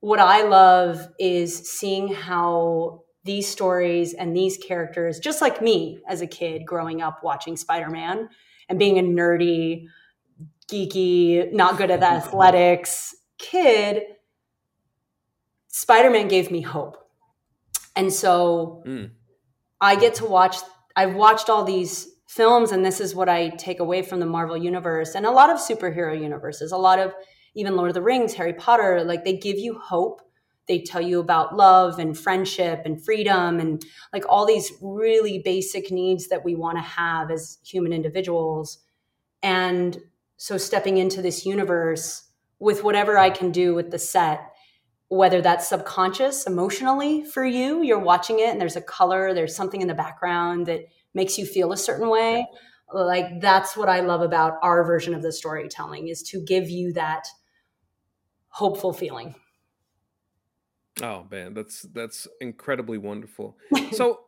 what 0.00 0.18
I 0.18 0.42
love 0.42 1.06
is 1.18 1.70
seeing 1.70 2.08
how 2.08 3.02
these 3.24 3.46
stories 3.46 4.14
and 4.14 4.34
these 4.34 4.56
characters, 4.56 5.18
just 5.18 5.42
like 5.42 5.60
me 5.60 6.00
as 6.08 6.22
a 6.22 6.26
kid 6.26 6.64
growing 6.64 7.02
up 7.02 7.22
watching 7.22 7.58
Spider 7.58 7.90
Man 7.90 8.30
and 8.70 8.78
being 8.78 8.98
a 8.98 9.02
nerdy, 9.02 9.88
geeky, 10.66 11.52
not 11.52 11.76
good 11.76 11.90
at 11.90 12.02
athletics 12.02 13.14
kid, 13.38 14.02
Spider 15.68 16.08
Man 16.08 16.26
gave 16.28 16.50
me 16.50 16.62
hope. 16.62 16.96
And 17.94 18.10
so 18.10 18.82
mm. 18.86 19.10
I 19.78 19.96
get 19.96 20.14
to 20.16 20.24
watch, 20.24 20.56
I've 20.94 21.14
watched 21.14 21.50
all 21.50 21.64
these 21.64 22.15
films 22.26 22.72
and 22.72 22.84
this 22.84 23.00
is 23.00 23.14
what 23.14 23.28
i 23.28 23.48
take 23.50 23.80
away 23.80 24.02
from 24.02 24.20
the 24.20 24.26
marvel 24.26 24.56
universe 24.56 25.14
and 25.14 25.24
a 25.24 25.30
lot 25.30 25.50
of 25.50 25.58
superhero 25.58 26.20
universes 26.20 26.72
a 26.72 26.76
lot 26.76 26.98
of 26.98 27.12
even 27.54 27.76
lord 27.76 27.88
of 27.88 27.94
the 27.94 28.02
rings 28.02 28.34
harry 28.34 28.52
potter 28.52 29.02
like 29.04 29.24
they 29.24 29.36
give 29.36 29.58
you 29.58 29.78
hope. 29.78 30.22
They 30.68 30.80
tell 30.80 31.00
you 31.00 31.20
about 31.20 31.56
love 31.56 32.00
and 32.00 32.18
friendship 32.18 32.82
and 32.84 33.02
freedom 33.02 33.60
and 33.60 33.84
like 34.12 34.24
all 34.28 34.44
these 34.44 34.72
really 34.82 35.38
basic 35.38 35.92
needs 35.92 36.28
that 36.28 36.44
we 36.44 36.56
want 36.56 36.76
to 36.78 36.82
have 36.82 37.30
as 37.30 37.58
human 37.64 37.92
individuals. 37.92 38.78
And 39.44 39.96
so 40.36 40.58
stepping 40.58 40.98
into 40.98 41.22
this 41.22 41.46
universe 41.46 42.24
with 42.58 42.82
whatever 42.82 43.18
i 43.18 43.30
can 43.30 43.50
do 43.50 43.74
with 43.74 43.90
the 43.90 43.98
set 43.98 44.52
whether 45.08 45.40
that's 45.40 45.68
subconscious 45.68 46.46
emotionally 46.46 47.24
for 47.24 47.44
you 47.44 47.82
you're 47.82 47.98
watching 47.98 48.38
it 48.38 48.48
and 48.48 48.60
there's 48.60 48.76
a 48.76 48.80
color 48.80 49.32
there's 49.34 49.54
something 49.54 49.80
in 49.80 49.88
the 49.88 49.94
background 49.94 50.66
that 50.66 50.80
makes 51.16 51.38
you 51.38 51.46
feel 51.46 51.72
a 51.72 51.76
certain 51.76 52.08
way. 52.08 52.46
Like 52.92 53.40
that's 53.40 53.76
what 53.76 53.88
i 53.88 53.98
love 53.98 54.22
about 54.22 54.58
our 54.62 54.84
version 54.84 55.12
of 55.12 55.22
the 55.22 55.32
storytelling 55.32 56.06
is 56.06 56.22
to 56.22 56.40
give 56.40 56.70
you 56.70 56.92
that 56.92 57.26
hopeful 58.48 58.92
feeling. 58.92 59.34
Oh 61.02 61.26
man 61.28 61.52
that's 61.54 61.82
that's 61.82 62.28
incredibly 62.40 62.98
wonderful. 62.98 63.58
So 63.92 64.20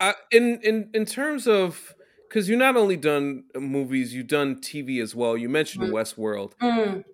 uh, 0.00 0.14
in 0.30 0.60
in 0.62 0.90
in 0.94 1.04
terms 1.04 1.46
of 1.46 1.94
because 2.28 2.48
you've 2.48 2.58
not 2.58 2.76
only 2.76 2.96
done 2.96 3.44
movies 3.54 4.14
you've 4.14 4.28
done 4.28 4.56
tv 4.56 5.02
as 5.02 5.14
well. 5.14 5.36
You 5.36 5.50
mentioned 5.50 5.84
mm. 5.84 5.92
westworld. 5.92 6.52
Mm. 6.62 7.04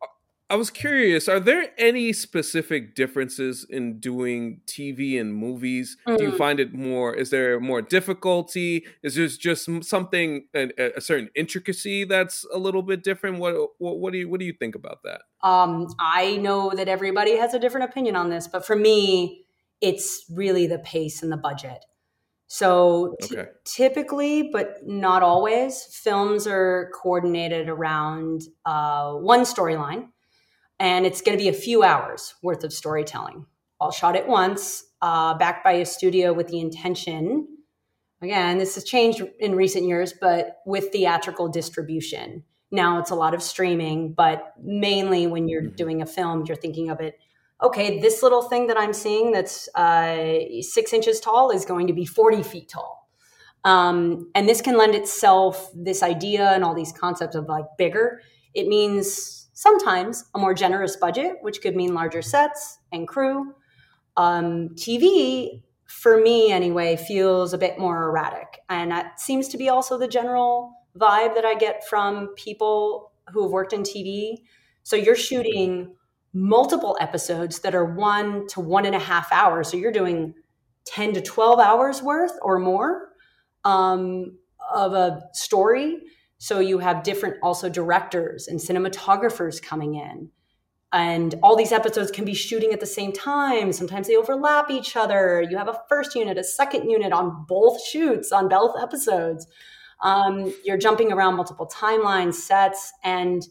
I 0.51 0.57
was 0.57 0.69
curious, 0.69 1.29
are 1.29 1.39
there 1.39 1.69
any 1.79 2.13
specific 2.13 2.97
differences 2.97 3.65
in 3.71 4.01
doing 4.01 4.63
TV 4.67 5.21
and 5.21 5.33
movies? 5.33 5.97
Mm. 6.09 6.19
Do 6.19 6.25
you 6.25 6.33
mm. 6.33 6.39
find 6.39 6.59
it 6.59 6.75
more, 6.75 7.15
is 7.15 7.31
there 7.31 7.61
more 7.61 7.81
difficulty? 7.81 8.85
Is 9.05 9.15
there 9.15 9.29
just 9.29 9.69
something, 9.85 10.49
a, 10.53 10.97
a, 10.97 11.01
certain 11.01 11.31
intricacy 11.37 12.03
that's 12.03 12.45
a 12.53 12.59
little 12.59 12.83
bit 12.83 13.05
different? 13.05 13.39
What, 13.39 13.55
what, 13.79 14.01
what, 14.01 14.13
do 14.13 14.19
you, 14.19 14.29
what 14.29 14.41
do 14.41 14.45
you 14.47 14.53
think 14.53 14.75
about 14.75 15.05
that? 15.05 15.21
Um, 15.45 15.87
I 16.01 16.39
know 16.39 16.73
that 16.75 16.89
everybody 16.89 17.37
has 17.37 17.55
a 17.55 17.61
different 17.61 17.89
opinion 17.89 18.17
on 18.17 18.29
this, 18.29 18.49
but 18.49 18.67
for 18.67 18.75
me, 18.75 19.45
it's 19.81 20.25
really 20.29 20.67
the 20.67 20.81
pace 20.81 21.23
and 21.23 21.31
the 21.31 21.37
budget. 21.37 21.85
So 22.49 23.15
t- 23.23 23.39
okay. 23.39 23.51
typically, 23.65 24.51
but 24.51 24.79
not 24.85 25.23
always, 25.23 25.85
films 25.85 26.49
are 26.49 26.91
coordinated 27.01 27.69
around 27.69 28.43
uh, 28.67 29.13
one 29.13 29.43
storyline 29.43 30.09
and 30.81 31.07
it's 31.07 31.23
going 31.23 31.39
to 31.39 31.43
be 31.43 31.49
a 31.49 31.53
few 31.53 31.85
hours 31.85 32.35
worth 32.43 32.65
of 32.65 32.73
storytelling 32.73 33.47
all 33.81 33.93
shot 33.93 34.17
at 34.17 34.27
once 34.27 34.85
uh, 35.03 35.35
backed 35.35 35.63
by 35.63 35.73
a 35.73 35.87
studio 35.87 36.33
with 36.33 36.49
the 36.49 36.59
intention 36.59 37.47
again, 38.23 38.59
this 38.59 38.75
has 38.75 38.85
changed 38.85 39.23
in 39.39 39.55
recent 39.55 39.87
years, 39.87 40.13
but 40.13 40.59
with 40.67 40.93
theatrical 40.93 41.49
distribution. 41.49 42.45
Now 42.71 42.99
it's 42.99 43.11
a 43.11 43.15
lot 43.15 43.35
of 43.35 43.43
streaming, 43.43 44.13
but 44.13 44.55
mainly 44.63 45.27
when 45.27 45.49
you're 45.49 45.63
mm-hmm. 45.63 45.75
doing 45.75 46.03
a 46.03 46.07
film, 46.07 46.45
you're 46.47 46.57
thinking 46.57 46.91
of 46.91 47.01
it 47.01 47.19
okay, 47.63 48.01
this 48.01 48.23
little 48.23 48.41
thing 48.41 48.69
that 48.69 48.79
I'm 48.79 48.95
seeing 48.95 49.33
that's 49.33 49.69
uh, 49.75 50.63
six 50.63 50.95
inches 50.95 51.21
tall 51.21 51.51
is 51.51 51.67
going 51.67 51.89
to 51.89 51.93
be 51.93 52.07
40 52.07 52.43
feet 52.43 52.71
tall. 52.71 53.07
Um, 53.65 54.31
and 54.35 54.49
this 54.49 54.63
can 54.63 54.79
lend 54.79 54.95
itself, 54.95 55.71
this 55.75 56.03
idea 56.03 56.53
and 56.53 56.65
all 56.65 56.75
these 56.75 56.91
concepts 56.91 57.37
of 57.37 57.49
like 57.49 57.67
bigger. 57.77 58.23
It 58.55 58.67
means 58.67 59.40
sometimes 59.61 60.25
a 60.35 60.39
more 60.39 60.55
generous 60.55 60.97
budget, 60.97 61.37
which 61.43 61.61
could 61.61 61.77
mean 61.77 61.93
larger 61.93 62.23
sets 62.23 62.79
and 62.93 63.07
crew. 63.07 63.55
Um, 64.17 64.71
TV, 64.71 65.63
for 65.85 66.19
me 66.19 66.51
anyway, 66.51 66.97
feels 66.97 67.53
a 67.53 67.59
bit 67.59 67.79
more 67.79 68.05
erratic. 68.05 68.61
And 68.71 68.91
that 68.91 69.21
seems 69.21 69.49
to 69.49 69.59
be 69.59 69.69
also 69.69 69.99
the 69.99 70.09
general 70.09 70.73
vibe 70.99 71.35
that 71.35 71.45
I 71.45 71.57
get 71.57 71.87
from 71.87 72.29
people 72.37 73.13
who 73.31 73.43
have 73.43 73.51
worked 73.51 73.75
in 73.75 73.83
TV. 73.83 74.39
So 74.83 74.97
you're 74.97 75.15
shooting 75.15 75.95
multiple 76.33 76.97
episodes 76.99 77.59
that 77.59 77.75
are 77.75 77.85
one 77.85 78.47
to 78.47 78.61
one 78.61 78.87
and 78.87 78.95
a 78.95 78.99
half 78.99 79.31
hours. 79.31 79.71
So 79.71 79.77
you're 79.77 79.93
doing 79.93 80.33
10 80.87 81.13
to 81.13 81.21
12 81.21 81.61
hours 81.61 82.03
worth 82.03 82.33
or 82.41 82.59
more 82.59 83.11
um, 83.65 84.39
of 84.75 84.95
a 84.95 85.21
story. 85.35 85.99
So 86.43 86.59
you 86.59 86.79
have 86.79 87.03
different 87.03 87.37
also 87.43 87.69
directors 87.69 88.49
and 88.49 88.59
cinematographers 88.59 89.63
coming 89.63 89.95
in. 89.95 90.31
And 90.91 91.35
all 91.43 91.55
these 91.55 91.71
episodes 91.71 92.11
can 92.11 92.25
be 92.25 92.33
shooting 92.33 92.73
at 92.73 92.81
the 92.81 92.87
same 92.87 93.13
time. 93.13 93.73
Sometimes 93.73 94.09
they 94.09 94.17
overlap 94.17 94.71
each 94.71 94.97
other. 94.97 95.45
You 95.49 95.59
have 95.59 95.69
a 95.69 95.79
first 95.87 96.15
unit, 96.15 96.39
a 96.39 96.43
second 96.43 96.89
unit 96.89 97.13
on 97.13 97.45
both 97.47 97.85
shoots, 97.85 98.33
on 98.33 98.49
both 98.49 98.75
episodes. 98.81 99.47
Um, 100.01 100.55
you're 100.65 100.79
jumping 100.79 101.13
around 101.13 101.37
multiple 101.37 101.71
timelines, 101.71 102.35
sets, 102.35 102.91
and 103.05 103.47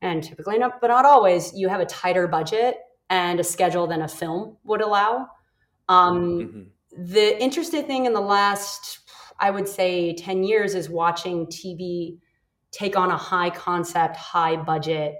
and 0.00 0.24
typically 0.24 0.58
not, 0.58 0.80
but 0.80 0.86
not 0.86 1.04
always, 1.04 1.52
you 1.54 1.68
have 1.68 1.80
a 1.80 1.84
tighter 1.84 2.26
budget 2.26 2.78
and 3.10 3.38
a 3.38 3.44
schedule 3.44 3.86
than 3.86 4.00
a 4.00 4.08
film 4.08 4.56
would 4.64 4.80
allow. 4.80 5.28
Um, 5.86 6.38
mm-hmm. 6.38 7.12
The 7.12 7.40
interesting 7.42 7.84
thing 7.84 8.06
in 8.06 8.14
the 8.14 8.22
last, 8.22 8.99
I 9.40 9.50
would 9.50 9.68
say, 9.68 10.14
10 10.14 10.44
years 10.44 10.74
is 10.74 10.88
watching 10.88 11.46
TV 11.46 12.18
take 12.70 12.96
on 12.96 13.10
a 13.10 13.16
high 13.16 13.50
concept, 13.50 14.16
high 14.16 14.56
budget 14.56 15.16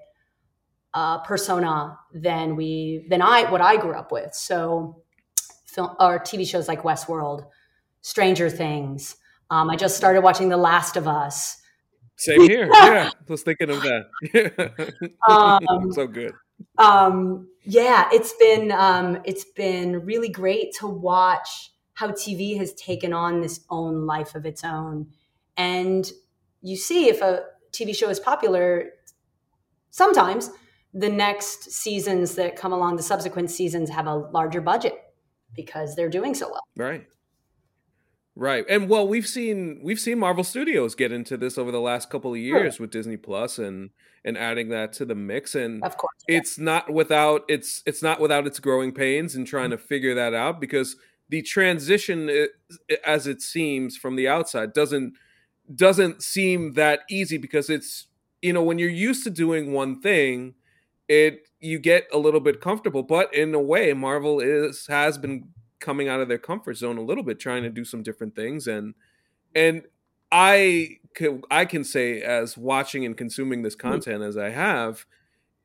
uh, 0.95 1.19
persona 1.19 1.99
than 2.13 2.57
we 2.57 3.07
than 3.09 3.23
I 3.23 3.51
what 3.51 3.61
I 3.61 3.77
grew 3.77 3.95
up 3.95 4.13
with. 4.13 4.35
So, 4.35 5.03
film 5.67 5.95
or 6.01 6.19
TV 6.19 6.47
shows 6.47 6.69
like 6.69 6.83
Westworld, 6.83 7.47
Stranger 8.03 8.51
Things. 8.51 9.17
Um, 9.51 9.71
I 9.71 9.77
just 9.77 9.97
started 9.97 10.23
watching 10.23 10.49
The 10.49 10.57
Last 10.57 10.97
of 10.97 11.09
Us. 11.09 11.57
Same 12.17 12.43
here. 12.43 12.67
yeah, 12.73 13.11
I 13.13 13.33
was 13.33 13.43
thinking 13.43 13.71
of 13.71 13.83
that. 13.83 15.13
um, 15.29 15.93
so 15.93 16.07
good. 16.07 16.33
Um, 16.79 17.49
yeah, 17.65 18.09
it's 18.13 18.35
been 18.35 18.73
um, 18.73 19.19
it's 19.25 19.45
been 19.57 20.05
really 20.05 20.29
great 20.29 20.75
to 20.81 20.87
watch 20.87 21.70
how 22.01 22.09
TV 22.09 22.57
has 22.57 22.73
taken 22.73 23.13
on 23.13 23.43
this 23.43 23.61
own 23.69 24.07
life 24.07 24.35
of 24.35 24.47
its 24.47 24.65
own, 24.65 25.07
and 25.57 26.11
you 26.63 26.75
see 26.75 27.09
if 27.09 27.21
a 27.21 27.43
TV 27.73 27.95
show 27.95 28.09
is 28.09 28.19
popular, 28.19 28.91
sometimes 29.91 30.51
the 30.95 31.11
next 31.11 31.71
seasons 31.71 32.37
that 32.37 32.57
come 32.57 32.73
along, 32.73 32.97
the 32.97 33.03
subsequent 33.03 33.51
seasons 33.51 33.91
have 33.91 34.07
a 34.07 34.15
larger 34.15 34.63
budget 34.63 34.95
because 35.55 35.95
they're 35.95 36.09
doing 36.09 36.35
so 36.35 36.49
well. 36.49 36.63
Right. 36.75 37.07
Right. 38.35 38.65
And 38.69 38.89
well, 38.89 39.07
we've 39.07 39.27
seen 39.27 39.81
we've 39.83 40.01
seen 40.01 40.19
Marvel 40.19 40.45
Studios 40.45 40.95
get 40.95 41.13
into 41.13 41.37
this 41.37 41.59
over 41.59 41.71
the 41.71 41.81
last 41.81 42.09
couple 42.09 42.33
of 42.33 42.39
years 42.39 42.77
sure. 42.77 42.85
with 42.85 42.91
Disney 42.91 43.19
Plus 43.19 43.59
and 43.59 43.91
and 44.25 44.39
adding 44.39 44.71
that 44.71 44.93
to 44.95 45.05
the 45.05 45.15
mix 45.15 45.55
and 45.55 45.83
of 45.83 45.97
course 45.97 46.15
yeah. 46.29 46.39
it's 46.39 46.59
not 46.59 46.91
without 46.91 47.43
it's 47.49 47.83
it's 47.87 48.03
not 48.03 48.21
without 48.21 48.47
its 48.47 48.61
growing 48.61 48.93
pains 48.93 49.35
and 49.35 49.47
trying 49.47 49.71
mm-hmm. 49.71 49.81
to 49.81 49.87
figure 49.87 50.15
that 50.15 50.35
out 50.35 50.61
because 50.61 50.97
the 51.31 51.41
transition 51.43 52.49
as 53.07 53.27
it 53.27 53.41
seems 53.41 53.97
from 53.97 54.17
the 54.17 54.29
outside 54.29 54.73
doesn't 54.75 55.15
doesn't 55.75 56.23
seem 56.23 56.75
that 56.75 57.01
easy 57.09 57.39
because 57.39 57.71
it's 57.71 58.09
you 58.43 58.53
know 58.53 58.63
when 58.63 58.79
you're 58.79 58.91
used 58.91 59.25
to 59.25 59.31
doing 59.31 59.73
one 59.73 60.01
thing 60.01 60.55
it 61.09 61.49
you 61.61 61.79
get 61.79 62.07
a 62.13 62.19
little 62.19 62.41
bit 62.41 62.61
comfortable 62.61 63.03
but 63.03 63.33
in 63.33 63.55
a 63.55 63.61
way 63.61 63.93
Marvel 63.95 64.41
is 64.41 64.87
has 64.89 65.17
been 65.17 65.49
coming 65.81 66.09
out 66.09 66.21
of 66.21 66.29
their 66.29 66.39
comfort 66.39 66.77
zone 66.77 66.99
a 66.99 67.03
little 67.03 67.25
bit, 67.25 67.41
trying 67.41 67.63
to 67.63 67.71
do 67.71 67.85
some 67.85 68.03
different 68.03 68.37
things. 68.37 68.69
And 68.69 68.95
and 69.55 69.83
I 70.31 70.99
can 71.15 71.43
I 71.51 71.65
can 71.65 71.83
say 71.83 72.23
as 72.23 72.57
watching 72.57 73.05
and 73.05 73.17
consuming 73.17 73.63
this 73.63 73.75
hmm. 73.75 73.89
content 73.89 74.23
as 74.23 74.37
I 74.37 74.51
have, 74.51 75.07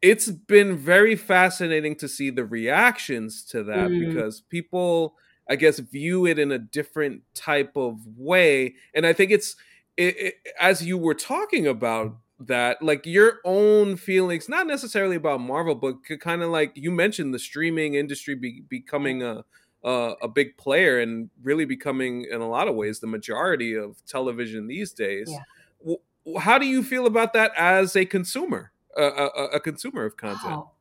it's 0.01 0.29
been 0.29 0.77
very 0.77 1.15
fascinating 1.15 1.95
to 1.97 2.07
see 2.07 2.29
the 2.29 2.45
reactions 2.45 3.43
to 3.45 3.63
that 3.63 3.89
mm. 3.89 4.07
because 4.07 4.41
people 4.41 5.15
I 5.49 5.55
guess 5.55 5.79
view 5.79 6.25
it 6.25 6.39
in 6.39 6.51
a 6.51 6.59
different 6.59 7.21
type 7.33 7.75
of 7.75 7.99
way. 8.17 8.75
And 8.93 9.05
I 9.05 9.13
think 9.13 9.31
it's 9.31 9.55
it, 9.97 10.17
it, 10.17 10.33
as 10.59 10.83
you 10.83 10.97
were 10.97 11.13
talking 11.13 11.67
about 11.67 12.17
that 12.37 12.81
like 12.81 13.05
your 13.05 13.39
own 13.45 13.95
feelings 13.95 14.49
not 14.49 14.67
necessarily 14.67 15.15
about 15.15 15.39
marvel 15.39 15.73
but 15.73 15.95
kind 16.19 16.43
of 16.43 16.49
like 16.49 16.69
you 16.75 16.91
mentioned 16.91 17.33
the 17.33 17.39
streaming 17.39 17.93
industry 17.93 18.35
be, 18.35 18.61
becoming 18.67 19.23
a 19.23 19.45
uh, 19.85 20.15
a 20.23 20.27
big 20.27 20.57
player 20.57 20.99
and 20.99 21.29
really 21.43 21.63
becoming, 21.63 22.25
in 22.29 22.41
a 22.41 22.49
lot 22.49 22.67
of 22.67 22.75
ways, 22.75 22.99
the 22.99 23.07
majority 23.07 23.75
of 23.75 24.03
television 24.07 24.65
these 24.65 24.91
days. 24.91 25.31
Yeah. 25.31 26.39
How 26.39 26.57
do 26.57 26.65
you 26.65 26.81
feel 26.81 27.05
about 27.05 27.33
that 27.33 27.51
as 27.55 27.95
a 27.95 28.03
consumer, 28.03 28.71
a, 28.97 29.03
a, 29.03 29.27
a 29.53 29.59
consumer 29.59 30.03
of 30.03 30.17
content? 30.17 30.55
Wow. 30.55 30.71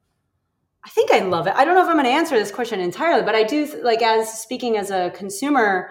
I 0.84 0.90
think 0.90 1.10
I 1.12 1.20
love 1.20 1.46
it. 1.46 1.54
I 1.56 1.64
don't 1.64 1.74
know 1.74 1.82
if 1.82 1.88
I'm 1.88 1.94
going 1.94 2.04
to 2.04 2.10
answer 2.10 2.38
this 2.38 2.50
question 2.50 2.78
entirely, 2.78 3.22
but 3.22 3.34
I 3.34 3.42
do 3.42 3.66
like 3.82 4.02
as 4.02 4.42
speaking 4.42 4.76
as 4.76 4.90
a 4.90 5.10
consumer, 5.10 5.90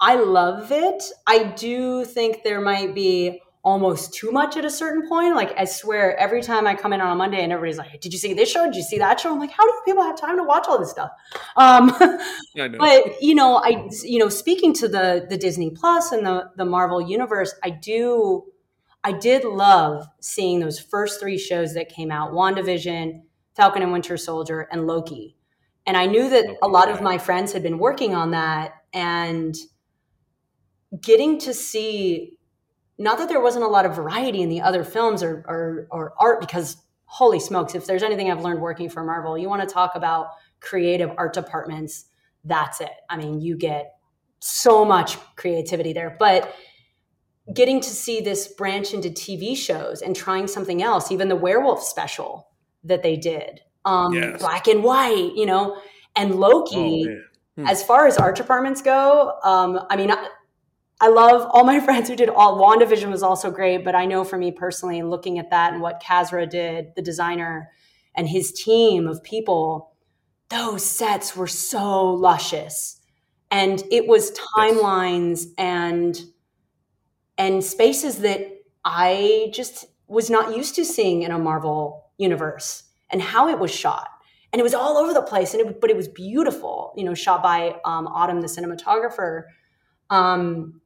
I 0.00 0.16
love 0.16 0.70
it. 0.70 1.02
I 1.26 1.44
do 1.44 2.04
think 2.04 2.42
there 2.44 2.60
might 2.60 2.94
be 2.94 3.40
almost 3.64 4.12
too 4.12 4.32
much 4.32 4.56
at 4.56 4.64
a 4.64 4.70
certain 4.70 5.08
point. 5.08 5.34
Like 5.34 5.54
I 5.56 5.64
swear, 5.64 6.16
every 6.18 6.42
time 6.42 6.66
I 6.66 6.74
come 6.74 6.92
in 6.92 7.00
on 7.00 7.12
a 7.12 7.14
Monday 7.14 7.42
and 7.42 7.52
everybody's 7.52 7.78
like, 7.78 8.00
"Did 8.00 8.12
you 8.12 8.18
see 8.18 8.34
this 8.34 8.50
show? 8.50 8.64
Did 8.66 8.74
you 8.74 8.82
see 8.82 8.98
that 8.98 9.20
show?" 9.20 9.32
I'm 9.32 9.38
like, 9.38 9.52
"How 9.52 9.64
do 9.64 9.72
people 9.84 10.02
have 10.02 10.20
time 10.20 10.36
to 10.36 10.42
watch 10.42 10.66
all 10.68 10.78
this 10.78 10.90
stuff?" 10.90 11.10
Um, 11.56 11.94
yeah, 12.54 12.68
but 12.68 13.22
you 13.22 13.34
know, 13.34 13.56
I 13.56 13.88
you 14.02 14.18
know, 14.18 14.28
speaking 14.28 14.72
to 14.74 14.88
the 14.88 15.26
the 15.28 15.36
Disney 15.38 15.70
Plus 15.70 16.12
and 16.12 16.26
the 16.26 16.50
the 16.56 16.64
Marvel 16.64 17.00
universe, 17.00 17.54
I 17.62 17.70
do. 17.70 18.44
I 19.04 19.10
did 19.10 19.42
love 19.42 20.06
seeing 20.20 20.60
those 20.60 20.78
first 20.78 21.18
three 21.18 21.38
shows 21.38 21.74
that 21.74 21.88
came 21.88 22.10
out: 22.10 22.32
WandaVision, 22.32 23.22
Falcon 23.56 23.82
and 23.82 23.92
Winter 23.92 24.16
Soldier, 24.16 24.68
and 24.70 24.86
Loki. 24.86 25.36
And 25.86 25.96
I 25.96 26.06
knew 26.06 26.28
that 26.30 26.44
a 26.62 26.68
lot 26.68 26.90
of 26.90 27.02
my 27.02 27.18
friends 27.18 27.52
had 27.52 27.62
been 27.62 27.78
working 27.78 28.14
on 28.14 28.30
that, 28.30 28.74
and 28.92 29.54
getting 31.00 31.38
to 31.40 31.54
see 31.54 32.36
not 32.98 33.18
that 33.18 33.28
there 33.28 33.40
wasn't 33.40 33.64
a 33.64 33.68
lot 33.68 33.86
of 33.86 33.96
variety 33.96 34.42
in 34.42 34.48
the 34.48 34.60
other 34.60 34.84
films 34.84 35.22
or, 35.22 35.44
or, 35.48 35.88
or 35.90 36.14
art, 36.18 36.40
because 36.40 36.76
holy 37.06 37.40
smokes, 37.40 37.74
if 37.74 37.86
there's 37.86 38.02
anything 38.02 38.30
I've 38.30 38.42
learned 38.42 38.60
working 38.60 38.88
for 38.88 39.02
Marvel, 39.02 39.36
you 39.36 39.48
want 39.48 39.66
to 39.66 39.72
talk 39.72 39.96
about 39.96 40.28
creative 40.60 41.10
art 41.18 41.32
departments, 41.32 42.06
that's 42.44 42.80
it. 42.80 42.92
I 43.10 43.16
mean, 43.16 43.40
you 43.40 43.56
get 43.56 43.94
so 44.38 44.84
much 44.84 45.16
creativity 45.36 45.92
there. 45.92 46.16
But 46.18 46.54
getting 47.52 47.80
to 47.80 47.90
see 47.90 48.20
this 48.20 48.48
branch 48.48 48.94
into 48.94 49.08
TV 49.08 49.56
shows 49.56 50.02
and 50.02 50.14
trying 50.14 50.46
something 50.46 50.82
else, 50.82 51.10
even 51.10 51.28
the 51.28 51.36
werewolf 51.36 51.82
special 51.82 52.48
that 52.84 53.02
they 53.02 53.16
did, 53.16 53.60
um, 53.84 54.14
yes. 54.14 54.40
black 54.40 54.66
and 54.66 54.82
white, 54.82 55.32
you 55.34 55.46
know, 55.46 55.80
and 56.16 56.34
Loki. 56.34 57.06
Oh, 57.08 57.20
hmm. 57.56 57.66
As 57.66 57.82
far 57.82 58.06
as 58.06 58.16
art 58.16 58.36
departments 58.36 58.80
go, 58.80 59.38
um, 59.44 59.78
I 59.90 59.96
mean, 59.96 60.10
I 61.00 61.08
love 61.08 61.50
all 61.52 61.64
my 61.64 61.80
friends 61.84 62.08
who 62.08 62.16
did 62.16 62.28
all 62.28 62.58
WandaVision 62.58 63.10
was 63.10 63.22
also 63.22 63.50
great, 63.50 63.84
but 63.84 63.94
I 63.94 64.06
know 64.06 64.24
for 64.24 64.38
me 64.38 64.52
personally, 64.52 65.02
looking 65.02 65.38
at 65.38 65.50
that 65.50 65.72
and 65.72 65.82
what 65.82 66.02
Kasra 66.02 66.48
did, 66.48 66.94
the 66.94 67.02
designer, 67.02 67.70
and 68.14 68.28
his 68.28 68.52
team 68.52 69.08
of 69.08 69.22
people, 69.22 69.92
those 70.48 70.84
sets 70.84 71.34
were 71.34 71.46
so 71.46 72.10
luscious. 72.10 73.00
And 73.50 73.82
it 73.90 74.06
was 74.06 74.38
timelines 74.56 75.46
and 75.58 76.18
and 77.38 77.64
spaces 77.64 78.18
that 78.18 78.40
I 78.84 79.50
just 79.52 79.86
was 80.06 80.30
not 80.30 80.56
used 80.56 80.74
to 80.76 80.84
seeing 80.84 81.22
in 81.22 81.32
a 81.32 81.38
Marvel 81.38 82.11
universe 82.22 82.84
and 83.10 83.20
how 83.20 83.48
it 83.48 83.58
was 83.58 83.70
shot. 83.70 84.08
And 84.52 84.60
it 84.60 84.62
was 84.62 84.74
all 84.74 84.98
over 84.98 85.14
the 85.14 85.22
place, 85.22 85.54
and 85.54 85.66
it, 85.66 85.80
but 85.80 85.88
it 85.88 85.96
was 85.96 86.08
beautiful, 86.08 86.92
you 86.96 87.04
know, 87.04 87.14
shot 87.14 87.42
by 87.42 87.76
um, 87.86 88.06
Autumn, 88.06 88.42
the 88.42 88.48
cinematographer. 88.48 89.44
Um, 90.10 90.82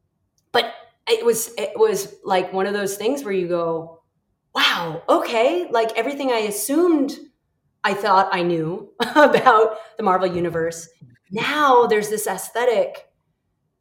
but 0.53 0.73
it 1.09 1.25
was 1.25 1.53
it 1.57 1.71
was 1.75 2.15
like 2.23 2.53
one 2.53 2.65
of 2.65 2.73
those 2.73 2.95
things 2.95 3.23
where 3.23 3.33
you 3.33 3.47
go 3.47 4.01
wow 4.55 5.01
okay 5.07 5.69
like 5.69 5.89
everything 5.95 6.31
i 6.31 6.39
assumed 6.39 7.17
i 7.83 7.93
thought 7.93 8.27
i 8.31 8.41
knew 8.41 8.89
about 9.15 9.77
the 9.97 10.03
marvel 10.03 10.27
universe 10.27 10.89
now 11.31 11.85
there's 11.85 12.09
this 12.09 12.27
aesthetic 12.27 13.07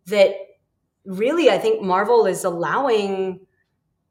that 0.07 0.37
really, 1.07 1.51
I 1.51 1.59
think 1.59 1.83
Marvel 1.83 2.27
is 2.27 2.45
allowing 2.45 3.46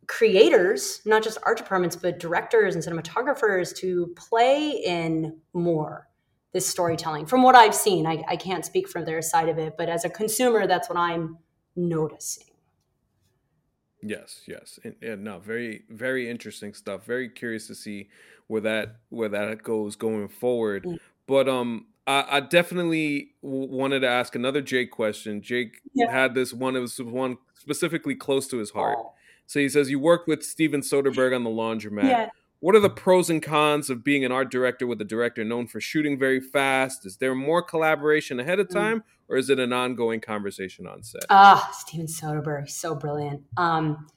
creators, 0.08 1.02
not 1.06 1.24
just 1.24 1.38
art 1.46 1.58
departments, 1.58 1.96
but 1.96 2.20
directors 2.20 2.76
and 2.76 2.84
cinematographers 2.84 3.76
to 3.78 4.14
play 4.16 4.72
in 4.72 5.38
more 5.54 6.08
this 6.54 6.66
storytelling. 6.66 7.26
From 7.26 7.44
what 7.44 7.56
I've 7.56 7.76
seen, 7.76 8.08
I, 8.08 8.24
I 8.30 8.38
can't 8.38 8.66
speak 8.66 8.88
from 8.88 9.04
their 9.06 9.22
side 9.22 9.50
of 9.50 9.58
it, 9.58 9.76
but 9.78 9.90
as 9.90 10.06
a 10.06 10.10
consumer, 10.10 10.68
that's 10.68 10.88
what 10.88 10.98
I'm 10.98 11.38
noticing. 11.76 12.48
Yes, 14.02 14.42
yes, 14.48 14.80
and, 14.84 14.96
and, 15.02 15.24
no, 15.24 15.40
very, 15.40 15.84
very 15.90 16.30
interesting 16.30 16.74
stuff. 16.74 17.06
Very 17.06 17.28
curious 17.28 17.68
to 17.68 17.76
see 17.76 18.08
where 18.48 18.62
that 18.62 18.98
where 19.10 19.30
that 19.30 19.64
goes 19.64 19.96
going 19.96 20.28
forward. 20.28 20.84
Mm. 20.84 21.00
But 21.28 21.50
um, 21.50 21.88
I, 22.06 22.26
I 22.30 22.40
definitely 22.40 23.32
w- 23.42 23.68
wanted 23.68 24.02
to 24.02 24.08
ask 24.08 24.36
another 24.36 24.62
Jake 24.62 24.92
question. 24.92 25.42
Jake 25.42 25.82
yeah. 25.94 26.12
had 26.12 26.36
this 26.36 26.54
one; 26.54 26.76
it 26.76 26.82
was 26.82 27.02
one 27.02 27.38
specifically 27.56 28.14
close 28.16 28.48
to 28.50 28.58
his 28.58 28.72
heart. 28.72 28.98
Oh. 29.00 29.14
So 29.48 29.60
he 29.60 29.70
says, 29.70 29.90
"You 29.90 30.00
worked 30.00 30.28
with 30.28 30.44
Steven 30.44 30.82
Soderbergh 30.82 31.36
on 31.36 31.44
The 31.44 31.50
Laundromat. 31.50 32.04
Yeah. 32.04 32.30
What 32.60 32.76
are 32.76 32.80
the 32.80 32.90
pros 32.90 33.30
and 33.30 33.44
cons 33.44 33.90
of 33.90 34.04
being 34.04 34.26
an 34.26 34.32
art 34.32 34.50
director 34.50 34.88
with 34.88 35.00
a 35.02 35.06
director 35.06 35.44
known 35.44 35.68
for 35.68 35.80
shooting 35.80 36.18
very 36.18 36.40
fast? 36.40 37.06
Is 37.06 37.18
there 37.18 37.36
more 37.36 37.62
collaboration 37.62 38.40
ahead 38.40 38.60
of 38.60 38.70
mm. 38.70 38.74
time, 38.74 39.04
or 39.28 39.38
is 39.38 39.50
it 39.50 39.60
an 39.60 39.72
ongoing 39.72 40.20
conversation 40.20 40.88
on 40.88 41.04
set? 41.04 41.26
Ah, 41.30 41.70
Steven 41.74 42.08
Soderbergh, 42.08 42.70
so 42.70 42.96
brilliant. 42.96 43.44
Um, 43.58 44.08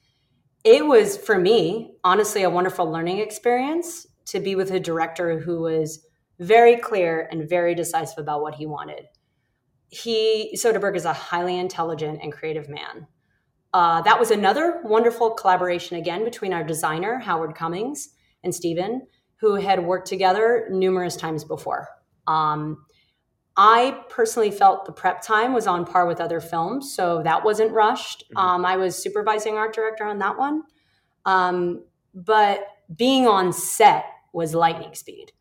it 0.63 0.85
was 0.85 1.17
for 1.17 1.37
me, 1.37 1.91
honestly, 2.03 2.43
a 2.43 2.49
wonderful 2.49 2.89
learning 2.89 3.19
experience 3.19 4.07
to 4.25 4.39
be 4.39 4.55
with 4.55 4.71
a 4.71 4.79
director 4.79 5.39
who 5.39 5.61
was 5.61 6.05
very 6.39 6.77
clear 6.77 7.27
and 7.31 7.47
very 7.47 7.75
decisive 7.75 8.17
about 8.17 8.41
what 8.41 8.55
he 8.55 8.65
wanted. 8.65 9.05
He 9.89 10.55
Soderbergh 10.55 10.95
is 10.95 11.05
a 11.05 11.13
highly 11.13 11.57
intelligent 11.57 12.19
and 12.21 12.31
creative 12.31 12.69
man. 12.69 13.07
Uh, 13.73 14.01
that 14.01 14.19
was 14.19 14.31
another 14.31 14.81
wonderful 14.83 15.31
collaboration 15.31 15.97
again 15.97 16.23
between 16.23 16.53
our 16.53 16.63
designer 16.63 17.19
Howard 17.19 17.55
Cummings 17.55 18.09
and 18.43 18.53
Steven, 18.53 19.05
who 19.37 19.55
had 19.55 19.83
worked 19.83 20.07
together 20.07 20.67
numerous 20.71 21.15
times 21.15 21.43
before. 21.43 21.87
Um, 22.27 22.85
I 23.55 24.03
personally 24.09 24.51
felt 24.51 24.85
the 24.85 24.91
prep 24.91 25.21
time 25.21 25.53
was 25.53 25.67
on 25.67 25.85
par 25.85 26.05
with 26.05 26.21
other 26.21 26.39
films, 26.39 26.95
so 26.95 27.21
that 27.23 27.43
wasn't 27.43 27.71
rushed. 27.71 28.23
Mm-hmm. 28.23 28.37
Um, 28.37 28.65
I 28.65 28.77
was 28.77 28.95
supervising 28.95 29.55
art 29.55 29.73
director 29.73 30.05
on 30.05 30.19
that 30.19 30.37
one. 30.37 30.63
Um, 31.25 31.83
but 32.13 32.65
being 32.95 33.27
on 33.27 33.51
set 33.51 34.05
was 34.33 34.55
lightning 34.55 34.95
speed, 34.95 35.31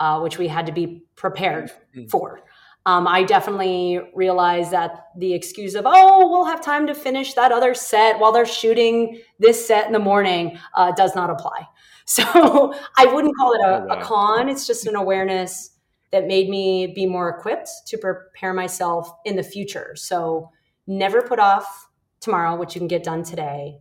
uh, 0.00 0.20
which 0.20 0.36
we 0.36 0.48
had 0.48 0.66
to 0.66 0.72
be 0.72 1.04
prepared 1.16 1.70
mm-hmm. 1.96 2.08
for. 2.08 2.40
Um, 2.86 3.06
I 3.06 3.24
definitely 3.24 4.00
realized 4.14 4.70
that 4.70 5.08
the 5.16 5.34
excuse 5.34 5.74
of, 5.74 5.84
oh, 5.86 6.30
we'll 6.30 6.46
have 6.46 6.62
time 6.62 6.86
to 6.86 6.94
finish 6.94 7.34
that 7.34 7.52
other 7.52 7.74
set 7.74 8.18
while 8.18 8.32
they're 8.32 8.46
shooting 8.46 9.20
this 9.38 9.66
set 9.66 9.86
in 9.86 9.92
the 9.92 9.98
morning 9.98 10.58
uh, 10.74 10.92
does 10.92 11.14
not 11.14 11.30
apply. 11.30 11.66
So 12.06 12.74
I 12.96 13.06
wouldn't 13.06 13.36
call 13.36 13.52
it 13.52 13.60
a, 13.60 14.00
a 14.00 14.02
con. 14.02 14.48
It's 14.48 14.66
just 14.66 14.84
an 14.88 14.96
awareness 14.96 15.70
that 16.10 16.26
made 16.26 16.48
me 16.48 16.88
be 16.88 17.06
more 17.06 17.28
equipped 17.28 17.68
to 17.86 17.98
prepare 17.98 18.52
myself 18.52 19.08
in 19.24 19.36
the 19.36 19.44
future. 19.44 19.92
So 19.94 20.50
never 20.88 21.22
put 21.22 21.38
off 21.38 21.88
tomorrow 22.18 22.56
what 22.56 22.74
you 22.74 22.80
can 22.80 22.88
get 22.88 23.04
done 23.04 23.22
today. 23.22 23.78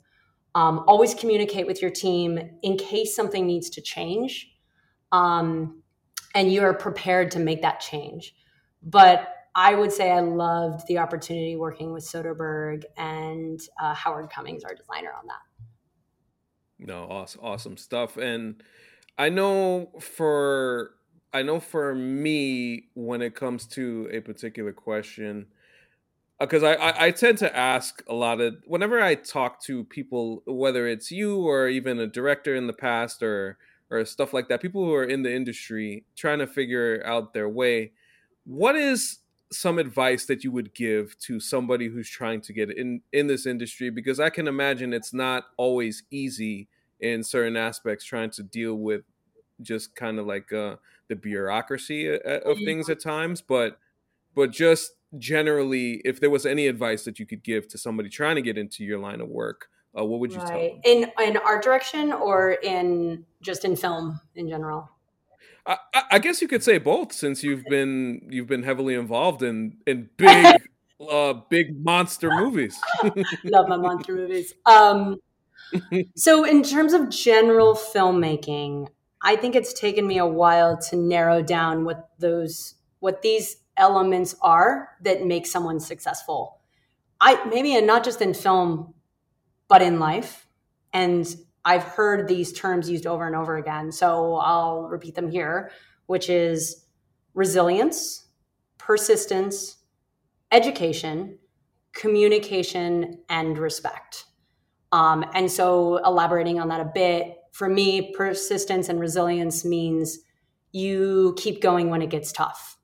Um, 0.55 0.83
always 0.87 1.15
communicate 1.15 1.67
with 1.67 1.81
your 1.81 1.91
team 1.91 2.39
in 2.61 2.77
case 2.77 3.15
something 3.15 3.45
needs 3.45 3.69
to 3.71 3.81
change. 3.81 4.51
Um, 5.11 5.81
and 6.35 6.51
you 6.51 6.61
are 6.61 6.73
prepared 6.73 7.31
to 7.31 7.39
make 7.39 7.61
that 7.63 7.79
change. 7.79 8.35
But 8.81 9.27
I 9.55 9.75
would 9.75 9.91
say 9.91 10.11
I 10.11 10.21
loved 10.21 10.87
the 10.87 10.99
opportunity 10.99 11.55
working 11.55 11.91
with 11.91 12.03
Soderbergh 12.03 12.83
and 12.97 13.59
uh, 13.81 13.93
Howard 13.93 14.29
Cummings, 14.29 14.63
our 14.63 14.73
designer, 14.73 15.11
on 15.17 15.27
that. 15.27 16.87
No, 16.87 17.03
awesome, 17.09 17.41
awesome 17.43 17.77
stuff. 17.77 18.15
And 18.17 18.63
I 19.17 19.29
know 19.29 19.91
for 19.99 20.91
I 21.33 21.41
know 21.43 21.59
for 21.59 21.93
me, 21.93 22.85
when 22.95 23.21
it 23.21 23.35
comes 23.35 23.67
to 23.67 24.09
a 24.11 24.19
particular 24.21 24.71
question, 24.71 25.47
because 26.39 26.63
uh, 26.63 26.67
I, 26.67 26.89
I, 26.89 27.05
I 27.07 27.11
tend 27.11 27.37
to 27.39 27.55
ask 27.55 28.01
a 28.07 28.13
lot 28.13 28.39
of 28.39 28.55
whenever 28.65 29.01
I 29.01 29.15
talk 29.15 29.61
to 29.63 29.83
people, 29.83 30.41
whether 30.47 30.87
it's 30.87 31.11
you 31.11 31.37
or 31.45 31.67
even 31.67 31.99
a 31.99 32.07
director 32.07 32.55
in 32.55 32.67
the 32.67 32.73
past 32.73 33.21
or 33.21 33.57
or 33.91 34.05
stuff 34.05 34.33
like 34.33 34.47
that, 34.47 34.61
people 34.61 34.85
who 34.85 34.93
are 34.93 35.03
in 35.03 35.23
the 35.23 35.33
industry 35.33 36.05
trying 36.15 36.39
to 36.39 36.47
figure 36.47 37.03
out 37.05 37.33
their 37.33 37.49
way. 37.49 37.91
What 38.45 38.75
is 38.75 39.19
some 39.51 39.79
advice 39.79 40.25
that 40.25 40.43
you 40.43 40.51
would 40.51 40.73
give 40.73 41.17
to 41.19 41.39
somebody 41.39 41.87
who's 41.87 42.09
trying 42.09 42.41
to 42.41 42.53
get 42.53 42.69
in 42.69 43.01
in 43.11 43.27
this 43.27 43.45
industry? 43.45 43.89
Because 43.89 44.19
I 44.19 44.29
can 44.29 44.47
imagine 44.47 44.93
it's 44.93 45.13
not 45.13 45.45
always 45.57 46.03
easy 46.11 46.67
in 46.99 47.23
certain 47.23 47.55
aspects 47.55 48.05
trying 48.05 48.29
to 48.31 48.43
deal 48.43 48.75
with 48.75 49.03
just 49.61 49.95
kind 49.95 50.19
of 50.19 50.25
like 50.25 50.51
uh, 50.53 50.75
the 51.07 51.15
bureaucracy 51.15 52.09
uh, 52.09 52.19
uh, 52.25 52.39
of 52.45 52.57
things 52.59 52.89
at 52.89 53.01
times, 53.01 53.41
but 53.41 53.79
but 54.35 54.51
just 54.51 54.93
generally, 55.17 56.01
if 56.05 56.19
there 56.19 56.29
was 56.29 56.45
any 56.45 56.67
advice 56.67 57.03
that 57.03 57.19
you 57.19 57.25
could 57.25 57.43
give 57.43 57.67
to 57.69 57.77
somebody 57.77 58.09
trying 58.09 58.35
to 58.35 58.41
get 58.41 58.57
into 58.57 58.85
your 58.85 58.99
line 58.99 59.21
of 59.21 59.27
work, 59.27 59.69
uh, 59.97 60.05
what 60.05 60.19
would 60.19 60.31
you 60.31 60.39
right. 60.39 60.47
tell 60.47 60.59
them? 60.59 61.11
In 61.19 61.27
in 61.27 61.37
art 61.37 61.63
direction 61.63 62.13
or 62.13 62.51
in 62.63 63.25
just 63.41 63.65
in 63.65 63.75
film 63.75 64.19
in 64.35 64.47
general? 64.47 64.89
I, 65.65 65.77
I 66.11 66.19
guess 66.19 66.41
you 66.41 66.47
could 66.47 66.63
say 66.63 66.77
both, 66.77 67.13
since 67.13 67.43
you've 67.43 67.65
been 67.65 68.27
you've 68.29 68.47
been 68.47 68.63
heavily 68.63 68.95
involved 68.95 69.43
in 69.43 69.77
in 69.85 70.09
big 70.17 70.55
uh, 71.09 71.33
big 71.49 71.83
monster 71.83 72.29
movies. 72.29 72.79
Love 73.43 73.67
my 73.67 73.77
monster 73.77 74.15
movies. 74.15 74.53
Um, 74.65 75.17
so, 76.15 76.43
in 76.43 76.63
terms 76.63 76.93
of 76.93 77.09
general 77.09 77.75
filmmaking, 77.75 78.87
I 79.21 79.35
think 79.35 79.55
it's 79.55 79.73
taken 79.73 80.07
me 80.07 80.17
a 80.17 80.25
while 80.25 80.77
to 80.89 80.95
narrow 80.95 81.41
down 81.41 81.85
what 81.85 82.09
those 82.19 82.75
what 82.99 83.21
these 83.21 83.57
elements 83.77 84.35
are 84.41 84.89
that 85.01 85.25
make 85.25 85.47
someone 85.47 85.79
successful. 85.79 86.59
I 87.21 87.43
maybe 87.45 87.75
and 87.75 87.87
not 87.87 88.03
just 88.03 88.21
in 88.21 88.33
film, 88.33 88.93
but 89.67 89.81
in 89.81 89.99
life. 89.99 90.47
And 90.93 91.27
I've 91.65 91.83
heard 91.83 92.27
these 92.27 92.53
terms 92.53 92.89
used 92.89 93.05
over 93.05 93.27
and 93.27 93.35
over 93.35 93.57
again, 93.57 93.91
so 93.91 94.35
I'll 94.35 94.83
repeat 94.83 95.15
them 95.15 95.29
here, 95.29 95.71
which 96.05 96.29
is 96.29 96.85
resilience, 97.33 98.27
persistence, 98.77 99.77
education, 100.51 101.37
communication, 101.93 103.19
and 103.29 103.57
respect. 103.57 104.25
Um, 104.91 105.25
and 105.33 105.51
so, 105.51 105.97
elaborating 105.97 106.59
on 106.59 106.69
that 106.69 106.81
a 106.81 106.91
bit, 106.93 107.35
for 107.51 107.69
me, 107.69 108.13
persistence 108.15 108.89
and 108.89 108.99
resilience 108.99 109.63
means 109.63 110.19
you 110.71 111.35
keep 111.37 111.61
going 111.61 111.89
when 111.89 112.01
it 112.01 112.09
gets 112.09 112.31
tough, 112.31 112.77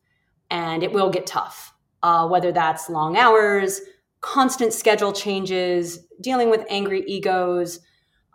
and 0.52 0.84
it 0.84 0.92
will 0.92 1.10
get 1.10 1.26
tough. 1.26 1.74
Uh, 2.04 2.28
whether 2.28 2.52
that's 2.52 2.90
long 2.90 3.18
hours, 3.18 3.82
constant 4.22 4.74
schedule 4.74 5.12
changes, 5.12 6.06
dealing 6.22 6.50
with 6.52 6.66
angry 6.70 7.04
egos, 7.08 7.80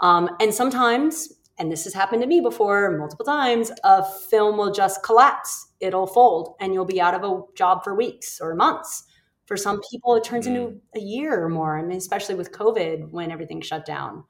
um, 0.00 0.28
and 0.40 0.52
sometimes, 0.52 1.32
and 1.58 1.70
this 1.70 1.84
has 1.84 1.94
happened 1.94 2.22
to 2.22 2.28
me 2.28 2.40
before 2.40 2.96
multiple 2.96 3.24
times, 3.24 3.70
a 3.84 4.04
film 4.04 4.56
will 4.56 4.72
just 4.72 5.02
collapse. 5.02 5.68
It'll 5.80 6.06
fold, 6.06 6.54
and 6.60 6.72
you'll 6.72 6.84
be 6.84 7.00
out 7.00 7.14
of 7.14 7.24
a 7.24 7.42
job 7.56 7.84
for 7.84 7.94
weeks 7.94 8.40
or 8.40 8.54
months 8.54 9.04
for 9.50 9.56
some 9.56 9.80
people, 9.90 10.14
it 10.14 10.22
turns 10.22 10.46
into 10.46 10.60
mm. 10.60 10.80
a 10.94 11.00
year 11.00 11.42
or 11.42 11.48
more. 11.48 11.76
I 11.76 11.82
mean, 11.82 11.98
especially 11.98 12.36
with 12.36 12.52
COVID 12.52 13.10
when 13.10 13.32
everything 13.32 13.60
shut 13.60 13.84
down. 13.84 14.22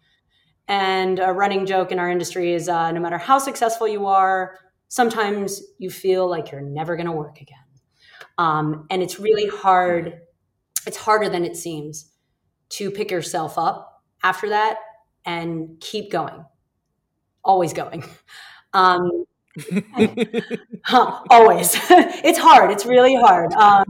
And 0.66 1.18
a 1.18 1.30
running 1.30 1.66
joke 1.66 1.92
in 1.92 1.98
our 1.98 2.08
industry 2.08 2.54
is 2.54 2.70
uh, 2.70 2.90
no 2.90 3.00
matter 3.00 3.18
how 3.18 3.38
successful 3.38 3.86
you 3.86 4.06
are, 4.06 4.56
sometimes 4.88 5.60
you 5.76 5.90
feel 5.90 6.26
like 6.26 6.50
you're 6.50 6.62
never 6.62 6.96
going 6.96 7.04
to 7.04 7.12
work 7.12 7.38
again. 7.38 7.58
Um, 8.38 8.86
and 8.88 9.02
it's 9.02 9.20
really 9.20 9.46
hard. 9.46 10.22
It's 10.86 10.96
harder 10.96 11.28
than 11.28 11.44
it 11.44 11.54
seems 11.54 12.10
to 12.70 12.90
pick 12.90 13.10
yourself 13.10 13.58
up 13.58 14.02
after 14.22 14.48
that 14.48 14.78
and 15.24 15.80
keep 15.80 16.10
going, 16.10 16.44
always 17.44 17.72
going. 17.72 18.04
Um, 18.72 19.24
always. 20.92 21.76
It's 21.90 22.38
hard. 22.38 22.70
It's 22.70 22.86
really 22.86 23.16
hard. 23.16 23.52
Um, 23.54 23.84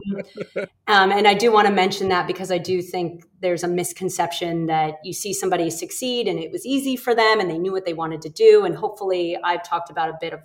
um, 0.89 1.12
and 1.12 1.28
i 1.28 1.35
do 1.35 1.53
want 1.53 1.68
to 1.68 1.72
mention 1.72 2.09
that 2.09 2.26
because 2.26 2.51
i 2.51 2.59
do 2.59 2.81
think 2.83 3.24
there's 3.41 3.62
a 3.62 3.68
misconception 3.68 4.66
that 4.66 4.95
you 5.05 5.12
see 5.12 5.33
somebody 5.33 5.70
succeed 5.70 6.28
and 6.28 6.39
it 6.39 6.51
was 6.51 6.64
easy 6.66 6.97
for 6.97 7.14
them 7.14 7.41
and 7.41 7.51
they 7.51 7.59
knew 7.59 7.72
what 7.72 7.85
they 7.85 7.95
wanted 7.95 8.22
to 8.22 8.28
do. 8.28 8.64
And 8.64 8.74
hopefully 8.74 9.37
i've 9.45 9.62
talked 9.62 9.91
about 9.91 10.09
a 10.09 10.18
bit 10.20 10.33
of 10.33 10.41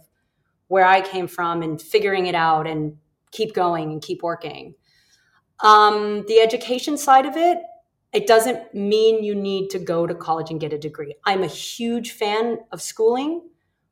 where 0.68 0.86
i 0.86 1.02
came 1.02 1.28
from 1.28 1.62
and 1.62 1.82
figuring 1.82 2.26
it 2.28 2.36
out 2.36 2.68
and 2.68 2.98
keep 3.32 3.54
going 3.54 3.92
and 3.92 4.02
keep 4.02 4.22
working. 4.24 4.76
Um, 5.62 6.26
the 6.28 6.40
education 6.42 6.98
side 6.98 7.26
of 7.26 7.38
it 7.38 7.60
it 8.16 8.28
doesn't 8.28 8.74
mean 8.74 9.24
you 9.24 9.36
need 9.36 9.70
to 9.70 9.80
go 9.80 10.08
to 10.08 10.16
college 10.16 10.50
and 10.50 10.60
get 10.60 10.74
a 10.74 10.78
degree 10.78 11.16
i'm 11.26 11.44
a 11.44 11.48
huge 11.48 12.12
fan 12.12 12.58
of 12.72 12.82
schooling 12.82 13.42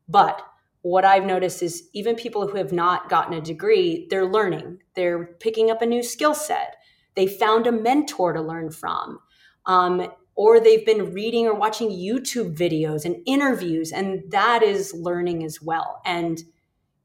but 0.08 0.42
what 0.84 1.06
I've 1.06 1.24
noticed 1.26 1.64
is 1.64 1.88
even 1.94 2.16
people 2.16 2.46
who 2.46 2.58
have 2.58 2.74
not 2.74 3.10
gotten 3.10 3.34
a 3.34 3.42
degree, 3.42 4.06
they're 4.10 4.26
learning. 4.26 4.80
They're 4.96 5.28
picking 5.40 5.72
up 5.72 5.82
a 5.82 5.86
new 5.86 6.04
skill 6.04 6.36
set. 6.36 6.76
they 7.16 7.28
found 7.28 7.68
a 7.68 7.72
mentor 7.72 8.34
to 8.34 8.42
learn 8.42 8.72
from 8.72 9.20
um, 9.66 10.12
or 10.36 10.60
they've 10.60 10.86
been 10.86 11.14
reading 11.14 11.46
or 11.48 11.54
watching 11.54 11.90
youtube 11.90 12.56
videos 12.58 13.06
and 13.06 13.16
interviews 13.26 13.92
and 13.92 14.24
that 14.32 14.64
is 14.64 14.94
learning 14.94 15.44
as 15.44 15.62
well 15.62 16.02
and 16.06 16.44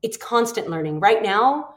it's 0.02 0.16
constant 0.16 0.70
learning 0.70 0.98
right 0.98 1.22
now 1.22 1.74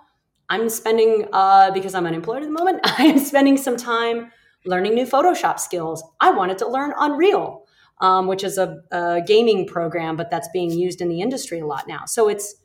i'm 0.49 0.69
spending 0.69 1.27
uh, 1.33 1.69
because 1.71 1.93
i'm 1.93 2.05
unemployed 2.05 2.41
at 2.41 2.45
the 2.45 2.51
moment 2.51 2.79
i'm 2.85 3.19
spending 3.19 3.57
some 3.57 3.75
time 3.75 4.31
learning 4.65 4.95
new 4.95 5.05
photoshop 5.05 5.59
skills. 5.59 6.03
I 6.19 6.31
wanted 6.31 6.57
to 6.59 6.67
learn 6.67 6.93
unreal 6.97 7.65
um, 8.01 8.25
which 8.25 8.43
is 8.43 8.57
a, 8.57 8.81
a, 8.91 9.21
gaming 9.25 9.67
program 9.67 10.17
but 10.17 10.29
that's 10.31 10.49
being 10.51 10.71
used 10.71 11.01
in 11.01 11.07
the 11.07 11.21
industry 11.21 11.59
a 11.59 11.65
lot 11.65 11.87
now. 11.87 12.05
So 12.05 12.27
it's 12.27 12.55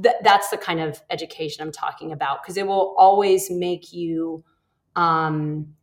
th- 0.00 0.16
that's 0.22 0.50
the 0.50 0.56
kind 0.56 0.80
of 0.80 1.02
education 1.10 1.62
i'm 1.62 1.72
talking 1.72 2.12
about 2.12 2.42
because 2.42 2.56
it 2.56 2.66
will 2.66 2.94
always 2.96 3.50
make 3.50 3.92
you 3.92 4.44
um, 4.96 5.74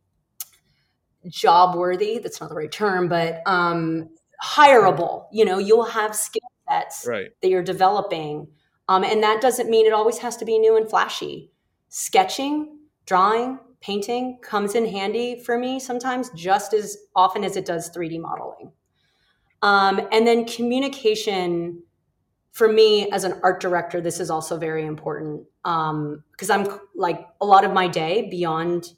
job 1.28 1.76
worthy 1.76 2.18
that's 2.18 2.40
not 2.40 2.48
the 2.48 2.56
right 2.56 2.72
term 2.72 3.08
but 3.08 3.42
um 3.46 4.08
hireable. 4.42 5.26
You 5.32 5.44
know 5.44 5.58
you'll 5.58 5.84
have 5.84 6.16
skill 6.16 6.40
sets 6.68 7.04
right. 7.06 7.28
that 7.42 7.48
you're 7.48 7.62
developing 7.62 8.48
um, 8.88 9.04
and 9.04 9.22
that 9.22 9.40
doesn't 9.40 9.68
mean 9.68 9.86
it 9.86 9.92
always 9.92 10.18
has 10.18 10.36
to 10.38 10.44
be 10.44 10.58
new 10.58 10.76
and 10.76 10.88
flashy. 10.88 11.52
Sketching 11.88 12.78
drawing 13.06 13.58
painting 13.80 14.38
comes 14.42 14.74
in 14.74 14.86
handy 14.86 15.40
for 15.44 15.58
me 15.58 15.80
sometimes 15.80 16.30
just 16.30 16.74
as 16.74 16.96
often 17.14 17.44
as 17.44 17.56
it 17.56 17.64
does 17.64 17.90
3d 17.90 18.20
modeling 18.20 18.72
um, 19.62 20.00
and 20.12 20.26
then 20.26 20.44
communication 20.46 21.82
for 22.52 22.70
me 22.72 23.10
as 23.10 23.24
an 23.24 23.38
art 23.42 23.60
director 23.60 24.00
this 24.00 24.20
is 24.20 24.30
also 24.30 24.56
very 24.56 24.84
important 24.84 25.44
because 25.64 26.50
um, 26.50 26.60
i'm 26.62 26.80
like 26.94 27.26
a 27.40 27.46
lot 27.46 27.64
of 27.64 27.72
my 27.72 27.86
day 27.88 28.28
beyond 28.30 28.92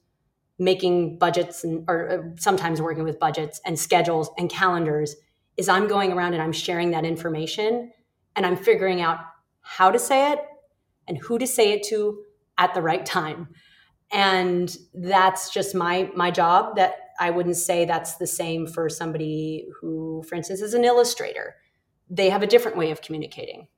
making 0.59 1.19
budgets 1.19 1.65
and 1.65 1.85
or 1.89 2.09
uh, 2.11 2.23
sometimes 2.39 2.81
working 2.81 3.05
with 3.05 3.19
budgets 3.19 3.61
and 3.67 3.79
schedules 3.79 4.31
and 4.39 4.49
calendars 4.49 5.17
is 5.57 5.69
I'm 5.69 5.89
going 5.89 6.13
around 6.13 6.35
and 6.35 6.43
I'm 6.43 6.53
sharing 6.53 6.93
that 6.93 7.05
information 7.05 7.93
and 8.37 8.47
I'm 8.47 8.57
figuring 8.57 9.01
out 9.01 9.19
how 9.61 9.91
to 9.91 9.99
say 9.99 10.33
it 10.33 10.39
and 11.09 11.19
who 11.19 11.39
to 11.39 11.47
say 11.47 11.73
it 11.73 11.83
to 11.85 12.23
at 12.59 12.75
the 12.75 12.83
right 12.83 13.05
time. 13.05 13.49
And 14.13 14.77
that's 14.95 15.51
just 15.51 15.75
my 15.75 16.11
my 16.15 16.31
job 16.31 16.77
that 16.77 16.97
I 17.19 17.31
wouldn't 17.31 17.57
say 17.57 17.85
that's 17.85 18.17
the 18.17 18.27
same 18.27 18.67
for 18.67 18.89
somebody 18.89 19.69
who 19.81 20.23
for 20.29 20.35
instance 20.35 20.61
is 20.61 20.75
an 20.75 20.85
illustrator. 20.85 21.57
They 22.11 22.29
have 22.31 22.43
a 22.43 22.47
different 22.47 22.77
way 22.77 22.91
of 22.91 23.01
communicating. 23.01 23.69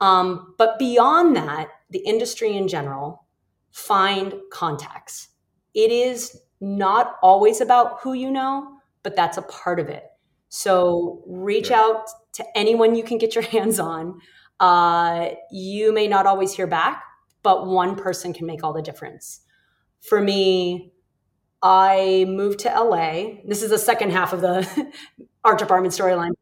Um, 0.00 0.54
but 0.58 0.78
beyond 0.78 1.36
that, 1.36 1.68
the 1.90 2.00
industry 2.00 2.56
in 2.56 2.68
general, 2.68 3.26
find 3.70 4.34
contacts 4.50 5.28
it 5.74 5.90
is 5.90 6.36
not 6.60 7.16
always 7.22 7.60
about 7.60 8.00
who 8.00 8.12
you 8.12 8.30
know, 8.30 8.76
but 9.02 9.16
that's 9.16 9.38
a 9.38 9.42
part 9.42 9.80
of 9.80 9.88
it. 9.88 10.04
So 10.48 11.22
reach 11.26 11.70
out 11.70 12.08
to 12.34 12.44
anyone 12.56 12.94
you 12.94 13.04
can 13.04 13.18
get 13.18 13.34
your 13.34 13.44
hands 13.56 13.78
on. 13.78 14.20
Uh, 14.58 15.30
you 15.50 15.92
may 15.92 16.06
not 16.06 16.26
always 16.26 16.52
hear 16.52 16.66
back, 16.66 17.02
but 17.42 17.66
one 17.66 17.96
person 17.96 18.32
can 18.32 18.46
make 18.46 18.62
all 18.62 18.72
the 18.72 18.82
difference. 18.82 19.40
For 20.00 20.20
me, 20.20 20.92
I 21.62 22.24
moved 22.28 22.60
to 22.60 22.68
LA. 22.68 23.40
This 23.46 23.62
is 23.62 23.70
the 23.70 23.78
second 23.78 24.12
half 24.12 24.32
of 24.32 24.40
the 24.40 24.92
art 25.44 25.58
department 25.58 25.94
storyline. 25.94 26.32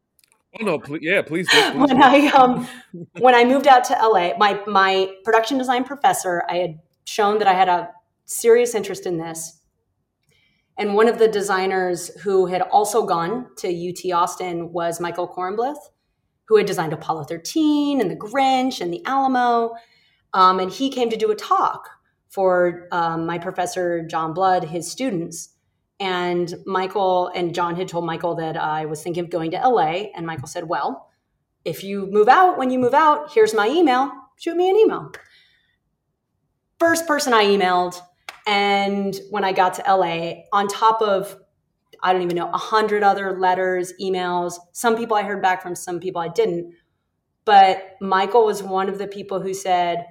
Oh 0.59 0.65
no, 0.65 0.79
please, 0.79 1.01
yeah, 1.03 1.21
please. 1.21 1.47
Do, 1.49 1.61
please 1.71 1.75
when 1.75 2.01
I 2.01 2.27
um, 2.27 2.67
when 3.19 3.35
I 3.35 3.43
moved 3.45 3.67
out 3.67 3.83
to 3.85 3.93
LA, 3.93 4.37
my 4.37 4.61
my 4.65 5.13
production 5.23 5.57
design 5.57 5.83
professor, 5.83 6.43
I 6.49 6.55
had 6.57 6.79
shown 7.05 7.39
that 7.39 7.47
I 7.47 7.53
had 7.53 7.69
a 7.69 7.89
serious 8.25 8.75
interest 8.75 9.05
in 9.05 9.17
this. 9.17 9.59
And 10.77 10.95
one 10.95 11.09
of 11.09 11.19
the 11.19 11.27
designers 11.27 12.09
who 12.21 12.45
had 12.45 12.61
also 12.61 13.05
gone 13.05 13.47
to 13.57 13.67
UT 13.67 14.13
Austin 14.13 14.71
was 14.71 15.01
Michael 15.01 15.27
Corenblith, 15.27 15.89
who 16.47 16.55
had 16.55 16.65
designed 16.65 16.93
Apollo 16.93 17.25
13 17.25 17.99
and 17.99 18.09
The 18.09 18.15
Grinch 18.15 18.79
and 18.79 18.93
The 18.93 19.05
Alamo. 19.05 19.75
Um, 20.33 20.59
and 20.59 20.71
he 20.71 20.89
came 20.89 21.09
to 21.09 21.17
do 21.17 21.31
a 21.31 21.35
talk 21.35 21.89
for 22.29 22.87
um, 22.91 23.25
my 23.25 23.37
professor, 23.37 24.05
John 24.05 24.33
Blood, 24.33 24.63
his 24.63 24.89
students. 24.89 25.49
And 25.99 26.53
Michael 26.65 27.27
and 27.35 27.53
John 27.53 27.75
had 27.75 27.89
told 27.89 28.05
Michael 28.05 28.35
that 28.35 28.55
I 28.55 28.85
was 28.85 29.03
thinking 29.03 29.23
of 29.25 29.29
going 29.29 29.51
to 29.51 29.57
LA. 29.57 30.11
And 30.15 30.25
Michael 30.25 30.47
said, 30.47 30.69
Well, 30.69 31.09
if 31.65 31.83
you 31.83 32.07
move 32.09 32.29
out, 32.29 32.57
when 32.57 32.69
you 32.69 32.79
move 32.79 32.93
out, 32.93 33.33
here's 33.33 33.53
my 33.53 33.67
email. 33.67 34.11
Shoot 34.37 34.55
me 34.55 34.69
an 34.69 34.77
email. 34.77 35.11
First 36.79 37.05
person 37.05 37.33
I 37.33 37.43
emailed 37.43 37.99
and 38.49 39.19
when 39.29 39.43
I 39.43 39.51
got 39.51 39.75
to 39.75 39.83
LA, 39.83 40.41
on 40.51 40.67
top 40.67 41.03
of, 41.03 41.37
I 42.01 42.13
don't 42.13 42.23
even 42.23 42.35
know, 42.35 42.49
a 42.49 42.57
hundred 42.57 43.03
other 43.03 43.37
letters, 43.37 43.93
emails, 44.01 44.55
some 44.71 44.97
people 44.97 45.15
I 45.15 45.21
heard 45.21 45.39
back 45.41 45.61
from, 45.61 45.75
some 45.75 45.99
people 45.99 46.19
I 46.19 46.29
didn't. 46.29 46.73
But 47.45 47.95
Michael 48.01 48.45
was 48.45 48.63
one 48.63 48.89
of 48.89 48.97
the 48.97 49.05
people 49.07 49.39
who 49.39 49.53
said, 49.53 50.03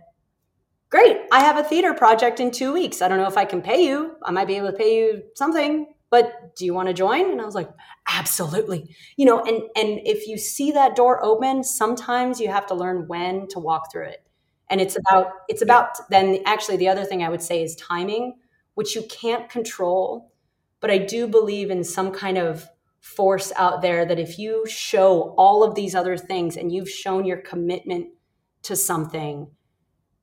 Great, 0.90 1.18
I 1.30 1.40
have 1.40 1.58
a 1.58 1.62
theater 1.62 1.92
project 1.92 2.40
in 2.40 2.50
two 2.50 2.72
weeks. 2.72 3.02
I 3.02 3.08
don't 3.08 3.18
know 3.18 3.26
if 3.26 3.36
I 3.36 3.44
can 3.44 3.60
pay 3.60 3.84
you. 3.84 4.16
I 4.24 4.30
might 4.30 4.46
be 4.46 4.56
able 4.56 4.70
to 4.70 4.76
pay 4.76 4.96
you 4.96 5.22
something, 5.34 5.86
but 6.10 6.56
do 6.56 6.64
you 6.64 6.72
want 6.72 6.88
to 6.88 6.94
join? 6.94 7.30
And 7.30 7.40
I 7.40 7.44
was 7.44 7.54
like, 7.54 7.70
absolutely. 8.10 8.94
You 9.16 9.26
know, 9.26 9.40
and 9.40 9.62
and 9.76 10.00
if 10.04 10.26
you 10.26 10.38
see 10.38 10.72
that 10.72 10.96
door 10.96 11.22
open, 11.22 11.62
sometimes 11.62 12.40
you 12.40 12.48
have 12.48 12.66
to 12.68 12.74
learn 12.74 13.06
when 13.06 13.48
to 13.48 13.58
walk 13.58 13.92
through 13.92 14.06
it 14.06 14.24
and 14.70 14.80
it's 14.80 14.96
about 14.96 15.32
it's 15.48 15.62
about 15.62 15.90
then 16.10 16.40
actually 16.46 16.76
the 16.76 16.88
other 16.88 17.04
thing 17.04 17.22
i 17.22 17.28
would 17.28 17.42
say 17.42 17.62
is 17.62 17.74
timing 17.76 18.34
which 18.74 18.94
you 18.94 19.02
can't 19.02 19.48
control 19.48 20.32
but 20.80 20.90
i 20.90 20.98
do 20.98 21.26
believe 21.26 21.70
in 21.70 21.84
some 21.84 22.12
kind 22.12 22.38
of 22.38 22.68
force 23.00 23.52
out 23.56 23.80
there 23.80 24.04
that 24.04 24.18
if 24.18 24.38
you 24.38 24.64
show 24.66 25.34
all 25.38 25.62
of 25.62 25.74
these 25.74 25.94
other 25.94 26.16
things 26.16 26.56
and 26.56 26.72
you've 26.72 26.90
shown 26.90 27.24
your 27.24 27.38
commitment 27.38 28.08
to 28.62 28.74
something 28.74 29.48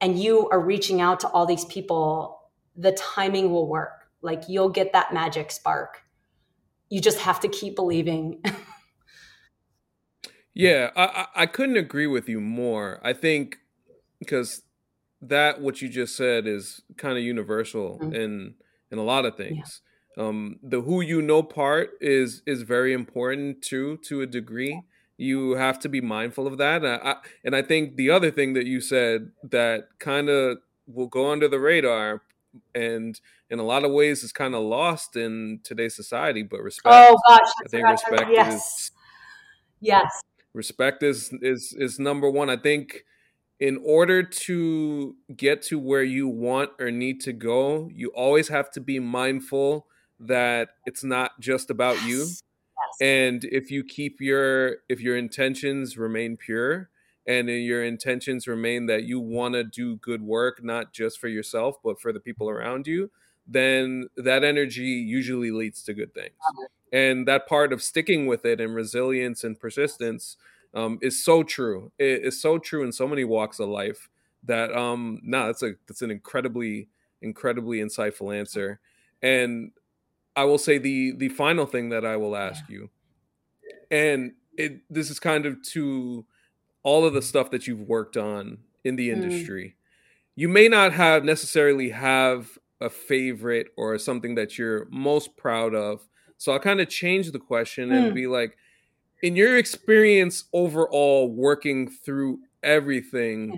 and 0.05 0.19
you 0.19 0.47
are 0.49 0.59
reaching 0.59 1.01
out 1.01 1.19
to 1.19 1.27
all 1.29 1.45
these 1.45 1.65
people 1.65 2.39
the 2.75 2.91
timing 2.91 3.51
will 3.51 3.67
work 3.67 4.07
like 4.21 4.43
you'll 4.47 4.69
get 4.69 4.93
that 4.93 5.13
magic 5.13 5.51
spark 5.51 6.03
you 6.89 7.01
just 7.01 7.19
have 7.19 7.39
to 7.39 7.47
keep 7.47 7.75
believing 7.75 8.41
yeah 10.53 10.91
I, 10.95 11.25
I 11.35 11.45
couldn't 11.47 11.77
agree 11.77 12.07
with 12.07 12.29
you 12.29 12.39
more 12.39 12.99
i 13.03 13.13
think 13.13 13.57
because 14.19 14.61
that 15.21 15.61
what 15.61 15.81
you 15.81 15.89
just 15.89 16.15
said 16.15 16.47
is 16.47 16.81
kind 16.97 17.17
of 17.17 17.23
universal 17.23 17.99
mm-hmm. 17.99 18.13
in 18.13 18.55
in 18.91 18.97
a 18.97 19.03
lot 19.03 19.25
of 19.25 19.35
things. 19.35 19.81
Yeah. 20.17 20.27
Um, 20.27 20.59
the 20.63 20.81
who 20.81 21.01
you 21.01 21.21
know 21.21 21.43
part 21.43 21.91
is 21.99 22.41
is 22.45 22.61
very 22.61 22.93
important 22.93 23.61
too 23.61 23.97
to 24.05 24.21
a 24.21 24.25
degree. 24.25 24.81
You 25.17 25.51
have 25.51 25.79
to 25.79 25.89
be 25.89 26.01
mindful 26.01 26.45
of 26.47 26.57
that, 26.57 26.83
and 26.83 27.01
I, 27.01 27.15
and 27.43 27.55
I 27.55 27.61
think 27.61 27.95
the 27.95 28.09
other 28.09 28.31
thing 28.31 28.53
that 28.53 28.65
you 28.65 28.81
said 28.81 29.31
that 29.43 29.87
kind 29.99 30.29
of 30.29 30.57
will 30.87 31.07
go 31.07 31.31
under 31.31 31.47
the 31.47 31.59
radar, 31.59 32.21
and 32.73 33.19
in 33.49 33.59
a 33.59 33.63
lot 33.63 33.85
of 33.85 33.91
ways 33.91 34.23
is 34.23 34.31
kind 34.31 34.55
of 34.55 34.63
lost 34.63 35.15
in 35.15 35.61
today's 35.63 35.95
society. 35.95 36.43
But 36.43 36.61
respect. 36.61 36.95
Oh 36.95 37.17
gosh, 37.27 37.39
I, 37.65 37.67
think 37.69 37.87
respect 37.87 38.29
yes. 38.31 38.55
is 38.55 38.91
yes. 39.79 40.21
Respect 40.53 41.03
is 41.03 41.31
is 41.41 41.73
is 41.77 41.99
number 41.99 42.29
one. 42.29 42.49
I 42.49 42.57
think 42.57 43.05
in 43.59 43.81
order 43.85 44.21
to 44.21 45.15
get 45.35 45.61
to 45.63 45.79
where 45.79 46.03
you 46.03 46.27
want 46.27 46.71
or 46.79 46.91
need 46.91 47.21
to 47.21 47.33
go, 47.33 47.89
you 47.93 48.09
always 48.09 48.49
have 48.49 48.69
to 48.71 48.81
be 48.81 48.99
mindful 48.99 49.87
that 50.19 50.69
it's 50.85 51.03
not 51.03 51.39
just 51.39 51.69
about 51.69 51.95
yes. 51.95 52.07
you. 52.07 52.27
Yes. 52.75 53.07
And 53.07 53.43
if 53.45 53.71
you 53.71 53.83
keep 53.83 54.21
your 54.21 54.77
if 54.89 55.01
your 55.01 55.17
intentions 55.17 55.97
remain 55.97 56.37
pure 56.37 56.89
and 57.27 57.49
your 57.49 57.83
intentions 57.83 58.47
remain 58.47 58.85
that 58.85 59.03
you 59.03 59.19
want 59.19 59.55
to 59.55 59.63
do 59.63 59.95
good 59.97 60.21
work 60.21 60.63
not 60.63 60.93
just 60.93 61.19
for 61.19 61.27
yourself 61.27 61.77
but 61.83 61.99
for 61.99 62.13
the 62.13 62.19
people 62.19 62.49
around 62.49 62.85
you, 62.87 63.09
then 63.47 64.07
that 64.17 64.43
energy 64.43 64.83
usually 64.83 65.51
leads 65.51 65.83
to 65.83 65.93
good 65.93 66.13
things. 66.13 66.35
And 66.91 67.27
that 67.27 67.47
part 67.47 67.73
of 67.73 67.81
sticking 67.81 68.25
with 68.25 68.45
it 68.45 68.61
and 68.61 68.73
resilience 68.75 69.43
and 69.43 69.59
persistence 69.59 70.37
um, 70.73 70.99
is 71.01 71.23
so 71.23 71.43
true. 71.43 71.91
It 71.97 72.23
is 72.23 72.41
so 72.41 72.57
true 72.57 72.83
in 72.83 72.91
so 72.91 73.07
many 73.07 73.23
walks 73.23 73.59
of 73.59 73.69
life 73.69 74.09
that 74.43 74.75
um, 74.75 75.19
no, 75.23 75.39
nah, 75.39 75.45
that's 75.47 75.63
a 75.63 75.73
that's 75.87 76.01
an 76.01 76.11
incredibly 76.11 76.89
incredibly 77.21 77.79
insightful 77.79 78.37
answer. 78.37 78.79
And 79.21 79.71
I 80.35 80.43
will 80.45 80.57
say 80.57 80.77
the 80.77 81.13
the 81.15 81.29
final 81.29 81.65
thing 81.65 81.89
that 81.89 82.05
I 82.05 82.17
will 82.17 82.35
ask 82.35 82.63
yeah. 82.67 82.75
you, 82.75 82.89
and 83.89 84.33
it 84.57 84.81
this 84.89 85.09
is 85.09 85.19
kind 85.19 85.45
of 85.45 85.61
to 85.73 86.25
all 86.83 87.05
of 87.05 87.13
the 87.13 87.21
stuff 87.21 87.51
that 87.51 87.67
you've 87.67 87.81
worked 87.81 88.17
on 88.17 88.59
in 88.83 88.95
the 88.95 89.09
mm. 89.09 89.13
industry. 89.13 89.63
Mm. 89.63 89.73
You 90.37 90.49
may 90.49 90.67
not 90.67 90.93
have 90.93 91.23
necessarily 91.23 91.89
have 91.89 92.57
a 92.81 92.89
favorite 92.89 93.67
or 93.77 93.97
something 93.97 94.35
that 94.35 94.57
you're 94.57 94.87
most 94.91 95.35
proud 95.37 95.73
of. 95.73 96.07
So 96.37 96.51
I'll 96.51 96.59
kind 96.59 96.81
of 96.81 96.89
change 96.89 97.31
the 97.31 97.39
question 97.39 97.89
mm. 97.89 97.97
and 97.97 98.13
be 98.13 98.27
like, 98.27 98.57
in 99.23 99.35
your 99.35 99.57
experience 99.57 100.43
overall 100.53 101.31
working 101.31 101.89
through 101.89 102.39
everything, 102.61 103.57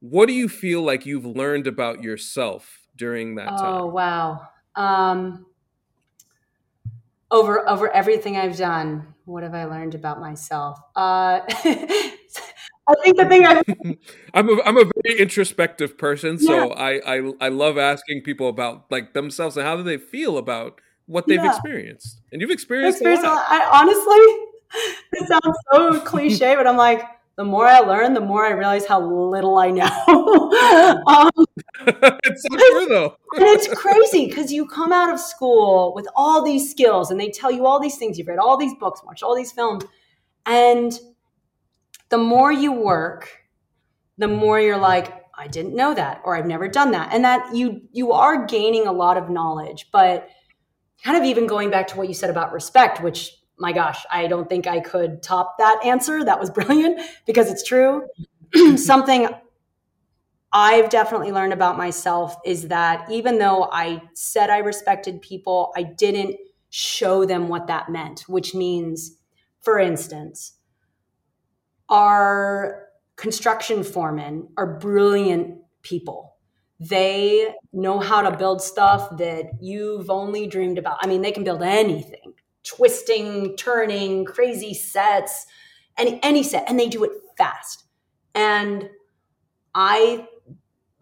what 0.00 0.26
do 0.26 0.32
you 0.32 0.48
feel 0.48 0.82
like 0.82 1.06
you've 1.06 1.26
learned 1.26 1.66
about 1.66 2.02
yourself 2.02 2.86
during 2.96 3.36
that 3.36 3.52
oh, 3.52 3.56
time? 3.56 3.82
Oh, 3.82 3.86
wow. 3.86 4.48
Um, 4.74 5.46
over 7.30 7.68
over 7.68 7.90
everything 7.90 8.36
I've 8.36 8.56
done, 8.56 9.14
what 9.24 9.42
have 9.42 9.54
I 9.54 9.64
learned 9.64 9.94
about 9.94 10.20
myself? 10.20 10.78
Uh, 10.94 11.40
I 12.86 12.94
think 13.02 13.16
the 13.16 13.26
thing 13.26 13.46
I 13.46 13.62
I'm 14.34 14.48
a 14.48 14.62
I'm 14.64 14.76
a 14.76 14.84
very 15.02 15.18
introspective 15.18 15.96
person, 15.96 16.38
so 16.38 16.68
yeah. 16.68 16.74
I, 16.74 17.16
I 17.16 17.32
I 17.40 17.48
love 17.48 17.78
asking 17.78 18.22
people 18.22 18.48
about 18.48 18.90
like 18.90 19.14
themselves 19.14 19.56
and 19.56 19.66
how 19.66 19.76
do 19.76 19.82
they 19.82 19.96
feel 19.98 20.36
about 20.36 20.80
what 21.06 21.26
they've 21.26 21.42
yeah. 21.42 21.50
experienced. 21.54 22.20
And 22.32 22.40
you've 22.40 22.50
experienced, 22.50 22.98
experienced 22.98 23.24
a 23.24 23.28
lot. 23.28 23.44
I 23.48 23.80
honestly, 23.80 24.82
it 25.12 25.28
sounds 25.28 25.58
so 25.72 26.00
cliche, 26.00 26.54
but 26.56 26.66
I'm 26.66 26.76
like, 26.76 27.02
the 27.36 27.44
more 27.44 27.66
I 27.66 27.80
learn, 27.80 28.14
the 28.14 28.20
more 28.20 28.46
I 28.46 28.50
realize 28.50 28.86
how 28.86 29.00
little 29.00 29.58
I 29.58 29.70
know. 29.70 29.84
um, 31.06 31.30
it's 32.24 32.42
so 32.42 32.56
true, 32.56 32.86
though. 32.86 33.16
and 33.34 33.44
it's 33.44 33.68
crazy 33.68 34.26
because 34.26 34.52
you 34.52 34.66
come 34.66 34.92
out 34.92 35.12
of 35.12 35.18
school 35.18 35.92
with 35.96 36.06
all 36.14 36.44
these 36.44 36.70
skills 36.70 37.10
and 37.10 37.18
they 37.18 37.30
tell 37.30 37.50
you 37.50 37.66
all 37.66 37.80
these 37.80 37.96
things. 37.96 38.18
You've 38.18 38.28
read 38.28 38.38
all 38.38 38.56
these 38.56 38.74
books, 38.78 39.02
watched 39.04 39.22
all 39.22 39.34
these 39.34 39.50
films. 39.50 39.84
And 40.46 40.92
the 42.08 42.18
more 42.18 42.52
you 42.52 42.72
work, 42.72 43.28
the 44.18 44.28
more 44.28 44.60
you're 44.60 44.78
like, 44.78 45.24
I 45.36 45.48
didn't 45.48 45.74
know 45.74 45.94
that, 45.94 46.20
or 46.24 46.36
I've 46.36 46.46
never 46.46 46.68
done 46.68 46.92
that. 46.92 47.12
And 47.12 47.24
that 47.24 47.54
you 47.54 47.82
you 47.90 48.12
are 48.12 48.46
gaining 48.46 48.86
a 48.86 48.92
lot 48.92 49.16
of 49.16 49.28
knowledge, 49.28 49.88
but 49.90 50.28
kind 51.02 51.16
of 51.16 51.24
even 51.24 51.48
going 51.48 51.70
back 51.70 51.88
to 51.88 51.96
what 51.96 52.06
you 52.06 52.14
said 52.14 52.30
about 52.30 52.52
respect, 52.52 53.02
which 53.02 53.32
my 53.58 53.72
gosh, 53.72 54.04
I 54.10 54.26
don't 54.26 54.48
think 54.48 54.66
I 54.66 54.80
could 54.80 55.22
top 55.22 55.58
that 55.58 55.80
answer. 55.84 56.24
That 56.24 56.40
was 56.40 56.50
brilliant 56.58 57.00
because 57.26 57.50
it's 57.50 57.62
true. 57.62 58.06
Something 58.76 59.28
I've 60.52 60.88
definitely 60.88 61.32
learned 61.32 61.52
about 61.52 61.76
myself 61.76 62.36
is 62.44 62.68
that 62.68 63.10
even 63.10 63.38
though 63.38 63.68
I 63.72 64.02
said 64.14 64.50
I 64.50 64.58
respected 64.58 65.20
people, 65.20 65.72
I 65.76 65.82
didn't 65.82 66.36
show 66.70 67.24
them 67.24 67.48
what 67.48 67.66
that 67.66 67.88
meant, 67.88 68.24
which 68.28 68.54
means, 68.54 69.16
for 69.62 69.78
instance, 69.78 70.54
our 71.88 72.88
construction 73.16 73.82
foremen 73.82 74.48
are 74.56 74.78
brilliant 74.78 75.58
people. 75.82 76.36
They 76.80 77.54
know 77.72 77.98
how 77.98 78.22
to 78.22 78.36
build 78.36 78.62
stuff 78.62 79.16
that 79.18 79.50
you've 79.60 80.10
only 80.10 80.46
dreamed 80.46 80.78
about. 80.78 80.98
I 81.00 81.06
mean, 81.06 81.22
they 81.22 81.32
can 81.32 81.44
build 81.44 81.62
anything 81.62 82.33
twisting, 82.64 83.56
turning, 83.56 84.24
crazy 84.24 84.74
sets, 84.74 85.46
any 85.96 86.20
any 86.22 86.42
set, 86.42 86.64
and 86.68 86.78
they 86.78 86.88
do 86.88 87.04
it 87.04 87.12
fast. 87.36 87.84
And 88.34 88.88
I 89.74 90.28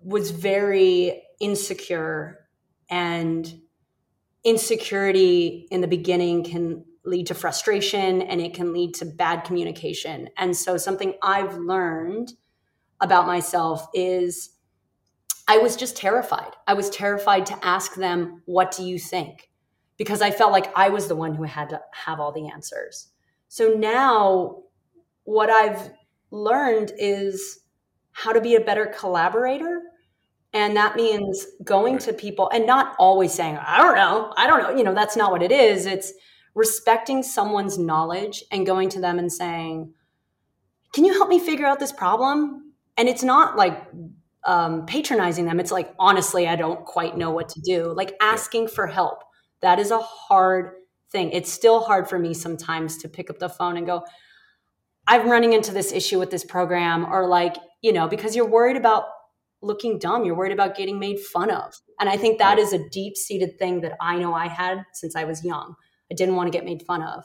was 0.03 0.31
very 0.31 1.23
insecure 1.41 2.47
and 2.91 3.61
insecurity 4.45 5.67
in 5.71 5.81
the 5.81 5.87
beginning 5.87 6.45
can 6.45 6.85
lead 7.05 7.27
to 7.27 7.35
frustration 7.35 8.23
and 8.23 8.41
it 8.41 8.55
can 8.55 8.73
lead 8.73 8.95
to 8.95 9.05
bad 9.05 9.45
communication. 9.45 10.29
And 10.37 10.57
so 10.57 10.77
something 10.77 11.15
I've 11.23 11.57
learned 11.57 12.33
about 13.01 13.27
myself 13.27 13.87
is 13.95 14.51
I 15.49 15.59
was 15.59 15.75
just 15.75 15.97
terrified. 15.97 16.53
I 16.67 16.75
was 16.75 16.91
terrified 16.91 17.47
to 17.47 17.65
ask 17.65 17.95
them, 17.95 18.43
What 18.47 18.71
do 18.77 18.85
you 18.85 18.99
think? 18.99 19.51
Because 20.03 20.21
I 20.21 20.33
felt 20.33 20.51
like 20.51 20.77
I 20.77 20.89
was 20.89 21.07
the 21.07 21.15
one 21.15 21.33
who 21.33 21.45
had 21.45 21.69
to 21.69 21.81
have 21.93 22.19
all 22.19 22.33
the 22.33 22.49
answers. 22.49 23.07
So 23.47 23.69
now 23.69 24.65
what 25.23 25.49
I've 25.49 25.93
learned 26.33 26.91
is 26.99 27.61
how 28.11 28.33
to 28.33 28.41
be 28.41 28.57
a 28.57 28.61
better 28.61 28.87
collaborator. 28.87 29.81
And 30.53 30.77
that 30.77 30.97
means 30.97 31.47
going 31.63 31.99
to 31.99 32.13
people 32.13 32.51
and 32.53 32.67
not 32.67 32.97
always 32.99 33.33
saying, 33.33 33.59
I 33.65 33.79
don't 33.79 33.95
know, 33.95 34.35
I 34.37 34.49
don't 34.49 34.65
know. 34.65 34.77
You 34.77 34.83
know, 34.83 34.93
that's 34.93 35.17
not 35.17 35.31
what 35.31 35.41
it 35.41 35.53
is. 35.53 35.87
It's 35.87 36.13
respecting 36.57 37.23
someone's 37.23 37.79
knowledge 37.79 38.43
and 38.51 38.67
going 38.67 38.89
to 38.89 39.01
them 39.01 39.21
and 39.21 39.33
saying, 39.33 39.95
Can 40.95 41.05
you 41.05 41.13
help 41.13 41.29
me 41.29 41.39
figure 41.39 41.65
out 41.65 41.79
this 41.79 41.93
problem? 41.93 42.73
And 42.97 43.09
it's 43.09 43.23
not 43.23 43.57
like 43.57 43.81
um, 44.49 44.85
patronizing 44.85 45.45
them. 45.45 45.61
It's 45.61 45.71
like, 45.71 45.95
honestly, 45.97 46.49
I 46.49 46.57
don't 46.57 46.85
quite 46.85 47.17
know 47.17 47.31
what 47.31 47.51
to 47.51 47.61
do. 47.61 47.95
Like 47.95 48.17
asking 48.21 48.67
for 48.67 48.89
help 48.89 49.23
that 49.63 49.79
is 49.79 49.91
a 49.91 49.99
hard 49.99 50.73
thing. 51.11 51.31
It's 51.31 51.51
still 51.51 51.81
hard 51.81 52.09
for 52.09 52.19
me 52.19 52.35
sometimes 52.35 52.99
to 52.99 53.09
pick 53.09 53.31
up 53.31 53.39
the 53.39 53.49
phone 53.49 53.77
and 53.77 53.87
go, 53.87 54.05
I'm 55.07 55.29
running 55.29 55.53
into 55.53 55.73
this 55.73 55.93
issue 55.93 56.19
with 56.19 56.31
this 56.31 56.45
program, 56.45 57.05
or 57.05 57.27
like, 57.27 57.57
you 57.81 57.93
know, 57.93 58.07
because 58.07 58.37
you're 58.37 58.47
worried 58.47 58.77
about 58.77 59.05
looking 59.63 59.99
dumb. 59.99 60.25
You're 60.25 60.37
worried 60.37 60.53
about 60.53 60.77
getting 60.77 60.99
made 60.99 61.21
fun 61.21 61.51
of. 61.51 61.75
And 62.01 62.09
I 62.09 62.17
think 62.17 62.39
that 62.39 62.59
is 62.59 62.73
a 62.73 62.89
deep 62.91 63.17
seated 63.17 63.59
thing 63.59 63.81
that 63.83 63.97
I 64.01 64.17
know 64.19 64.35
I 64.35 64.49
had 64.49 64.85
since 64.93 65.15
I 65.15 65.25
was 65.25 65.45
young. 65.45 65.75
I 66.11 66.15
didn't 66.15 66.37
want 66.37 66.53
to 66.53 66.57
get 66.57 66.65
made 66.65 66.83
fun 66.83 67.03
of. 67.03 67.25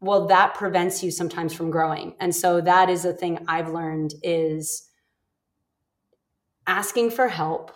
Well, 0.00 0.26
that 0.26 0.54
prevents 0.54 1.02
you 1.02 1.10
sometimes 1.10 1.54
from 1.54 1.70
growing. 1.70 2.14
And 2.20 2.34
so 2.34 2.60
that 2.60 2.90
is 2.90 3.04
a 3.04 3.12
thing 3.12 3.44
I've 3.48 3.70
learned 3.70 4.14
is 4.22 4.90
asking 6.66 7.12
for 7.12 7.28
help 7.28 7.72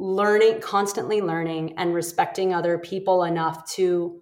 learning 0.00 0.60
constantly 0.62 1.20
learning 1.20 1.74
and 1.76 1.92
respecting 1.94 2.54
other 2.54 2.78
people 2.78 3.22
enough 3.22 3.70
to 3.70 4.18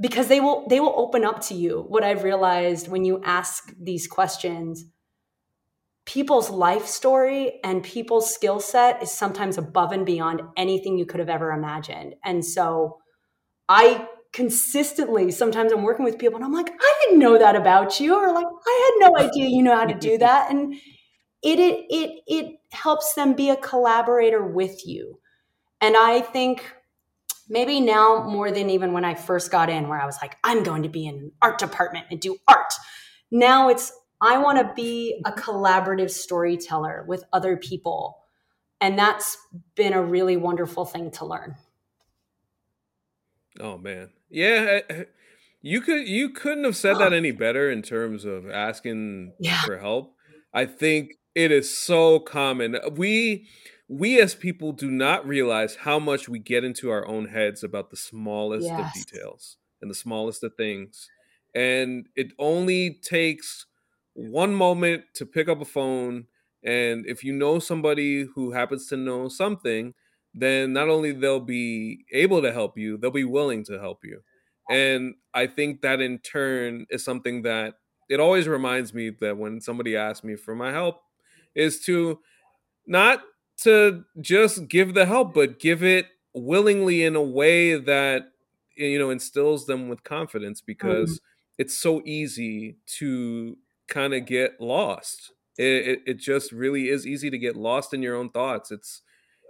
because 0.00 0.26
they 0.26 0.40
will 0.40 0.66
they 0.68 0.80
will 0.80 0.94
open 0.96 1.24
up 1.24 1.40
to 1.40 1.54
you. 1.54 1.84
What 1.88 2.02
i've 2.02 2.24
realized 2.24 2.88
when 2.88 3.04
you 3.04 3.22
ask 3.24 3.72
these 3.80 4.08
questions 4.08 4.84
people's 6.06 6.50
life 6.50 6.86
story 6.86 7.60
and 7.62 7.84
people's 7.84 8.34
skill 8.34 8.58
set 8.58 9.00
is 9.00 9.12
sometimes 9.12 9.56
above 9.56 9.92
and 9.92 10.04
beyond 10.04 10.40
anything 10.56 10.98
you 10.98 11.06
could 11.06 11.20
have 11.20 11.28
ever 11.28 11.52
imagined. 11.52 12.14
And 12.24 12.44
so 12.44 12.98
i 13.68 14.08
consistently 14.32 15.30
sometimes 15.30 15.72
i'm 15.72 15.82
working 15.82 16.04
with 16.04 16.16
people 16.16 16.36
and 16.36 16.44
i'm 16.44 16.52
like 16.52 16.70
i 16.70 16.94
didn't 17.02 17.18
know 17.18 17.36
that 17.36 17.56
about 17.56 17.98
you 17.98 18.14
or 18.14 18.32
like 18.32 18.46
i 18.46 18.92
had 19.00 19.08
no 19.08 19.18
idea 19.18 19.48
you 19.48 19.60
know 19.60 19.74
how 19.74 19.84
to 19.84 19.94
do 19.94 20.18
that. 20.18 20.50
And 20.50 20.74
it 21.42 21.58
it 21.58 21.86
it, 21.88 22.22
it 22.26 22.59
helps 22.72 23.14
them 23.14 23.34
be 23.34 23.50
a 23.50 23.56
collaborator 23.56 24.44
with 24.44 24.86
you. 24.86 25.18
And 25.80 25.96
I 25.96 26.20
think 26.20 26.72
maybe 27.48 27.80
now 27.80 28.24
more 28.28 28.50
than 28.50 28.70
even 28.70 28.92
when 28.92 29.04
I 29.04 29.14
first 29.14 29.50
got 29.50 29.68
in, 29.68 29.88
where 29.88 30.00
I 30.00 30.06
was 30.06 30.18
like, 30.22 30.36
I'm 30.44 30.62
going 30.62 30.84
to 30.84 30.88
be 30.88 31.06
in 31.06 31.14
an 31.16 31.32
art 31.42 31.58
department 31.58 32.06
and 32.10 32.20
do 32.20 32.36
art. 32.46 32.72
Now 33.30 33.68
it's, 33.68 33.92
I 34.20 34.38
want 34.38 34.58
to 34.58 34.72
be 34.74 35.20
a 35.24 35.32
mm-hmm. 35.32 35.40
collaborative 35.40 36.10
storyteller 36.10 37.04
with 37.08 37.24
other 37.32 37.56
people. 37.56 38.18
And 38.80 38.98
that's 38.98 39.36
been 39.74 39.92
a 39.92 40.02
really 40.02 40.36
wonderful 40.36 40.84
thing 40.84 41.10
to 41.12 41.26
learn. 41.26 41.56
Oh 43.58 43.76
man. 43.78 44.10
Yeah. 44.30 44.80
You 45.62 45.80
could 45.80 46.08
you 46.08 46.30
couldn't 46.30 46.64
have 46.64 46.76
said 46.76 46.98
that 46.98 47.12
any 47.12 47.32
better 47.32 47.70
in 47.70 47.82
terms 47.82 48.24
of 48.24 48.48
asking 48.48 49.34
yeah. 49.38 49.62
for 49.62 49.78
help. 49.78 50.14
I 50.54 50.64
think 50.66 51.12
it 51.44 51.52
is 51.52 51.76
so 51.76 52.18
common. 52.20 52.78
We 52.96 53.48
we 53.88 54.20
as 54.20 54.34
people 54.34 54.72
do 54.72 54.90
not 54.90 55.26
realize 55.26 55.74
how 55.76 55.98
much 55.98 56.28
we 56.28 56.38
get 56.38 56.62
into 56.62 56.90
our 56.90 57.06
own 57.06 57.26
heads 57.26 57.64
about 57.64 57.90
the 57.90 57.96
smallest 57.96 58.66
yes. 58.66 58.80
of 58.80 59.02
details 59.02 59.56
and 59.82 59.90
the 59.90 59.96
smallest 59.96 60.44
of 60.44 60.54
things. 60.54 61.10
And 61.54 62.08
it 62.14 62.32
only 62.38 63.00
takes 63.02 63.66
one 64.14 64.54
moment 64.54 65.04
to 65.14 65.26
pick 65.26 65.48
up 65.48 65.60
a 65.60 65.64
phone 65.64 66.26
and 66.62 67.06
if 67.06 67.24
you 67.24 67.32
know 67.32 67.58
somebody 67.58 68.26
who 68.34 68.52
happens 68.52 68.86
to 68.88 68.96
know 68.96 69.28
something, 69.28 69.94
then 70.34 70.72
not 70.72 70.88
only 70.88 71.12
they'll 71.12 71.40
be 71.40 72.04
able 72.12 72.42
to 72.42 72.52
help 72.52 72.76
you, 72.76 72.96
they'll 72.98 73.10
be 73.10 73.24
willing 73.24 73.64
to 73.64 73.78
help 73.78 74.04
you. 74.04 74.20
And 74.68 75.14
I 75.34 75.46
think 75.46 75.80
that 75.80 76.00
in 76.00 76.18
turn 76.18 76.86
is 76.90 77.04
something 77.04 77.42
that 77.42 77.74
it 78.08 78.20
always 78.20 78.46
reminds 78.46 78.92
me 78.92 79.10
that 79.20 79.36
when 79.36 79.60
somebody 79.60 79.96
asks 79.96 80.22
me 80.22 80.36
for 80.36 80.54
my 80.54 80.70
help, 80.70 81.02
is 81.54 81.80
to 81.84 82.20
not 82.86 83.20
to 83.62 84.04
just 84.20 84.68
give 84.68 84.94
the 84.94 85.06
help, 85.06 85.34
but 85.34 85.58
give 85.58 85.82
it 85.82 86.06
willingly 86.34 87.02
in 87.04 87.16
a 87.16 87.22
way 87.22 87.76
that 87.76 88.30
you 88.76 88.98
know 88.98 89.10
instills 89.10 89.66
them 89.66 89.88
with 89.88 90.04
confidence 90.04 90.60
because 90.60 91.12
mm-hmm. 91.12 91.62
it's 91.62 91.76
so 91.78 92.02
easy 92.04 92.76
to 92.98 93.56
kind 93.88 94.14
of 94.14 94.26
get 94.26 94.60
lost. 94.60 95.32
It, 95.58 95.88
it, 95.88 95.98
it 96.06 96.18
just 96.18 96.52
really 96.52 96.88
is 96.88 97.06
easy 97.06 97.28
to 97.28 97.38
get 97.38 97.56
lost 97.56 97.92
in 97.92 98.02
your 98.02 98.16
own 98.16 98.30
thoughts. 98.30 98.70
It's 98.70 99.02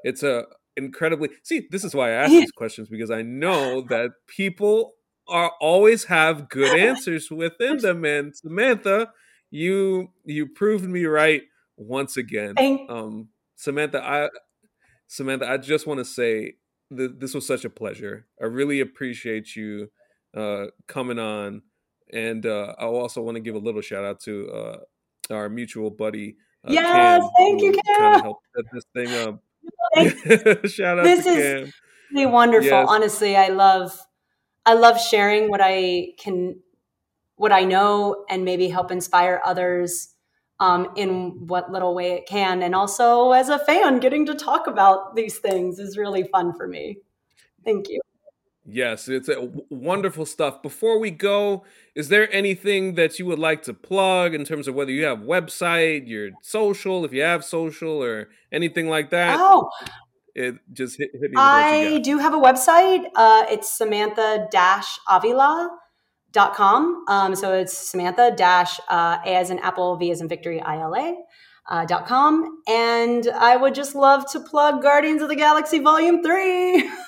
it's 0.03 0.23
a 0.23 0.47
incredibly 0.77 1.29
see 1.43 1.67
this 1.71 1.85
is 1.85 1.95
why 1.95 2.11
i 2.11 2.13
ask 2.13 2.31
these 2.31 2.53
questions 2.53 2.89
because 2.89 3.11
i 3.11 3.23
know 3.23 3.83
that 3.83 4.11
people 4.27 4.93
are 5.29 5.53
always 5.61 6.05
have 6.05 6.49
good 6.49 6.79
answers 6.89 7.31
within 7.31 7.77
them 7.79 8.05
and 8.05 8.35
samantha 8.35 9.11
you 9.51 10.09
you 10.25 10.47
proved 10.47 10.89
me 10.89 11.05
right 11.05 11.43
once 11.81 12.17
again. 12.17 12.55
Um, 12.89 13.29
Samantha, 13.57 14.05
I 14.05 14.29
Samantha, 15.07 15.51
I 15.51 15.57
just 15.57 15.87
want 15.87 15.99
to 15.99 16.05
say 16.05 16.55
that 16.91 17.19
this 17.19 17.35
was 17.35 17.47
such 17.47 17.65
a 17.65 17.71
pleasure. 17.71 18.27
I 18.41 18.45
really 18.45 18.81
appreciate 18.81 19.57
you 19.57 19.91
uh, 20.37 20.67
coming 20.87 21.19
on, 21.19 21.63
and 22.13 22.45
uh, 22.47 22.75
I 22.79 22.85
also 22.85 23.23
want 23.23 23.37
to 23.37 23.41
give 23.41 23.55
a 23.55 23.59
little 23.59 23.81
shout 23.81 24.05
out 24.05 24.21
to 24.21 24.49
uh, 24.51 24.77
our 25.35 25.49
mutual 25.49 25.91
buddy. 25.91 26.37
Uh, 26.67 26.73
yes, 26.73 26.87
Cam, 26.87 27.31
thank 27.39 27.63
you, 27.63 27.81
Cam. 27.87 28.21
Help 28.21 28.39
set 28.55 28.65
this 28.73 28.85
thing 28.95 29.15
up. 29.17 29.43
shout 30.71 30.99
out 30.99 31.05
this 31.05 31.25
to 31.25 31.31
is, 31.31 31.61
Cam. 31.65 31.73
really 32.13 32.27
wonderful. 32.27 32.69
Yes. 32.71 32.87
Honestly, 32.89 33.37
I 33.37 33.49
love 33.49 33.99
I 34.67 34.75
love 34.75 35.01
sharing 35.01 35.49
what 35.49 35.61
I 35.63 36.09
can 36.19 36.61
what 37.37 37.53
I 37.53 37.65
know 37.65 38.27
and 38.29 38.45
maybe 38.45 38.69
help 38.69 38.91
inspire 38.91 39.41
others 39.45 40.15
um, 40.61 40.93
in 40.95 41.47
what 41.47 41.73
little 41.73 41.95
way 41.95 42.13
it 42.13 42.27
can. 42.27 42.63
And 42.63 42.75
also 42.75 43.33
as 43.33 43.49
a 43.49 43.59
fan, 43.59 43.99
getting 43.99 44.27
to 44.27 44.35
talk 44.35 44.67
about 44.67 45.17
these 45.17 45.39
things 45.39 45.79
is 45.79 45.97
really 45.97 46.25
fun 46.25 46.55
for 46.55 46.69
me. 46.69 46.99
Thank 47.65 47.89
you. 47.89 48.01
Yes, 48.67 49.09
it's 49.09 49.29
a 49.29 49.51
wonderful 49.71 50.27
stuff. 50.27 50.63
Before 50.63 51.01
we 51.01 51.11
go, 51.11 51.65
is 51.97 52.09
there 52.09 52.33
anything 52.33 52.95
that 52.95 53.19
you 53.19 53.27
would 53.27 53.39
like 53.39 53.63
to 53.63 53.75
plug 53.75 54.35
in 54.35 54.45
terms 54.45 54.69
of 54.69 54.75
whether 54.75 54.93
you 54.93 55.05
have 55.07 55.21
website, 55.21 56.07
your 56.07 56.31
social, 56.43 57.05
if 57.05 57.13
you 57.13 57.23
have 57.23 57.45
social 57.45 58.03
or 58.03 58.29
anything 58.53 58.89
like 58.89 59.11
that? 59.11 59.39
Oh, 59.41 59.71
it 60.35 60.57
just 60.73 60.99
hit, 60.99 61.11
hit 61.15 61.31
me. 61.31 61.37
I 61.37 61.99
do 61.99 62.19
have 62.19 62.35
a 62.35 62.39
website. 62.39 63.07
Uh, 63.17 63.45
it's 63.49 63.73
Samantha 63.73 64.47
Avila 65.09 65.71
dot 66.33 66.55
com. 66.55 67.05
Um, 67.09 67.35
so 67.35 67.53
it's 67.55 67.77
Samantha 67.77 68.33
dash 68.37 68.79
uh, 68.89 69.19
A 69.25 69.37
as 69.37 69.51
in 69.51 69.59
Apple, 69.61 69.97
V 69.97 70.11
as 70.11 70.21
in 70.21 70.29
Victory, 70.29 70.61
I 70.61 70.81
L 70.81 70.95
A. 70.95 71.17
Uh, 71.69 71.85
dot 71.85 72.05
com 72.05 72.63
and 72.67 73.29
I 73.29 73.55
would 73.57 73.77
just 73.77 73.95
love 73.95 74.29
to 74.33 74.41
plug 74.41 74.83
Guardians 74.83 75.23
of 75.23 75.29
the 75.29 75.37
Galaxy 75.37 75.79
Volume 75.79 76.21
Three. 76.23 76.91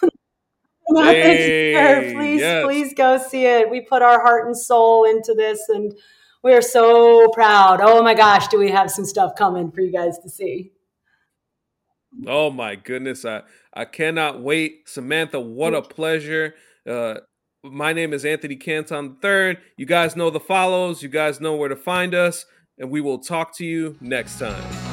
Hey, 0.95 2.13
please, 2.15 2.41
yes. 2.41 2.65
please 2.65 2.95
go 2.95 3.19
see 3.19 3.47
it. 3.47 3.71
We 3.71 3.81
put 3.81 4.03
our 4.03 4.21
heart 4.21 4.47
and 4.47 4.57
soul 4.57 5.05
into 5.05 5.35
this, 5.35 5.69
and 5.69 5.93
we 6.43 6.53
are 6.53 6.63
so 6.63 7.29
proud. 7.29 7.81
Oh 7.81 8.03
my 8.03 8.15
gosh, 8.15 8.49
do 8.49 8.59
we 8.59 8.71
have 8.71 8.91
some 8.91 9.05
stuff 9.05 9.35
coming 9.37 9.71
for 9.71 9.81
you 9.81 9.93
guys 9.93 10.19
to 10.19 10.29
see? 10.29 10.73
Oh 12.27 12.51
my 12.51 12.75
goodness, 12.75 13.25
I 13.25 13.43
I 13.73 13.85
cannot 13.85 14.43
wait, 14.43 14.89
Samantha. 14.89 15.41
What 15.41 15.75
a 15.75 15.83
pleasure. 15.83 16.55
Uh, 16.87 17.21
my 17.65 17.93
name 17.93 18.13
is 18.13 18.25
Anthony 18.25 18.57
Canton 18.57 19.17
III. 19.23 19.57
You 19.77 19.87
guys 19.87 20.17
know 20.17 20.31
the 20.31 20.41
follows. 20.41 21.03
You 21.03 21.09
guys 21.09 21.41
know 21.41 21.55
where 21.55 21.69
to 21.69 21.77
find 21.77 22.15
us, 22.15 22.45
and 22.79 22.91
we 22.91 23.01
will 23.01 23.19
talk 23.19 23.57
to 23.57 23.65
you 23.65 23.97
next 24.01 24.39
time. 24.39 24.92